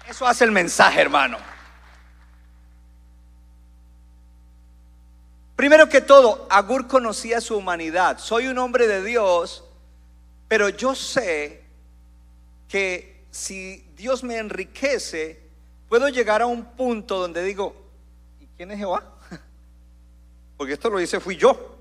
Eso 0.08 0.26
hace 0.26 0.46
el 0.46 0.52
mensaje, 0.52 1.02
hermano. 1.02 1.38
Primero 5.58 5.90
que 5.90 6.00
todo, 6.00 6.48
Agur 6.50 6.88
conocía 6.88 7.42
su 7.42 7.58
humanidad. 7.58 8.18
Soy 8.18 8.48
un 8.48 8.58
hombre 8.58 8.88
de 8.88 9.04
Dios, 9.04 9.66
pero 10.48 10.70
yo 10.70 10.96
sé 10.96 11.66
que 12.70 13.26
si 13.30 13.92
Dios 13.98 14.24
me 14.24 14.38
enriquece, 14.38 15.50
puedo 15.90 16.08
llegar 16.08 16.42
a 16.42 16.46
un 16.46 16.64
punto 16.64 17.20
donde 17.20 17.44
digo, 17.44 17.76
¿y 18.40 18.48
quién 18.56 18.72
es 18.72 18.78
Jehová? 18.78 19.04
Porque 20.56 20.74
esto 20.76 20.90
lo 20.90 20.98
dice 20.98 21.20
fui 21.20 21.36
yo 21.36 21.81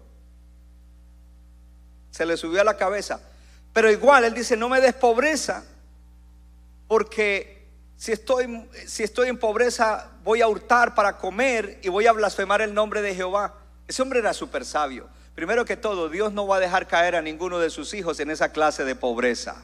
se 2.11 2.27
le 2.27 2.37
subió 2.37 2.61
a 2.61 2.65
la 2.65 2.77
cabeza. 2.77 3.21
Pero 3.73 3.91
igual 3.91 4.25
él 4.25 4.35
dice, 4.35 4.57
no 4.57 4.69
me 4.69 4.81
des 4.81 4.95
pobreza, 4.95 5.65
porque 6.89 7.69
si 7.97 8.13
estoy, 8.13 8.67
si 8.87 9.03
estoy 9.03 9.29
en 9.29 9.39
pobreza 9.39 10.11
voy 10.25 10.41
a 10.43 10.49
hurtar 10.49 10.95
para 10.95 11.19
comer 11.19 11.79
y 11.83 11.89
voy 11.89 12.07
a 12.07 12.13
blasfemar 12.13 12.63
el 12.63 12.75
nombre 12.75 13.03
de 13.03 13.15
Jehová. 13.15 13.55
Ese 13.87 14.03
hombre 14.03 14.21
era 14.21 14.33
súper 14.33 14.65
sabio. 14.65 15.09
Primero 15.35 15.65
que 15.65 15.77
todo, 15.77 16.09
Dios 16.09 16.33
no 16.33 16.47
va 16.47 16.57
a 16.57 16.61
dejar 16.61 16.87
caer 16.87 17.15
a 17.15 17.23
ninguno 17.23 17.59
de 17.59 17.71
sus 17.71 17.95
hijos 17.95 18.19
en 18.21 18.31
esa 18.31 18.53
clase 18.53 18.85
de 18.85 18.95
pobreza. 18.95 19.57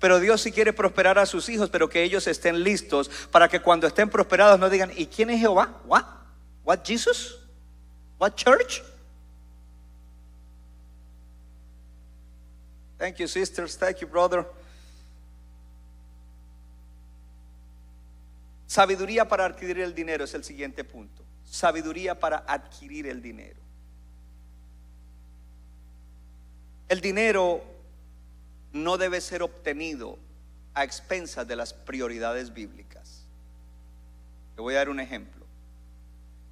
Pero 0.00 0.20
Dios 0.20 0.42
sí 0.42 0.52
quiere 0.52 0.72
prosperar 0.72 1.18
a 1.18 1.26
sus 1.26 1.48
hijos, 1.48 1.70
pero 1.70 1.88
que 1.88 2.02
ellos 2.02 2.26
estén 2.26 2.62
listos 2.62 3.10
para 3.30 3.48
que 3.48 3.60
cuando 3.60 3.86
estén 3.86 4.10
prosperados 4.10 4.58
no 4.58 4.68
digan, 4.68 4.92
¿y 4.94 5.06
quién 5.06 5.30
es 5.30 5.40
Jehová? 5.40 5.80
What? 5.86 6.04
What 6.64 6.80
Jesus? 6.84 7.38
What 8.18 8.34
church? 8.34 8.82
Thank 12.98 13.16
you, 13.18 13.28
sisters. 13.28 13.76
Thank 13.76 13.98
you, 13.98 14.08
brother. 14.08 14.46
Sabiduría 18.66 19.28
para 19.28 19.44
adquirir 19.44 19.80
el 19.80 19.94
dinero 19.94 20.24
es 20.24 20.34
el 20.34 20.44
siguiente 20.44 20.82
punto. 20.84 21.22
Sabiduría 21.44 22.18
para 22.18 22.38
adquirir 22.46 23.06
el 23.06 23.22
dinero. 23.22 23.60
El 26.88 27.00
dinero 27.00 27.62
no 28.72 28.96
debe 28.96 29.20
ser 29.20 29.42
obtenido 29.42 30.18
a 30.74 30.84
expensas 30.84 31.46
de 31.46 31.56
las 31.56 31.72
prioridades 31.72 32.52
bíblicas. 32.52 33.24
Le 34.56 34.62
voy 34.62 34.74
a 34.74 34.78
dar 34.78 34.88
un 34.88 35.00
ejemplo. 35.00 35.44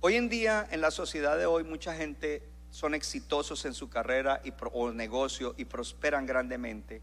Hoy 0.01 0.17
en 0.17 0.29
día, 0.29 0.67
en 0.71 0.81
la 0.81 0.91
sociedad 0.91 1.39
de 1.39 1.47
hoy, 1.47 1.65
mucha 1.65 1.95
gente 1.95 2.43
son 2.75 2.93
exitosos 2.93 3.65
en 3.67 3.73
su 3.73 3.89
carrera 3.89 4.41
y, 4.43 4.53
o 4.73 4.91
negocio 4.91 5.55
y 5.57 5.65
prosperan 5.65 6.27
grandemente 6.27 7.01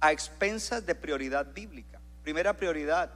a 0.00 0.10
expensas 0.10 0.84
de 0.84 0.96
prioridad 0.96 1.54
bíblica. 1.54 2.00
Primera 2.24 2.56
prioridad, 2.56 3.08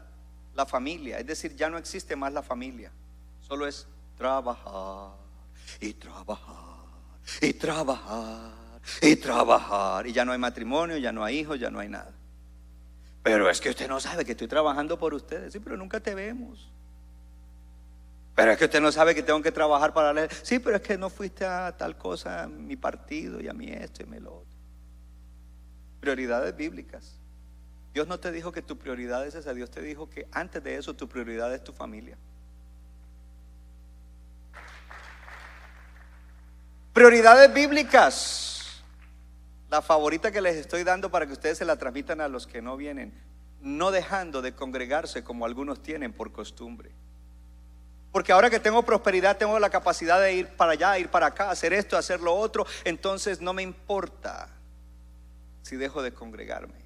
la 0.55 0.65
familia. 0.65 1.19
Es 1.19 1.27
decir, 1.27 1.57
ya 1.57 1.69
no 1.69 1.79
existe 1.79 2.15
más 2.15 2.33
la 2.33 2.45
familia. 2.45 2.93
Solo 3.41 3.67
es 3.67 3.89
trabajar 4.17 5.11
y 5.81 5.93
trabajar 5.95 6.87
y 7.41 7.53
trabajar 7.53 8.53
y 9.01 9.17
trabajar. 9.17 10.07
Y 10.07 10.13
ya 10.13 10.25
no 10.25 10.31
hay 10.31 10.39
matrimonio, 10.39 10.99
ya 10.99 11.11
no 11.11 11.25
hay 11.25 11.41
hijos, 11.41 11.59
ya 11.59 11.69
no 11.69 11.81
hay 11.81 11.89
nada. 11.89 12.15
Pero 13.25 13.51
es 13.51 13.61
que 13.61 13.71
usted 13.71 13.89
no 13.89 13.99
sabe 13.99 14.25
que 14.25 14.33
estoy 14.33 14.47
trabajando 14.47 15.01
por 15.01 15.15
ustedes. 15.15 15.53
Sí, 15.53 15.59
pero 15.59 15.77
nunca 15.77 15.99
te 15.99 16.15
vemos. 16.15 16.72
Pero 18.35 18.53
es 18.53 18.59
que 18.59 18.65
usted 18.65 18.81
no 18.81 18.91
sabe 18.91 19.15
que 19.15 19.23
tengo 19.23 19.43
que 19.43 19.53
trabajar 19.53 19.93
para 19.93 20.13
leer. 20.13 20.33
Sí, 20.43 20.59
pero 20.59 20.77
es 20.77 20.83
que 20.83 20.97
no 20.97 21.11
fuiste 21.11 21.45
a 21.45 21.77
tal 21.77 21.99
cosa, 21.99 22.45
a 22.45 22.49
mi 22.49 22.77
partido 22.77 23.41
y 23.41 23.49
a 23.49 23.53
mí 23.53 23.71
esto 23.71 24.03
y 24.03 24.07
me 24.07 24.21
lo 24.21 24.37
otro. 24.37 24.59
Prioridades 26.01 26.57
bíblicas. 26.57 27.19
Dios 27.93 28.09
no 28.09 28.19
te 28.19 28.33
dijo 28.33 28.51
que 28.51 28.63
tu 28.63 28.79
prioridad 28.79 29.27
es 29.27 29.35
esa. 29.35 29.53
Dios 29.53 29.71
te 29.71 29.83
dijo 29.83 30.09
que 30.09 30.27
antes 30.33 30.65
de 30.65 30.77
eso 30.77 30.95
tu 30.95 31.09
prioridad 31.09 31.53
es 31.55 31.63
tu 31.63 31.73
familia. 31.73 32.17
Prioridades 36.95 37.53
bíblicas. 37.53 38.83
La 39.71 39.83
favorita 39.83 40.33
que 40.33 40.41
les 40.41 40.57
estoy 40.57 40.85
dando 40.85 41.11
para 41.11 41.27
que 41.27 41.33
ustedes 41.33 41.59
se 41.59 41.65
la 41.67 41.77
transmitan 41.77 42.21
a 42.23 42.29
los 42.29 42.47
que 42.47 42.63
no 42.63 42.79
vienen. 42.79 43.13
No 43.61 43.91
dejando 43.91 44.41
de 44.41 44.55
congregarse 44.55 45.23
como 45.23 45.45
algunos 45.45 45.83
tienen 45.83 46.15
por 46.15 46.33
costumbre. 46.33 46.93
Porque 48.13 48.31
ahora 48.31 48.51
que 48.51 48.61
tengo 48.61 48.83
prosperidad, 48.83 49.39
tengo 49.39 49.59
la 49.59 49.71
capacidad 49.71 50.21
de 50.21 50.35
ir 50.35 50.49
para 50.49 50.73
allá, 50.73 50.99
ir 50.99 51.09
para 51.09 51.27
acá, 51.27 51.51
hacer 51.51 51.73
esto, 51.73 51.97
hacer 51.97 52.21
lo 52.21 52.35
otro. 52.35 52.67
Entonces 52.85 53.41
no 53.41 53.55
me 53.55 53.63
importa 53.63 54.49
si 55.63 55.77
dejo 55.77 56.03
de 56.03 56.13
congregarme. 56.13 56.83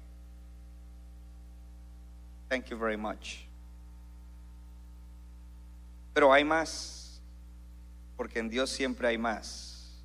Thank 2.47 2.67
you 2.67 2.79
very 2.79 2.95
much. 2.95 3.39
Pero 6.13 6.31
hay 6.31 6.45
más, 6.45 7.21
porque 8.15 8.39
en 8.39 8.49
Dios 8.49 8.69
siempre 8.69 9.09
hay 9.09 9.17
más. 9.17 10.01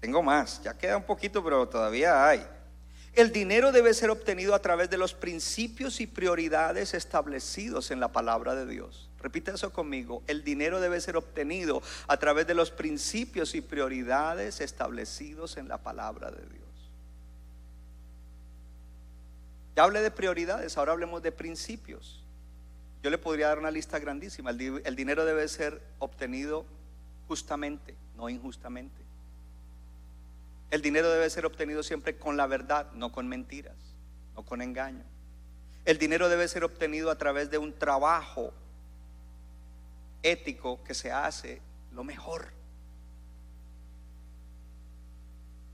Tengo 0.00 0.22
más, 0.22 0.62
ya 0.62 0.76
queda 0.76 0.96
un 0.96 1.04
poquito, 1.04 1.44
pero 1.44 1.68
todavía 1.68 2.26
hay. 2.26 2.46
El 3.14 3.30
dinero 3.30 3.70
debe 3.70 3.94
ser 3.94 4.10
obtenido 4.10 4.54
a 4.54 4.58
través 4.58 4.90
de 4.90 4.98
los 4.98 5.14
principios 5.14 6.00
y 6.00 6.06
prioridades 6.06 6.94
establecidos 6.94 7.92
en 7.92 8.00
la 8.00 8.12
palabra 8.12 8.56
de 8.56 8.66
Dios. 8.66 9.08
Repite 9.22 9.52
eso 9.52 9.72
conmigo. 9.72 10.24
El 10.26 10.42
dinero 10.42 10.80
debe 10.80 11.00
ser 11.00 11.16
obtenido 11.16 11.80
a 12.08 12.16
través 12.16 12.46
de 12.46 12.54
los 12.54 12.72
principios 12.72 13.54
y 13.54 13.60
prioridades 13.60 14.60
establecidos 14.60 15.56
en 15.56 15.68
la 15.68 15.78
palabra 15.78 16.32
de 16.32 16.42
Dios. 16.42 16.64
Ya 19.76 19.84
hablé 19.84 20.02
de 20.02 20.10
prioridades, 20.10 20.76
ahora 20.76 20.92
hablemos 20.92 21.22
de 21.22 21.30
principios. 21.30 22.20
Yo 23.02 23.10
le 23.10 23.18
podría 23.18 23.48
dar 23.48 23.60
una 23.60 23.70
lista 23.70 24.00
grandísima. 24.00 24.50
El, 24.50 24.82
el 24.84 24.96
dinero 24.96 25.24
debe 25.24 25.46
ser 25.46 25.80
obtenido 26.00 26.66
justamente, 27.28 27.94
no 28.16 28.28
injustamente. 28.28 29.03
El 30.74 30.82
dinero 30.82 31.08
debe 31.08 31.30
ser 31.30 31.46
obtenido 31.46 31.84
siempre 31.84 32.18
con 32.18 32.36
la 32.36 32.48
verdad, 32.48 32.90
no 32.94 33.12
con 33.12 33.28
mentiras, 33.28 33.76
no 34.34 34.44
con 34.44 34.60
engaño. 34.60 35.04
El 35.84 35.98
dinero 35.98 36.28
debe 36.28 36.48
ser 36.48 36.64
obtenido 36.64 37.12
a 37.12 37.14
través 37.16 37.48
de 37.48 37.58
un 37.58 37.72
trabajo 37.78 38.52
ético 40.24 40.82
que 40.82 40.92
se 40.92 41.12
hace 41.12 41.62
lo 41.92 42.02
mejor. 42.02 42.48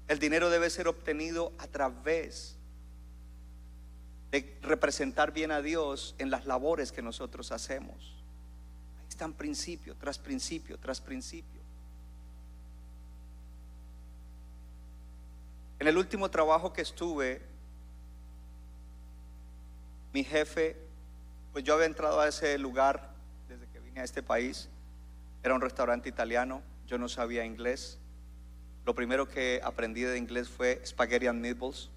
El 0.06 0.18
dinero 0.18 0.50
debe 0.50 0.68
ser 0.68 0.86
obtenido 0.86 1.54
a 1.56 1.66
través 1.66 2.58
de 4.30 4.58
representar 4.60 5.32
bien 5.32 5.50
a 5.50 5.62
Dios 5.62 6.14
en 6.18 6.30
las 6.30 6.44
labores 6.44 6.92
que 6.92 7.00
nosotros 7.00 7.52
hacemos. 7.52 7.96
Ahí 8.98 9.08
están 9.08 9.32
principio 9.32 9.96
tras 9.96 10.18
principio 10.18 10.76
tras 10.76 11.00
principio. 11.00 11.59
En 15.80 15.88
el 15.88 15.96
último 15.96 16.30
trabajo 16.30 16.74
que 16.74 16.82
estuve, 16.82 17.40
mi 20.12 20.22
jefe, 20.22 20.76
pues 21.54 21.64
yo 21.64 21.72
había 21.72 21.86
entrado 21.86 22.20
a 22.20 22.28
ese 22.28 22.58
lugar 22.58 23.08
desde 23.48 23.66
que 23.68 23.80
vine 23.80 24.02
a 24.02 24.04
este 24.04 24.22
país, 24.22 24.68
era 25.42 25.54
un 25.54 25.62
restaurante 25.62 26.06
italiano, 26.06 26.62
yo 26.86 26.98
no 26.98 27.08
sabía 27.08 27.46
inglés. 27.46 27.96
Lo 28.84 28.94
primero 28.94 29.26
que 29.26 29.62
aprendí 29.64 30.02
de 30.02 30.18
inglés 30.18 30.50
fue 30.50 30.82
spaghetti 30.84 31.26
and 31.26 31.40
meatballs. 31.40 31.88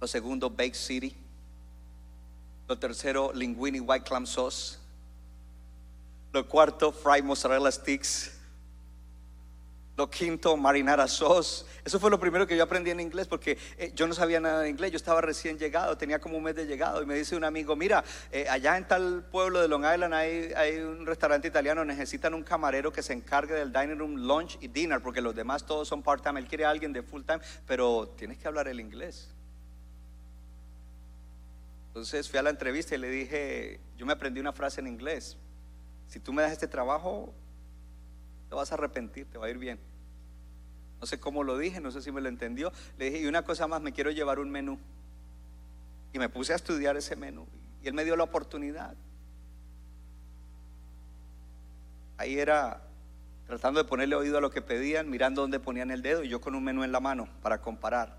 Lo 0.00 0.08
segundo, 0.08 0.50
Bake 0.50 0.74
City. 0.74 1.14
Lo 2.66 2.76
tercero, 2.76 3.32
linguine 3.32 3.80
white 3.80 4.04
clam 4.04 4.26
sauce. 4.26 4.78
Lo 6.32 6.48
cuarto, 6.48 6.90
fried 6.90 7.22
mozzarella 7.22 7.70
sticks. 7.70 8.41
Lo 9.94 10.08
quinto, 10.08 10.56
marinara 10.56 11.06
sauce. 11.06 11.66
Eso 11.84 12.00
fue 12.00 12.10
lo 12.10 12.18
primero 12.18 12.46
que 12.46 12.56
yo 12.56 12.62
aprendí 12.62 12.90
en 12.90 13.00
inglés 13.00 13.28
porque 13.28 13.58
eh, 13.76 13.92
yo 13.94 14.06
no 14.06 14.14
sabía 14.14 14.40
nada 14.40 14.60
de 14.60 14.70
inglés. 14.70 14.90
Yo 14.90 14.96
estaba 14.96 15.20
recién 15.20 15.58
llegado, 15.58 15.98
tenía 15.98 16.18
como 16.18 16.38
un 16.38 16.44
mes 16.44 16.54
de 16.54 16.66
llegado. 16.66 17.02
Y 17.02 17.06
me 17.06 17.14
dice 17.14 17.36
un 17.36 17.44
amigo: 17.44 17.76
Mira, 17.76 18.02
eh, 18.30 18.48
allá 18.48 18.78
en 18.78 18.88
tal 18.88 19.24
pueblo 19.30 19.60
de 19.60 19.68
Long 19.68 19.84
Island 19.84 20.14
hay, 20.14 20.52
hay 20.56 20.78
un 20.78 21.04
restaurante 21.04 21.46
italiano. 21.46 21.84
Necesitan 21.84 22.32
un 22.32 22.42
camarero 22.42 22.90
que 22.90 23.02
se 23.02 23.12
encargue 23.12 23.52
del 23.52 23.70
dining 23.70 23.98
room, 23.98 24.16
lunch 24.16 24.56
y 24.62 24.68
dinner 24.68 25.02
porque 25.02 25.20
los 25.20 25.34
demás 25.34 25.66
todos 25.66 25.88
son 25.88 26.02
part-time. 26.02 26.40
Él 26.40 26.46
quiere 26.46 26.64
a 26.64 26.70
alguien 26.70 26.94
de 26.94 27.02
full-time, 27.02 27.40
pero 27.66 28.08
tienes 28.16 28.38
que 28.38 28.48
hablar 28.48 28.68
el 28.68 28.80
inglés. 28.80 29.28
Entonces 31.88 32.30
fui 32.30 32.38
a 32.38 32.42
la 32.42 32.48
entrevista 32.48 32.94
y 32.94 32.98
le 32.98 33.10
dije: 33.10 33.80
Yo 33.98 34.06
me 34.06 34.14
aprendí 34.14 34.40
una 34.40 34.54
frase 34.54 34.80
en 34.80 34.86
inglés. 34.86 35.36
Si 36.08 36.18
tú 36.18 36.32
me 36.32 36.40
das 36.40 36.52
este 36.52 36.66
trabajo, 36.66 37.34
te 38.52 38.56
vas 38.56 38.70
a 38.70 38.74
arrepentir, 38.74 39.24
te 39.30 39.38
va 39.38 39.46
a 39.46 39.48
ir 39.48 39.56
bien. 39.56 39.78
No 41.00 41.06
sé 41.06 41.18
cómo 41.18 41.42
lo 41.42 41.56
dije, 41.56 41.80
no 41.80 41.90
sé 41.90 42.02
si 42.02 42.12
me 42.12 42.20
lo 42.20 42.28
entendió. 42.28 42.70
Le 42.98 43.06
dije, 43.06 43.22
y 43.22 43.26
una 43.26 43.46
cosa 43.46 43.66
más, 43.66 43.80
me 43.80 43.94
quiero 43.94 44.10
llevar 44.10 44.38
un 44.38 44.50
menú. 44.50 44.78
Y 46.12 46.18
me 46.18 46.28
puse 46.28 46.52
a 46.52 46.56
estudiar 46.56 46.98
ese 46.98 47.16
menú. 47.16 47.46
Y 47.82 47.88
él 47.88 47.94
me 47.94 48.04
dio 48.04 48.14
la 48.14 48.24
oportunidad. 48.24 48.94
Ahí 52.18 52.38
era 52.38 52.82
tratando 53.46 53.82
de 53.82 53.88
ponerle 53.88 54.16
oído 54.16 54.36
a 54.36 54.42
lo 54.42 54.50
que 54.50 54.60
pedían, 54.60 55.08
mirando 55.08 55.40
dónde 55.40 55.58
ponían 55.58 55.90
el 55.90 56.02
dedo 56.02 56.22
y 56.22 56.28
yo 56.28 56.42
con 56.42 56.54
un 56.54 56.62
menú 56.62 56.84
en 56.84 56.92
la 56.92 57.00
mano 57.00 57.30
para 57.40 57.62
comparar. 57.62 58.18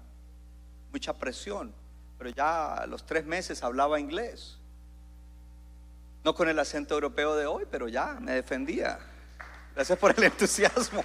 Mucha 0.91 1.13
presión, 1.13 1.75
pero 2.17 2.31
ya 2.31 2.73
a 2.73 2.87
los 2.87 3.05
tres 3.05 3.23
meses 3.27 3.61
hablaba 3.61 3.99
inglés. 3.99 4.57
No 6.23 6.33
con 6.33 6.49
el 6.49 6.57
acento 6.57 6.95
europeo 6.95 7.35
de 7.35 7.45
hoy, 7.45 7.65
pero 7.69 7.87
ya 7.87 8.17
me 8.19 8.31
defendía. 8.31 9.12
Gracias 9.75 9.97
por 9.97 10.13
el 10.17 10.23
entusiasmo. 10.23 11.03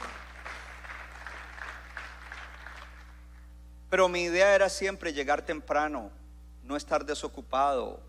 Pero 3.91 4.09
mi 4.09 4.23
idea 4.25 4.55
era 4.55 4.69
siempre 4.69 5.13
llegar 5.13 5.43
temprano, 5.43 6.11
no 6.63 6.77
estar 6.77 7.05
desocupado. 7.07 8.03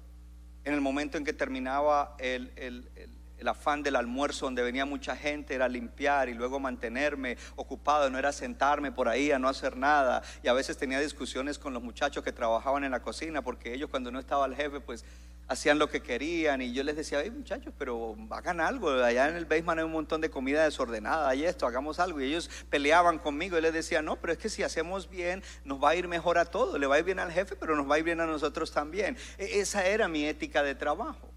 En 0.65 0.73
el 0.73 0.81
momento 0.81 1.17
en 1.17 1.23
que 1.23 1.31
terminaba 1.33 2.15
el, 2.19 2.51
el- 2.57 2.89
el- 2.95 3.19
afán 3.47 3.81
del 3.81 3.95
almuerzo, 3.95 4.45
donde 4.47 4.61
venía 4.61 4.83
mucha 4.85 5.15
gente, 5.15 5.55
era 5.55 5.69
limpiar 5.69 6.27
y 6.27 6.33
luego 6.33 6.59
mantenerme 6.59 7.37
ocupado, 7.55 8.09
no 8.09 8.19
era 8.19 8.33
sentarme 8.33 8.91
por 8.91 9.07
ahí 9.07 9.31
a 9.31 9.39
no 9.39 9.47
hacer 9.47 9.77
nada. 9.77 10.21
Y 10.43 10.49
a 10.49 10.53
veces 10.53 10.77
tenía 10.77 10.99
discusiones 10.99 11.57
con 11.57 11.73
los 11.73 11.81
muchachos 11.81 12.21
que 12.21 12.33
trabajaban 12.33 12.83
en 12.83 12.91
la 12.91 13.01
cocina, 13.01 13.41
porque 13.41 13.73
ellos 13.73 13.89
cuando 13.89 14.11
no 14.11 14.19
estaba 14.19 14.45
el 14.45 14.55
jefe, 14.57 14.81
pues 14.81 15.05
hacían 15.49 15.79
lo 15.79 15.89
que 15.89 16.01
querían. 16.01 16.61
Y 16.61 16.71
yo 16.73 16.83
les 16.83 16.95
decía, 16.95 17.21
"Ey, 17.21 17.31
muchachos, 17.31 17.73
pero 17.77 18.15
hagan 18.29 18.61
algo. 18.61 18.91
Allá 18.91 19.27
en 19.27 19.35
el 19.35 19.45
basement 19.45 19.79
hay 19.79 19.85
un 19.85 19.91
montón 19.91 20.21
de 20.21 20.29
comida 20.29 20.63
desordenada, 20.63 21.27
hay 21.27 21.43
esto, 21.43 21.67
hagamos 21.67 21.99
algo. 21.99 22.21
Y 22.21 22.25
ellos 22.25 22.49
peleaban 22.69 23.17
conmigo 23.19 23.57
y 23.57 23.61
les 23.61 23.73
decía, 23.73 24.01
no, 24.01 24.15
pero 24.15 24.31
es 24.31 24.39
que 24.39 24.47
si 24.49 24.63
hacemos 24.63 25.09
bien, 25.09 25.43
nos 25.65 25.83
va 25.83 25.89
a 25.89 25.95
ir 25.95 26.07
mejor 26.07 26.37
a 26.37 26.45
todos. 26.45 26.79
Le 26.79 26.87
va 26.87 26.95
a 26.95 26.99
ir 26.99 27.05
bien 27.05 27.19
al 27.19 27.31
jefe, 27.31 27.55
pero 27.55 27.75
nos 27.75 27.89
va 27.89 27.95
a 27.95 27.97
ir 27.97 28.05
bien 28.05 28.21
a 28.21 28.25
nosotros 28.25 28.71
también. 28.71 29.17
E- 29.37 29.59
esa 29.59 29.85
era 29.85 30.07
mi 30.07 30.25
ética 30.25 30.63
de 30.63 30.75
trabajo. 30.75 31.29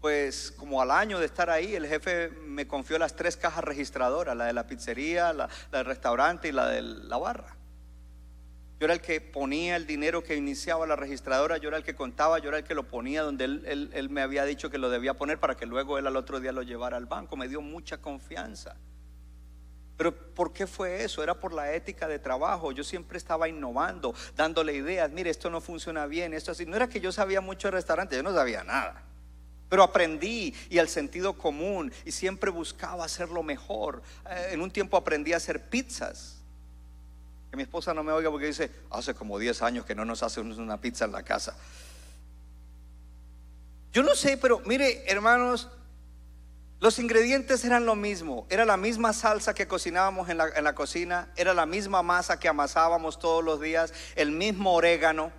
Pues 0.00 0.52
como 0.52 0.80
al 0.80 0.92
año 0.92 1.18
de 1.18 1.26
estar 1.26 1.50
ahí, 1.50 1.74
el 1.74 1.86
jefe 1.88 2.28
me 2.46 2.68
confió 2.68 2.98
las 2.98 3.16
tres 3.16 3.36
cajas 3.36 3.64
registradoras, 3.64 4.36
la 4.36 4.44
de 4.44 4.52
la 4.52 4.66
pizzería, 4.66 5.32
la 5.32 5.48
del 5.72 5.84
restaurante 5.84 6.48
y 6.48 6.52
la 6.52 6.68
de 6.68 6.82
la 6.82 7.18
barra. 7.18 7.57
Yo 8.78 8.84
era 8.84 8.94
el 8.94 9.00
que 9.00 9.20
ponía 9.20 9.74
el 9.74 9.88
dinero 9.88 10.22
que 10.22 10.36
iniciaba 10.36 10.86
la 10.86 10.94
registradora, 10.94 11.56
yo 11.56 11.68
era 11.68 11.78
el 11.78 11.82
que 11.82 11.96
contaba, 11.96 12.38
yo 12.38 12.48
era 12.48 12.58
el 12.58 12.64
que 12.64 12.74
lo 12.74 12.86
ponía 12.86 13.22
donde 13.22 13.44
él, 13.44 14.08
me 14.10 14.22
había 14.22 14.44
dicho 14.44 14.70
que 14.70 14.78
lo 14.78 14.88
debía 14.88 15.14
poner 15.14 15.40
para 15.40 15.56
que 15.56 15.66
luego 15.66 15.98
él 15.98 16.06
al 16.06 16.16
otro 16.16 16.38
día 16.38 16.52
lo 16.52 16.62
llevara 16.62 16.96
al 16.96 17.06
banco. 17.06 17.36
Me 17.36 17.48
dio 17.48 17.60
mucha 17.60 18.00
confianza. 18.00 18.76
Pero 19.96 20.14
¿por 20.14 20.52
qué 20.52 20.68
fue 20.68 21.02
eso? 21.02 21.24
Era 21.24 21.34
por 21.40 21.52
la 21.52 21.74
ética 21.74 22.06
de 22.06 22.20
trabajo. 22.20 22.70
Yo 22.70 22.84
siempre 22.84 23.18
estaba 23.18 23.48
innovando, 23.48 24.14
dándole 24.36 24.74
ideas. 24.74 25.10
Mire, 25.10 25.30
esto 25.30 25.50
no 25.50 25.60
funciona 25.60 26.06
bien, 26.06 26.32
esto 26.32 26.52
así. 26.52 26.64
No 26.64 26.76
era 26.76 26.88
que 26.88 27.00
yo 27.00 27.10
sabía 27.10 27.40
mucho 27.40 27.66
de 27.66 27.72
restaurante, 27.72 28.14
yo 28.14 28.22
no 28.22 28.32
sabía 28.32 28.62
nada. 28.62 29.02
Pero 29.68 29.82
aprendí 29.82 30.54
y 30.70 30.78
al 30.78 30.88
sentido 30.88 31.36
común 31.36 31.92
y 32.04 32.12
siempre 32.12 32.52
buscaba 32.52 33.04
hacerlo 33.04 33.42
mejor. 33.42 34.02
Eh, 34.30 34.50
en 34.52 34.60
un 34.60 34.70
tiempo 34.70 34.96
aprendí 34.96 35.32
a 35.32 35.38
hacer 35.38 35.68
pizzas. 35.68 36.37
Que 37.50 37.56
mi 37.56 37.62
esposa 37.62 37.94
no 37.94 38.02
me 38.02 38.12
oiga 38.12 38.30
porque 38.30 38.46
dice, 38.46 38.70
hace 38.90 39.14
como 39.14 39.38
10 39.38 39.62
años 39.62 39.84
que 39.84 39.94
no 39.94 40.04
nos 40.04 40.22
hace 40.22 40.40
una 40.40 40.80
pizza 40.80 41.04
en 41.06 41.12
la 41.12 41.22
casa. 41.22 41.56
Yo 43.92 44.02
no 44.02 44.14
sé, 44.14 44.36
pero 44.36 44.60
mire, 44.66 45.10
hermanos, 45.10 45.68
los 46.80 46.98
ingredientes 46.98 47.64
eran 47.64 47.86
lo 47.86 47.96
mismo. 47.96 48.46
Era 48.50 48.64
la 48.64 48.76
misma 48.76 49.12
salsa 49.12 49.54
que 49.54 49.66
cocinábamos 49.66 50.28
en 50.28 50.36
la, 50.38 50.48
en 50.54 50.62
la 50.62 50.74
cocina, 50.74 51.32
era 51.36 51.54
la 51.54 51.66
misma 51.66 52.02
masa 52.02 52.38
que 52.38 52.48
amasábamos 52.48 53.18
todos 53.18 53.42
los 53.42 53.60
días, 53.60 53.92
el 54.14 54.30
mismo 54.30 54.74
orégano, 54.74 55.32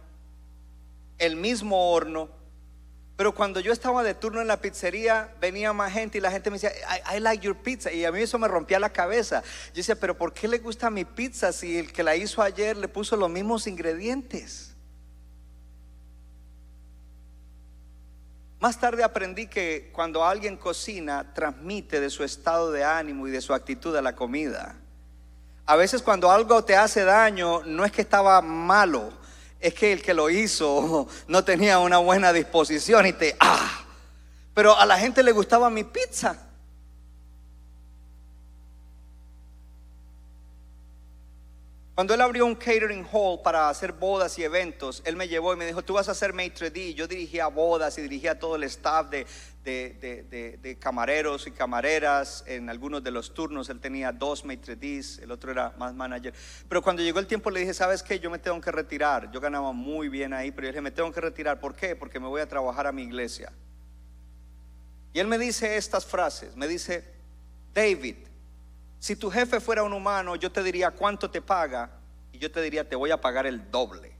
el 1.18 1.36
mismo 1.36 1.91
horno. 1.91 2.38
Pero 3.20 3.36
cuando 3.36 3.59
yo 3.59 3.74
estaba 3.74 4.01
de 4.01 4.13
turno 4.13 4.39
en 4.39 4.47
la 4.47 4.61
pizzería, 4.61 5.36
venía 5.41 5.74
más 5.74 5.91
gente 5.91 6.17
y 6.17 6.22
la 6.22 6.32
gente 6.32 6.49
me 6.49 6.57
decía, 6.57 6.72
I, 7.13 7.20
like 7.20 7.45
your 7.45 7.53
pizza. 7.53 7.91
Y 7.91 8.05
a 8.05 8.13
mí 8.13 8.22
eso 8.22 8.39
me 8.39 8.47
rompía 8.47 8.80
la 8.80 8.93
cabeza. 8.93 9.43
Yo 9.43 9.74
decía, 9.74 9.99
pero 9.99 10.17
¿por 10.17 10.32
qué 10.32 10.47
le 10.47 10.59
gusta 10.59 10.89
mi 10.89 11.03
pizza 11.03 11.51
si 11.51 11.80
el 11.80 11.91
que 11.91 12.01
la 12.01 12.15
hizo 12.15 12.41
ayer 12.41 12.78
le 12.78 12.88
puso 12.88 13.17
los 13.17 13.30
mismos 13.30 13.67
ingredientes? 13.67 14.74
Más 18.61 18.80
tarde 18.80 19.03
aprendí 19.03 19.47
que 19.47 19.89
cuando 19.91 20.24
alguien 20.24 20.55
cocina, 20.55 21.34
transmite 21.34 21.99
de 21.99 22.09
su 22.09 22.24
estado 22.24 22.72
de 22.72 22.86
ánimo 22.86 23.28
y 23.28 23.32
de 23.32 23.41
su 23.41 23.53
actitud 23.53 23.93
a 23.97 24.01
la 24.01 24.15
comida. 24.15 24.78
A 25.65 25.76
veces 25.76 26.01
cuando 26.01 26.32
algo 26.32 26.63
te 26.63 26.78
hace 26.78 27.03
daño, 27.03 27.63
no 27.65 27.84
es 27.84 27.91
que 27.91 28.01
estaba 28.01 28.41
malo, 28.41 29.11
es 29.60 29.74
que 29.74 29.93
el 29.93 30.01
que 30.01 30.14
lo 30.14 30.30
hizo 30.30 31.07
no 31.28 31.43
tenía 31.43 31.80
una 31.80 31.97
buena 31.97 32.34
disposición 32.34 33.05
y 33.05 33.14
te, 33.14 33.36
ah, 33.39 33.86
pero 34.53 34.78
a 34.78 34.86
la 34.86 34.97
gente 34.97 35.24
le 35.24 35.32
gustaba 35.32 35.70
mi 35.70 35.84
pizza. 35.84 36.48
Cuando 41.99 42.13
él 42.13 42.21
abrió 42.21 42.45
un 42.45 42.55
catering 42.55 43.05
hall 43.11 43.41
para 43.43 43.67
hacer 43.67 43.91
bodas 43.91 44.39
y 44.39 44.43
eventos, 44.45 45.01
él 45.03 45.17
me 45.17 45.27
llevó 45.27 45.53
y 45.53 45.57
me 45.57 45.65
dijo, 45.65 45.81
tú 45.83 45.95
vas 45.95 46.07
a 46.07 46.13
hacer 46.13 46.31
maitre 46.31 46.71
d'. 46.71 46.93
Yo 46.93 47.09
dirigía 47.09 47.47
bodas 47.47 47.97
y 47.97 48.01
dirigía 48.01 48.39
todo 48.39 48.55
el 48.55 48.63
staff 48.63 49.09
de- 49.09 49.27
de- 49.65 50.23
de- 50.29 50.57
de 50.61 50.79
camareros 50.79 51.45
y 51.45 51.51
camareras. 51.51 52.45
En 52.47 52.69
algunos 52.69 53.03
de 53.03 53.11
los 53.11 53.33
turnos 53.33 53.67
él 53.67 53.81
tenía 53.81 54.13
dos 54.13 54.45
maitre 54.45 54.77
d's, 54.77 55.19
el 55.19 55.29
otro 55.29 55.51
era 55.51 55.73
más 55.77 55.93
manager. 55.93 56.33
Pero 56.69 56.81
cuando 56.81 57.03
llegó 57.03 57.19
el 57.19 57.27
tiempo 57.27 57.51
le 57.51 57.59
dije, 57.59 57.73
¿sabes 57.73 58.01
qué? 58.01 58.17
Yo 58.17 58.29
me 58.29 58.39
tengo 58.39 58.61
que 58.61 58.71
retirar. 58.71 59.29
Yo 59.33 59.41
ganaba 59.41 59.73
muy 59.73 60.07
bien 60.07 60.31
ahí, 60.31 60.51
pero 60.51 60.67
yo 60.67 60.71
dije, 60.71 60.81
me 60.81 60.91
tengo 60.91 61.11
que 61.11 61.19
retirar. 61.19 61.59
¿Por 61.59 61.75
qué? 61.75 61.97
Porque 61.97 62.17
me 62.17 62.27
voy 62.27 62.39
a 62.39 62.47
trabajar 62.47 62.87
a 62.87 62.93
mi 62.93 63.03
iglesia. 63.03 63.51
Y 65.11 65.19
él 65.19 65.27
me 65.27 65.37
dice 65.37 65.75
estas 65.75 66.05
frases. 66.05 66.55
Me 66.55 66.65
dice, 66.65 67.03
David, 67.73 68.15
si 68.99 69.15
tu 69.15 69.31
jefe 69.31 69.59
fuera 69.59 69.83
un 69.83 69.93
humano, 69.93 70.35
yo 70.35 70.51
te 70.51 70.61
diría 70.61 70.91
cuánto 70.91 71.31
te 71.31 71.41
paga 71.41 71.89
y 72.31 72.37
yo 72.37 72.51
te 72.51 72.61
diría 72.61 72.87
te 72.87 72.95
voy 72.95 73.11
a 73.11 73.19
pagar 73.19 73.47
el 73.47 73.71
doble. 73.71 74.13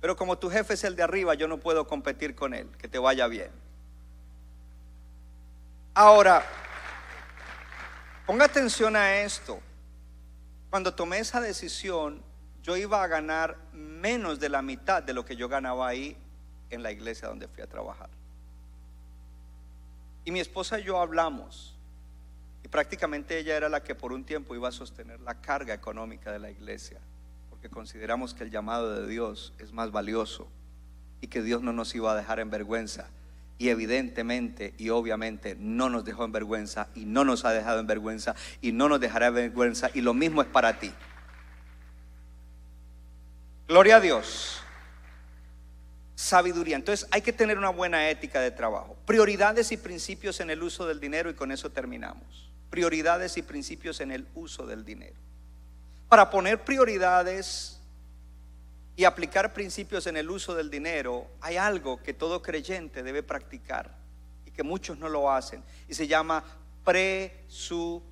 Pero 0.00 0.14
como 0.14 0.38
tu 0.38 0.50
jefe 0.50 0.74
es 0.74 0.84
el 0.84 0.94
de 0.94 1.02
arriba, 1.02 1.34
yo 1.34 1.48
no 1.48 1.58
puedo 1.58 1.86
competir 1.86 2.34
con 2.34 2.54
él. 2.54 2.68
Que 2.78 2.86
te 2.86 2.98
vaya 2.98 3.26
bien. 3.26 3.50
Ahora, 5.94 6.44
ponga 8.26 8.44
atención 8.44 8.94
a 8.94 9.16
esto. 9.16 9.58
Cuando 10.68 10.94
tomé 10.94 11.18
esa 11.18 11.40
decisión, 11.40 12.22
yo 12.62 12.76
iba 12.76 13.02
a 13.02 13.06
ganar 13.06 13.56
menos 13.72 14.38
de 14.38 14.50
la 14.50 14.60
mitad 14.60 15.02
de 15.02 15.14
lo 15.14 15.24
que 15.24 15.36
yo 15.36 15.48
ganaba 15.48 15.88
ahí 15.88 16.16
en 16.68 16.82
la 16.82 16.92
iglesia 16.92 17.28
donde 17.28 17.48
fui 17.48 17.62
a 17.62 17.66
trabajar. 17.66 18.10
Y 20.24 20.30
mi 20.32 20.40
esposa 20.40 20.78
y 20.78 20.84
yo 20.84 21.00
hablamos. 21.00 21.75
Y 22.66 22.68
prácticamente 22.68 23.38
ella 23.38 23.56
era 23.56 23.68
la 23.68 23.84
que 23.84 23.94
por 23.94 24.12
un 24.12 24.24
tiempo 24.24 24.56
iba 24.56 24.66
a 24.68 24.72
sostener 24.72 25.20
la 25.20 25.40
carga 25.40 25.72
económica 25.72 26.32
de 26.32 26.40
la 26.40 26.50
iglesia, 26.50 26.98
porque 27.48 27.70
consideramos 27.70 28.34
que 28.34 28.42
el 28.42 28.50
llamado 28.50 28.92
de 28.92 29.06
Dios 29.06 29.54
es 29.60 29.72
más 29.72 29.92
valioso 29.92 30.48
y 31.20 31.28
que 31.28 31.42
Dios 31.42 31.62
no 31.62 31.72
nos 31.72 31.94
iba 31.94 32.10
a 32.10 32.16
dejar 32.16 32.40
en 32.40 32.50
vergüenza. 32.50 33.08
Y 33.56 33.68
evidentemente 33.68 34.74
y 34.78 34.88
obviamente 34.88 35.54
no 35.60 35.88
nos 35.88 36.04
dejó 36.04 36.24
en 36.24 36.32
vergüenza 36.32 36.88
y 36.96 37.04
no 37.04 37.24
nos 37.24 37.44
ha 37.44 37.52
dejado 37.52 37.78
en 37.78 37.86
vergüenza 37.86 38.34
y 38.60 38.72
no 38.72 38.88
nos 38.88 38.98
dejará 38.98 39.28
en 39.28 39.34
vergüenza 39.34 39.88
y 39.94 40.00
lo 40.00 40.12
mismo 40.12 40.42
es 40.42 40.48
para 40.48 40.80
ti. 40.80 40.92
Gloria 43.68 43.98
a 43.98 44.00
Dios. 44.00 44.60
Sabiduría. 46.16 46.74
Entonces 46.74 47.06
hay 47.12 47.22
que 47.22 47.32
tener 47.32 47.58
una 47.58 47.70
buena 47.70 48.10
ética 48.10 48.40
de 48.40 48.50
trabajo. 48.50 48.96
Prioridades 49.06 49.70
y 49.70 49.76
principios 49.76 50.40
en 50.40 50.50
el 50.50 50.64
uso 50.64 50.84
del 50.84 50.98
dinero 50.98 51.30
y 51.30 51.34
con 51.34 51.52
eso 51.52 51.70
terminamos. 51.70 52.45
Prioridades 52.70 53.36
y 53.36 53.42
principios 53.42 54.00
en 54.00 54.10
el 54.10 54.26
uso 54.34 54.66
del 54.66 54.84
dinero. 54.84 55.16
Para 56.08 56.30
poner 56.30 56.64
prioridades 56.64 57.80
y 58.96 59.04
aplicar 59.04 59.52
principios 59.52 60.06
en 60.06 60.16
el 60.16 60.30
uso 60.30 60.54
del 60.54 60.70
dinero, 60.70 61.26
hay 61.40 61.56
algo 61.56 62.02
que 62.02 62.14
todo 62.14 62.42
creyente 62.42 63.02
debe 63.02 63.22
practicar 63.22 63.96
y 64.46 64.50
que 64.50 64.62
muchos 64.62 64.98
no 64.98 65.08
lo 65.08 65.30
hacen 65.30 65.62
y 65.88 65.94
se 65.94 66.06
llama 66.06 66.44
presupuesto. 66.84 68.06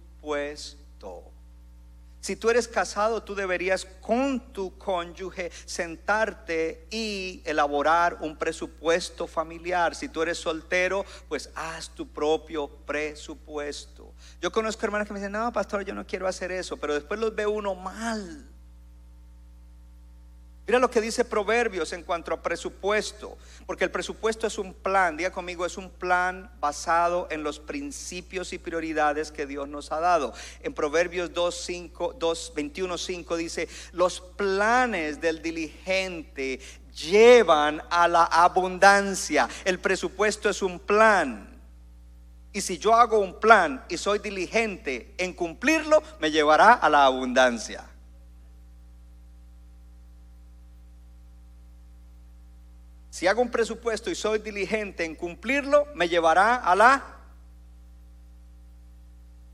Si 2.24 2.36
tú 2.36 2.48
eres 2.48 2.66
casado, 2.66 3.22
tú 3.22 3.34
deberías 3.34 3.84
con 4.00 4.50
tu 4.50 4.78
cónyuge 4.78 5.52
sentarte 5.66 6.86
y 6.90 7.42
elaborar 7.44 8.16
un 8.22 8.34
presupuesto 8.34 9.26
familiar. 9.26 9.94
Si 9.94 10.08
tú 10.08 10.22
eres 10.22 10.38
soltero, 10.38 11.04
pues 11.28 11.50
haz 11.54 11.90
tu 11.90 12.08
propio 12.08 12.66
presupuesto. 12.66 13.93
Yo 14.40 14.52
conozco 14.52 14.84
hermanas 14.84 15.06
que 15.06 15.14
me 15.14 15.20
dicen, 15.20 15.32
no, 15.32 15.52
pastor, 15.52 15.84
yo 15.84 15.94
no 15.94 16.06
quiero 16.06 16.26
hacer 16.26 16.52
eso, 16.52 16.76
pero 16.76 16.94
después 16.94 17.18
los 17.18 17.34
ve 17.34 17.46
uno 17.46 17.74
mal. 17.74 18.46
Mira 20.66 20.78
lo 20.78 20.90
que 20.90 21.02
dice 21.02 21.26
Proverbios 21.26 21.92
en 21.92 22.02
cuanto 22.02 22.32
a 22.32 22.40
presupuesto, 22.40 23.36
porque 23.66 23.84
el 23.84 23.90
presupuesto 23.90 24.46
es 24.46 24.56
un 24.56 24.72
plan, 24.72 25.14
diga 25.14 25.30
conmigo, 25.30 25.66
es 25.66 25.76
un 25.76 25.90
plan 25.90 26.50
basado 26.58 27.28
en 27.30 27.42
los 27.42 27.58
principios 27.58 28.50
y 28.54 28.58
prioridades 28.58 29.30
que 29.30 29.44
Dios 29.44 29.68
nos 29.68 29.92
ha 29.92 30.00
dado. 30.00 30.32
En 30.62 30.72
Proverbios 30.72 31.34
2, 31.34 31.54
5, 31.54 32.16
2 32.18 32.52
21, 32.56 32.96
5 32.96 33.36
dice, 33.36 33.68
los 33.92 34.22
planes 34.22 35.20
del 35.20 35.42
diligente 35.42 36.60
llevan 36.94 37.82
a 37.90 38.08
la 38.08 38.24
abundancia. 38.24 39.46
El 39.66 39.78
presupuesto 39.80 40.48
es 40.48 40.62
un 40.62 40.80
plan. 40.80 41.53
Y 42.54 42.60
si 42.60 42.78
yo 42.78 42.94
hago 42.94 43.18
un 43.18 43.40
plan 43.40 43.84
y 43.88 43.98
soy 43.98 44.20
diligente 44.20 45.12
en 45.18 45.34
cumplirlo, 45.34 46.00
me 46.20 46.30
llevará 46.30 46.74
a 46.74 46.88
la 46.88 47.04
abundancia. 47.04 47.84
Si 53.10 53.26
hago 53.26 53.42
un 53.42 53.50
presupuesto 53.50 54.08
y 54.08 54.14
soy 54.14 54.38
diligente 54.38 55.04
en 55.04 55.16
cumplirlo, 55.16 55.88
me 55.96 56.08
llevará 56.08 56.54
a 56.54 56.76
la... 56.76 57.04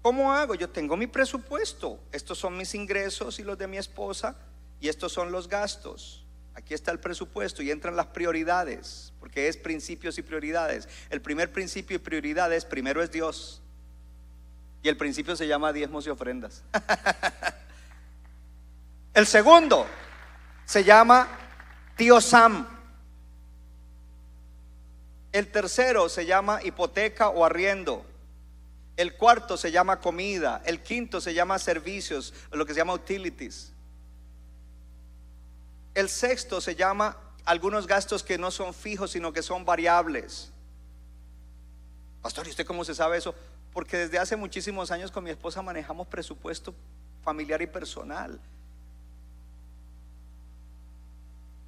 ¿Cómo 0.02 0.30
hago? 0.34 0.54
Yo 0.54 0.68
tengo 0.68 0.94
mi 0.94 1.06
presupuesto. 1.06 1.98
Estos 2.12 2.36
son 2.36 2.54
mis 2.54 2.74
ingresos 2.74 3.38
y 3.38 3.44
los 3.44 3.56
de 3.56 3.66
mi 3.66 3.78
esposa 3.78 4.36
y 4.78 4.88
estos 4.88 5.10
son 5.10 5.32
los 5.32 5.48
gastos. 5.48 6.19
Aquí 6.60 6.74
está 6.74 6.92
el 6.92 7.00
presupuesto 7.00 7.62
y 7.62 7.70
entran 7.70 7.96
las 7.96 8.08
prioridades, 8.08 9.14
porque 9.18 9.48
es 9.48 9.56
principios 9.56 10.18
y 10.18 10.22
prioridades. 10.22 10.90
El 11.08 11.22
primer 11.22 11.50
principio 11.50 11.96
y 11.96 11.98
prioridad 11.98 12.52
es, 12.52 12.66
primero 12.66 13.02
es 13.02 13.10
Dios. 13.10 13.62
Y 14.82 14.90
el 14.90 14.98
principio 14.98 15.36
se 15.36 15.46
llama 15.46 15.72
diezmos 15.72 16.06
y 16.06 16.10
ofrendas. 16.10 16.62
el 19.14 19.26
segundo 19.26 19.86
se 20.66 20.84
llama 20.84 21.28
tío 21.96 22.20
Sam. 22.20 22.68
El 25.32 25.50
tercero 25.50 26.10
se 26.10 26.26
llama 26.26 26.60
hipoteca 26.62 27.30
o 27.30 27.42
arriendo. 27.42 28.04
El 28.98 29.16
cuarto 29.16 29.56
se 29.56 29.72
llama 29.72 29.98
comida. 29.98 30.60
El 30.66 30.82
quinto 30.82 31.22
se 31.22 31.32
llama 31.32 31.58
servicios, 31.58 32.34
lo 32.52 32.66
que 32.66 32.74
se 32.74 32.80
llama 32.80 32.92
utilities. 32.92 33.72
El 35.94 36.08
sexto 36.08 36.60
se 36.60 36.74
llama 36.74 37.16
algunos 37.44 37.86
gastos 37.86 38.22
que 38.22 38.38
no 38.38 38.50
son 38.50 38.74
fijos, 38.74 39.10
sino 39.10 39.32
que 39.32 39.42
son 39.42 39.64
variables. 39.64 40.52
Pastor, 42.22 42.46
¿y 42.46 42.50
usted 42.50 42.66
cómo 42.66 42.84
se 42.84 42.94
sabe 42.94 43.16
eso? 43.16 43.34
Porque 43.72 43.96
desde 43.96 44.18
hace 44.18 44.36
muchísimos 44.36 44.90
años 44.90 45.10
con 45.10 45.24
mi 45.24 45.30
esposa 45.30 45.62
manejamos 45.62 46.06
presupuesto 46.06 46.74
familiar 47.22 47.62
y 47.62 47.66
personal. 47.66 48.38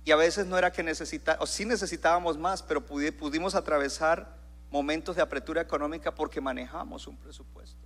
Y 0.04 0.10
a 0.10 0.16
veces 0.16 0.46
no 0.46 0.58
era 0.58 0.72
que 0.72 0.82
necesitábamos, 0.82 1.48
o 1.48 1.52
sí 1.52 1.64
necesitábamos 1.64 2.36
más, 2.36 2.62
pero 2.62 2.84
pudimos 2.84 3.54
atravesar 3.54 4.36
momentos 4.70 5.16
de 5.16 5.22
apertura 5.22 5.60
económica 5.60 6.14
porque 6.14 6.40
manejamos 6.40 7.06
un 7.06 7.16
presupuesto. 7.16 7.78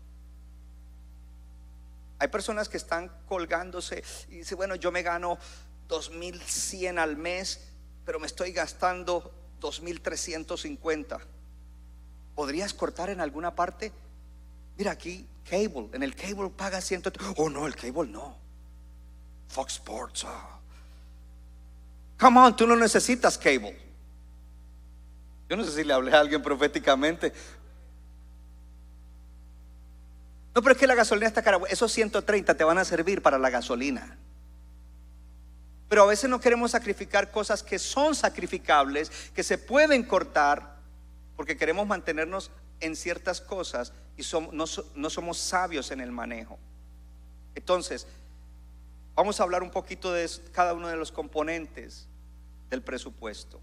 Hay 2.19 2.29
personas 2.29 2.69
que 2.69 2.79
están 2.79 3.11
colgándose 3.29 4.03
y 4.31 4.37
dicen, 4.37 4.57
bueno, 4.57 4.77
yo 4.77 4.91
me 4.91 5.03
gano 5.03 5.39
2.100 5.89 6.99
al 6.99 7.17
mes, 7.17 7.69
pero 8.05 8.19
me 8.19 8.27
estoy 8.27 8.53
gastando 8.53 9.33
2.350. 9.61 11.21
¿Podrías 12.35 12.75
cortar 12.75 13.11
en 13.11 13.21
alguna 13.21 13.55
parte? 13.55 13.93
Mira 14.77 14.93
aquí, 14.93 15.27
cable, 15.49 15.89
en 15.93 16.03
el 16.03 16.15
cable 16.15 16.51
paga 16.51 16.81
100. 16.81 17.03
Oh, 17.37 17.49
no, 17.49 17.67
el 17.67 17.75
cable 17.75 18.09
no. 18.09 18.37
Fox 19.49 19.75
Sports, 19.75 20.25
ah. 20.27 20.61
Come 22.19 22.41
on, 22.41 22.57
tú 22.57 22.67
no 22.67 22.77
necesitas 22.77 23.39
cable. 23.39 23.79
Yo 25.49 25.57
no 25.57 25.65
sé 25.65 25.73
si 25.73 25.85
le 25.85 25.93
hablé 25.93 26.13
a 26.13 26.21
alguien 26.21 26.43
proféticamente. 26.43 27.33
No, 30.55 30.63
pero 30.63 30.73
es 30.73 30.79
que 30.79 30.87
la 30.87 30.95
gasolina 30.95 31.27
está 31.27 31.43
cara. 31.43 31.61
Esos 31.69 31.93
130 31.93 32.57
te 32.57 32.65
van 32.65 32.79
a 32.79 32.85
servir 32.85 33.23
para 33.23 33.39
la 33.39 33.51
gasolina. 33.51 34.19
Pero 35.89 36.03
a 36.03 36.07
veces 36.07 36.29
no 36.29 36.41
queremos 36.41 36.73
sacrificar 36.73 37.31
cosas 37.31 37.63
que 37.63 37.79
son 37.79 38.15
sacrificables, 38.15 39.11
que 39.35 39.43
se 39.43 39.59
pueden 39.59 40.03
cortar, 40.03 40.77
porque 41.37 41.57
queremos 41.57 41.87
mantenernos 41.87 42.51
en 42.81 42.97
ciertas 42.97 43.41
cosas 43.41 43.93
y 44.17 44.23
no, 44.53 45.11
somos 45.11 45.39
sabios 45.39 45.91
en 45.91 46.01
el 46.01 46.13
manejo. 46.13 46.59
Entonces, 47.55 48.07
Vamos 49.17 49.41
a 49.41 49.45
hablar 49.45 49.63
un 49.63 49.71
poquito 49.71 50.13
de 50.13 50.29
cada 50.53 50.75
uno 50.75 50.89
de 50.89 50.97
los 50.97 51.11
componentes 51.11 52.07
del 52.69 52.83
presupuesto. 52.83 53.59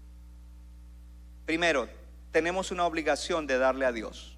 Primero, 1.46 1.88
tenemos 2.32 2.72
una 2.72 2.84
obligación 2.84 3.46
de 3.46 3.56
darle 3.56 3.86
a 3.86 3.92
Dios. 3.92 4.36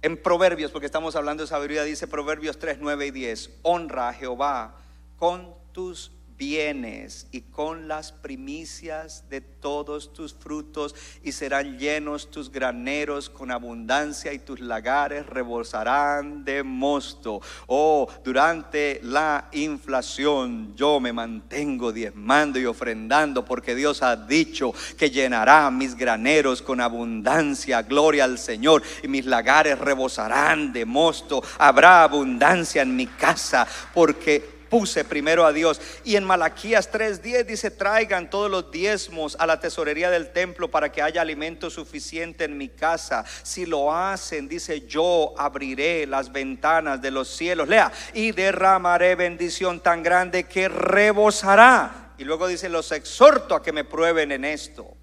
En 0.00 0.16
Proverbios, 0.16 0.70
porque 0.70 0.86
estamos 0.86 1.14
hablando 1.14 1.42
de 1.42 1.46
sabiduría, 1.46 1.84
dice 1.84 2.08
Proverbios 2.08 2.58
3, 2.58 2.78
9 2.80 3.08
y 3.08 3.10
10, 3.10 3.50
honra 3.60 4.08
a 4.08 4.14
Jehová 4.14 4.76
con 5.18 5.54
tus 5.72 6.10
bienes 6.40 7.26
y 7.32 7.42
con 7.42 7.86
las 7.86 8.12
primicias 8.12 9.28
de 9.28 9.42
todos 9.42 10.14
tus 10.14 10.32
frutos 10.32 10.94
y 11.22 11.32
serán 11.32 11.78
llenos 11.78 12.30
tus 12.30 12.50
graneros 12.50 13.28
con 13.28 13.50
abundancia 13.50 14.32
y 14.32 14.38
tus 14.38 14.58
lagares 14.58 15.26
rebosarán 15.26 16.42
de 16.46 16.62
mosto. 16.62 17.42
Oh, 17.66 18.08
durante 18.24 19.00
la 19.02 19.50
inflación 19.52 20.74
yo 20.74 20.98
me 20.98 21.12
mantengo 21.12 21.92
diezmando 21.92 22.58
y 22.58 22.64
ofrendando 22.64 23.44
porque 23.44 23.74
Dios 23.74 24.02
ha 24.02 24.16
dicho 24.16 24.72
que 24.96 25.10
llenará 25.10 25.70
mis 25.70 25.94
graneros 25.94 26.62
con 26.62 26.80
abundancia. 26.80 27.82
Gloria 27.82 28.24
al 28.24 28.38
Señor 28.38 28.82
y 29.02 29.08
mis 29.08 29.26
lagares 29.26 29.78
rebosarán 29.78 30.72
de 30.72 30.86
mosto. 30.86 31.42
Habrá 31.58 32.02
abundancia 32.02 32.80
en 32.80 32.96
mi 32.96 33.06
casa 33.06 33.66
porque 33.92 34.59
puse 34.70 35.04
primero 35.04 35.44
a 35.44 35.52
Dios. 35.52 35.80
Y 36.04 36.16
en 36.16 36.24
Malaquías 36.24 36.90
3:10 36.90 37.44
dice, 37.44 37.70
traigan 37.70 38.30
todos 38.30 38.50
los 38.50 38.70
diezmos 38.70 39.36
a 39.38 39.46
la 39.46 39.60
tesorería 39.60 40.10
del 40.10 40.32
templo 40.32 40.70
para 40.70 40.90
que 40.90 41.02
haya 41.02 41.20
alimento 41.20 41.68
suficiente 41.68 42.44
en 42.44 42.56
mi 42.56 42.70
casa. 42.70 43.24
Si 43.42 43.66
lo 43.66 43.94
hacen, 43.94 44.48
dice, 44.48 44.86
yo 44.86 45.34
abriré 45.36 46.06
las 46.06 46.32
ventanas 46.32 47.02
de 47.02 47.10
los 47.10 47.28
cielos. 47.28 47.68
Lea, 47.68 47.92
y 48.14 48.32
derramaré 48.32 49.16
bendición 49.16 49.80
tan 49.80 50.02
grande 50.02 50.44
que 50.44 50.68
rebosará. 50.68 52.14
Y 52.16 52.24
luego 52.24 52.46
dice, 52.46 52.68
los 52.68 52.92
exhorto 52.92 53.54
a 53.54 53.62
que 53.62 53.72
me 53.72 53.84
prueben 53.84 54.30
en 54.32 54.44
esto. 54.44 54.96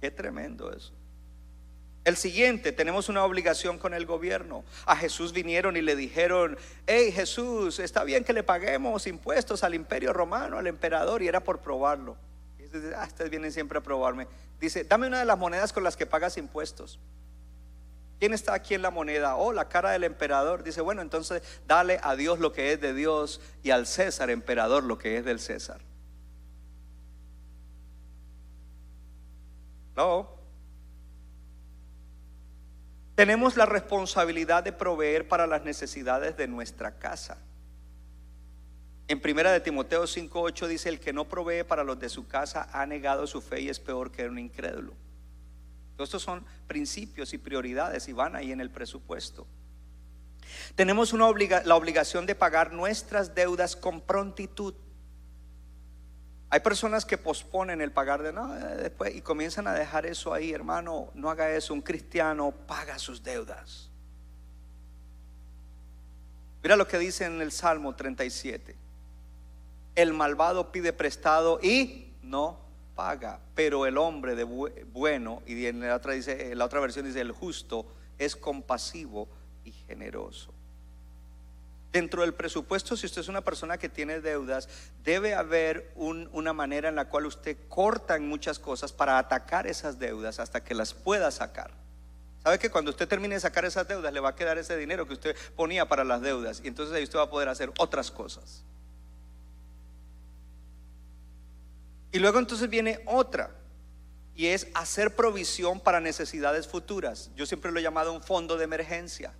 Qué 0.00 0.10
tremendo 0.10 0.72
eso. 0.72 0.95
El 2.06 2.16
siguiente, 2.16 2.70
tenemos 2.70 3.08
una 3.08 3.24
obligación 3.24 3.78
con 3.78 3.92
el 3.92 4.06
gobierno. 4.06 4.64
A 4.84 4.94
Jesús 4.94 5.32
vinieron 5.32 5.76
y 5.76 5.82
le 5.82 5.96
dijeron, 5.96 6.56
hey 6.86 7.10
Jesús, 7.10 7.80
está 7.80 8.04
bien 8.04 8.22
que 8.22 8.32
le 8.32 8.44
paguemos 8.44 9.08
impuestos 9.08 9.64
al 9.64 9.74
imperio 9.74 10.12
romano, 10.12 10.56
al 10.56 10.68
emperador, 10.68 11.20
y 11.20 11.26
era 11.26 11.42
por 11.42 11.58
probarlo. 11.58 12.16
Y 12.60 12.62
dice, 12.62 12.92
ah, 12.96 13.06
ustedes 13.08 13.28
vienen 13.28 13.50
siempre 13.50 13.78
a 13.78 13.80
probarme. 13.82 14.28
Dice, 14.60 14.84
dame 14.84 15.08
una 15.08 15.18
de 15.18 15.24
las 15.24 15.36
monedas 15.36 15.72
con 15.72 15.82
las 15.82 15.96
que 15.96 16.06
pagas 16.06 16.36
impuestos. 16.36 17.00
¿Quién 18.20 18.32
está 18.32 18.54
aquí 18.54 18.74
en 18.74 18.82
la 18.82 18.92
moneda? 18.92 19.34
Oh, 19.34 19.52
la 19.52 19.68
cara 19.68 19.90
del 19.90 20.04
emperador. 20.04 20.62
Dice, 20.62 20.82
bueno, 20.82 21.02
entonces 21.02 21.42
dale 21.66 21.98
a 22.04 22.14
Dios 22.14 22.38
lo 22.38 22.52
que 22.52 22.70
es 22.70 22.80
de 22.80 22.94
Dios 22.94 23.40
y 23.64 23.72
al 23.72 23.84
César 23.84 24.30
emperador 24.30 24.84
lo 24.84 24.96
que 24.96 25.18
es 25.18 25.24
del 25.24 25.40
César. 25.40 25.80
No. 29.96 30.35
Tenemos 33.16 33.56
la 33.56 33.64
responsabilidad 33.64 34.62
de 34.62 34.72
proveer 34.72 35.26
para 35.26 35.46
las 35.46 35.64
necesidades 35.64 36.36
de 36.36 36.46
nuestra 36.46 36.98
casa. 36.98 37.38
En 39.08 39.20
primera 39.20 39.52
de 39.52 39.60
Timoteo 39.60 40.06
5:8 40.06 40.68
dice, 40.68 40.90
"El 40.90 41.00
que 41.00 41.14
no 41.14 41.26
provee 41.26 41.64
para 41.64 41.82
los 41.82 41.98
de 41.98 42.10
su 42.10 42.28
casa 42.28 42.68
ha 42.72 42.84
negado 42.84 43.26
su 43.26 43.40
fe 43.40 43.62
y 43.62 43.70
es 43.70 43.80
peor 43.80 44.12
que 44.12 44.28
un 44.28 44.38
incrédulo." 44.38 44.92
Estos 45.98 46.22
son 46.22 46.44
principios 46.66 47.32
y 47.32 47.38
prioridades 47.38 48.06
y 48.06 48.12
van 48.12 48.36
ahí 48.36 48.52
en 48.52 48.60
el 48.60 48.70
presupuesto. 48.70 49.46
Tenemos 50.74 51.14
la 51.14 51.74
obligación 51.76 52.26
de 52.26 52.34
pagar 52.34 52.74
nuestras 52.74 53.34
deudas 53.34 53.76
con 53.76 54.02
prontitud. 54.02 54.74
Hay 56.56 56.60
personas 56.60 57.04
que 57.04 57.18
posponen 57.18 57.82
el 57.82 57.92
pagar 57.92 58.22
de 58.22 58.32
no, 58.32 58.56
eh, 58.56 58.76
después 58.76 59.14
y 59.14 59.20
comienzan 59.20 59.66
a 59.66 59.74
dejar 59.74 60.06
eso 60.06 60.32
ahí, 60.32 60.52
hermano, 60.52 61.10
no 61.12 61.28
haga 61.28 61.50
eso, 61.50 61.74
un 61.74 61.82
cristiano 61.82 62.50
paga 62.50 62.98
sus 62.98 63.22
deudas. 63.22 63.90
Mira 66.62 66.76
lo 66.76 66.88
que 66.88 66.96
dice 66.98 67.26
en 67.26 67.42
el 67.42 67.52
Salmo 67.52 67.94
37. 67.94 68.74
El 69.96 70.14
malvado 70.14 70.72
pide 70.72 70.94
prestado 70.94 71.60
y 71.62 72.14
no 72.22 72.58
paga, 72.94 73.38
pero 73.54 73.84
el 73.84 73.98
hombre 73.98 74.34
de 74.34 74.44
bueno, 74.44 75.42
y 75.44 75.66
en 75.66 75.80
la 75.80 75.94
otra, 75.94 76.14
dice, 76.14 76.54
la 76.54 76.64
otra 76.64 76.80
versión 76.80 77.04
dice, 77.04 77.20
el 77.20 77.32
justo 77.32 77.84
es 78.16 78.34
compasivo 78.34 79.28
y 79.62 79.72
generoso. 79.72 80.55
Dentro 81.96 82.20
del 82.20 82.34
presupuesto, 82.34 82.94
si 82.94 83.06
usted 83.06 83.22
es 83.22 83.28
una 83.28 83.40
persona 83.40 83.78
que 83.78 83.88
tiene 83.88 84.20
deudas, 84.20 84.68
debe 85.02 85.34
haber 85.34 85.94
una 85.96 86.52
manera 86.52 86.90
en 86.90 86.94
la 86.94 87.08
cual 87.08 87.24
usted 87.24 87.56
corta 87.70 88.16
en 88.16 88.28
muchas 88.28 88.58
cosas 88.58 88.92
para 88.92 89.16
atacar 89.16 89.66
esas 89.66 89.98
deudas 89.98 90.38
hasta 90.38 90.62
que 90.62 90.74
las 90.74 90.92
pueda 90.92 91.30
sacar. 91.30 91.70
¿Sabe 92.42 92.58
que 92.58 92.68
cuando 92.68 92.90
usted 92.90 93.08
termine 93.08 93.36
de 93.36 93.40
sacar 93.40 93.64
esas 93.64 93.88
deudas, 93.88 94.12
le 94.12 94.20
va 94.20 94.28
a 94.28 94.34
quedar 94.34 94.58
ese 94.58 94.76
dinero 94.76 95.06
que 95.06 95.14
usted 95.14 95.34
ponía 95.56 95.88
para 95.88 96.04
las 96.04 96.20
deudas? 96.20 96.60
Y 96.62 96.68
entonces 96.68 96.94
ahí 96.94 97.02
usted 97.02 97.18
va 97.18 97.22
a 97.22 97.30
poder 97.30 97.48
hacer 97.48 97.72
otras 97.78 98.10
cosas. 98.10 98.62
Y 102.12 102.18
luego 102.18 102.38
entonces 102.38 102.68
viene 102.68 103.00
otra, 103.06 103.52
y 104.34 104.48
es 104.48 104.66
hacer 104.74 105.16
provisión 105.16 105.80
para 105.80 106.00
necesidades 106.00 106.68
futuras. 106.68 107.30
Yo 107.36 107.46
siempre 107.46 107.72
lo 107.72 107.78
he 107.78 107.82
llamado 107.82 108.12
un 108.12 108.22
fondo 108.22 108.58
de 108.58 108.64
emergencia. 108.64 109.32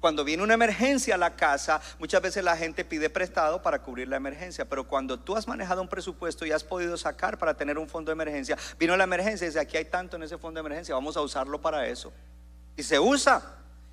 Cuando 0.00 0.22
viene 0.22 0.44
una 0.44 0.54
emergencia 0.54 1.16
a 1.16 1.18
la 1.18 1.34
casa, 1.34 1.80
muchas 1.98 2.22
veces 2.22 2.44
la 2.44 2.56
gente 2.56 2.84
pide 2.84 3.10
prestado 3.10 3.62
para 3.62 3.82
cubrir 3.82 4.06
la 4.06 4.16
emergencia, 4.16 4.64
pero 4.68 4.86
cuando 4.86 5.18
tú 5.18 5.36
has 5.36 5.48
manejado 5.48 5.82
un 5.82 5.88
presupuesto 5.88 6.46
y 6.46 6.52
has 6.52 6.62
podido 6.62 6.96
sacar 6.96 7.36
para 7.36 7.54
tener 7.54 7.78
un 7.78 7.88
fondo 7.88 8.10
de 8.10 8.12
emergencia, 8.12 8.56
vino 8.78 8.96
la 8.96 9.04
emergencia 9.04 9.44
y 9.44 9.48
dice, 9.48 9.58
aquí 9.58 9.76
hay 9.76 9.86
tanto 9.86 10.16
en 10.16 10.22
ese 10.22 10.38
fondo 10.38 10.58
de 10.58 10.66
emergencia, 10.66 10.94
vamos 10.94 11.16
a 11.16 11.20
usarlo 11.20 11.60
para 11.60 11.86
eso. 11.88 12.12
Y 12.76 12.84
se 12.84 13.00
usa. 13.00 13.42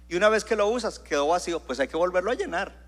Y 0.08 0.16
una 0.16 0.30
vez 0.30 0.44
que 0.44 0.56
lo 0.56 0.68
usas, 0.68 1.00
quedó 1.00 1.28
vacío, 1.28 1.60
pues 1.60 1.80
hay 1.80 1.88
que 1.88 1.98
volverlo 1.98 2.30
a 2.30 2.36
llenar. 2.36 2.86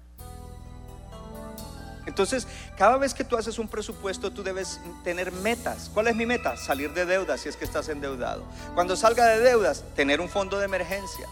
Entonces, 2.06 2.48
cada 2.78 2.98
vez 2.98 3.16
que 3.16 3.24
tú 3.24 3.36
haces 3.36 3.58
un 3.58 3.68
presupuesto, 3.68 4.32
tú 4.32 4.44
debes 4.44 4.80
tener 5.04 5.32
metas. 5.32 5.90
¿Cuál 5.92 6.08
es 6.08 6.16
mi 6.16 6.28
meta? 6.28 6.56
Salir 6.56 6.94
de 6.94 7.06
deudas 7.06 7.42
si 7.42 7.50
es 7.50 7.58
que 7.58 7.66
estás 7.66 7.90
endeudado. 7.90 8.44
Cuando 8.76 8.96
salga 8.96 9.26
de 9.26 9.40
deudas, 9.40 9.84
tener 9.96 10.22
un 10.22 10.30
fondo 10.30 10.60
de 10.60 10.66
emergencia. 10.66 11.28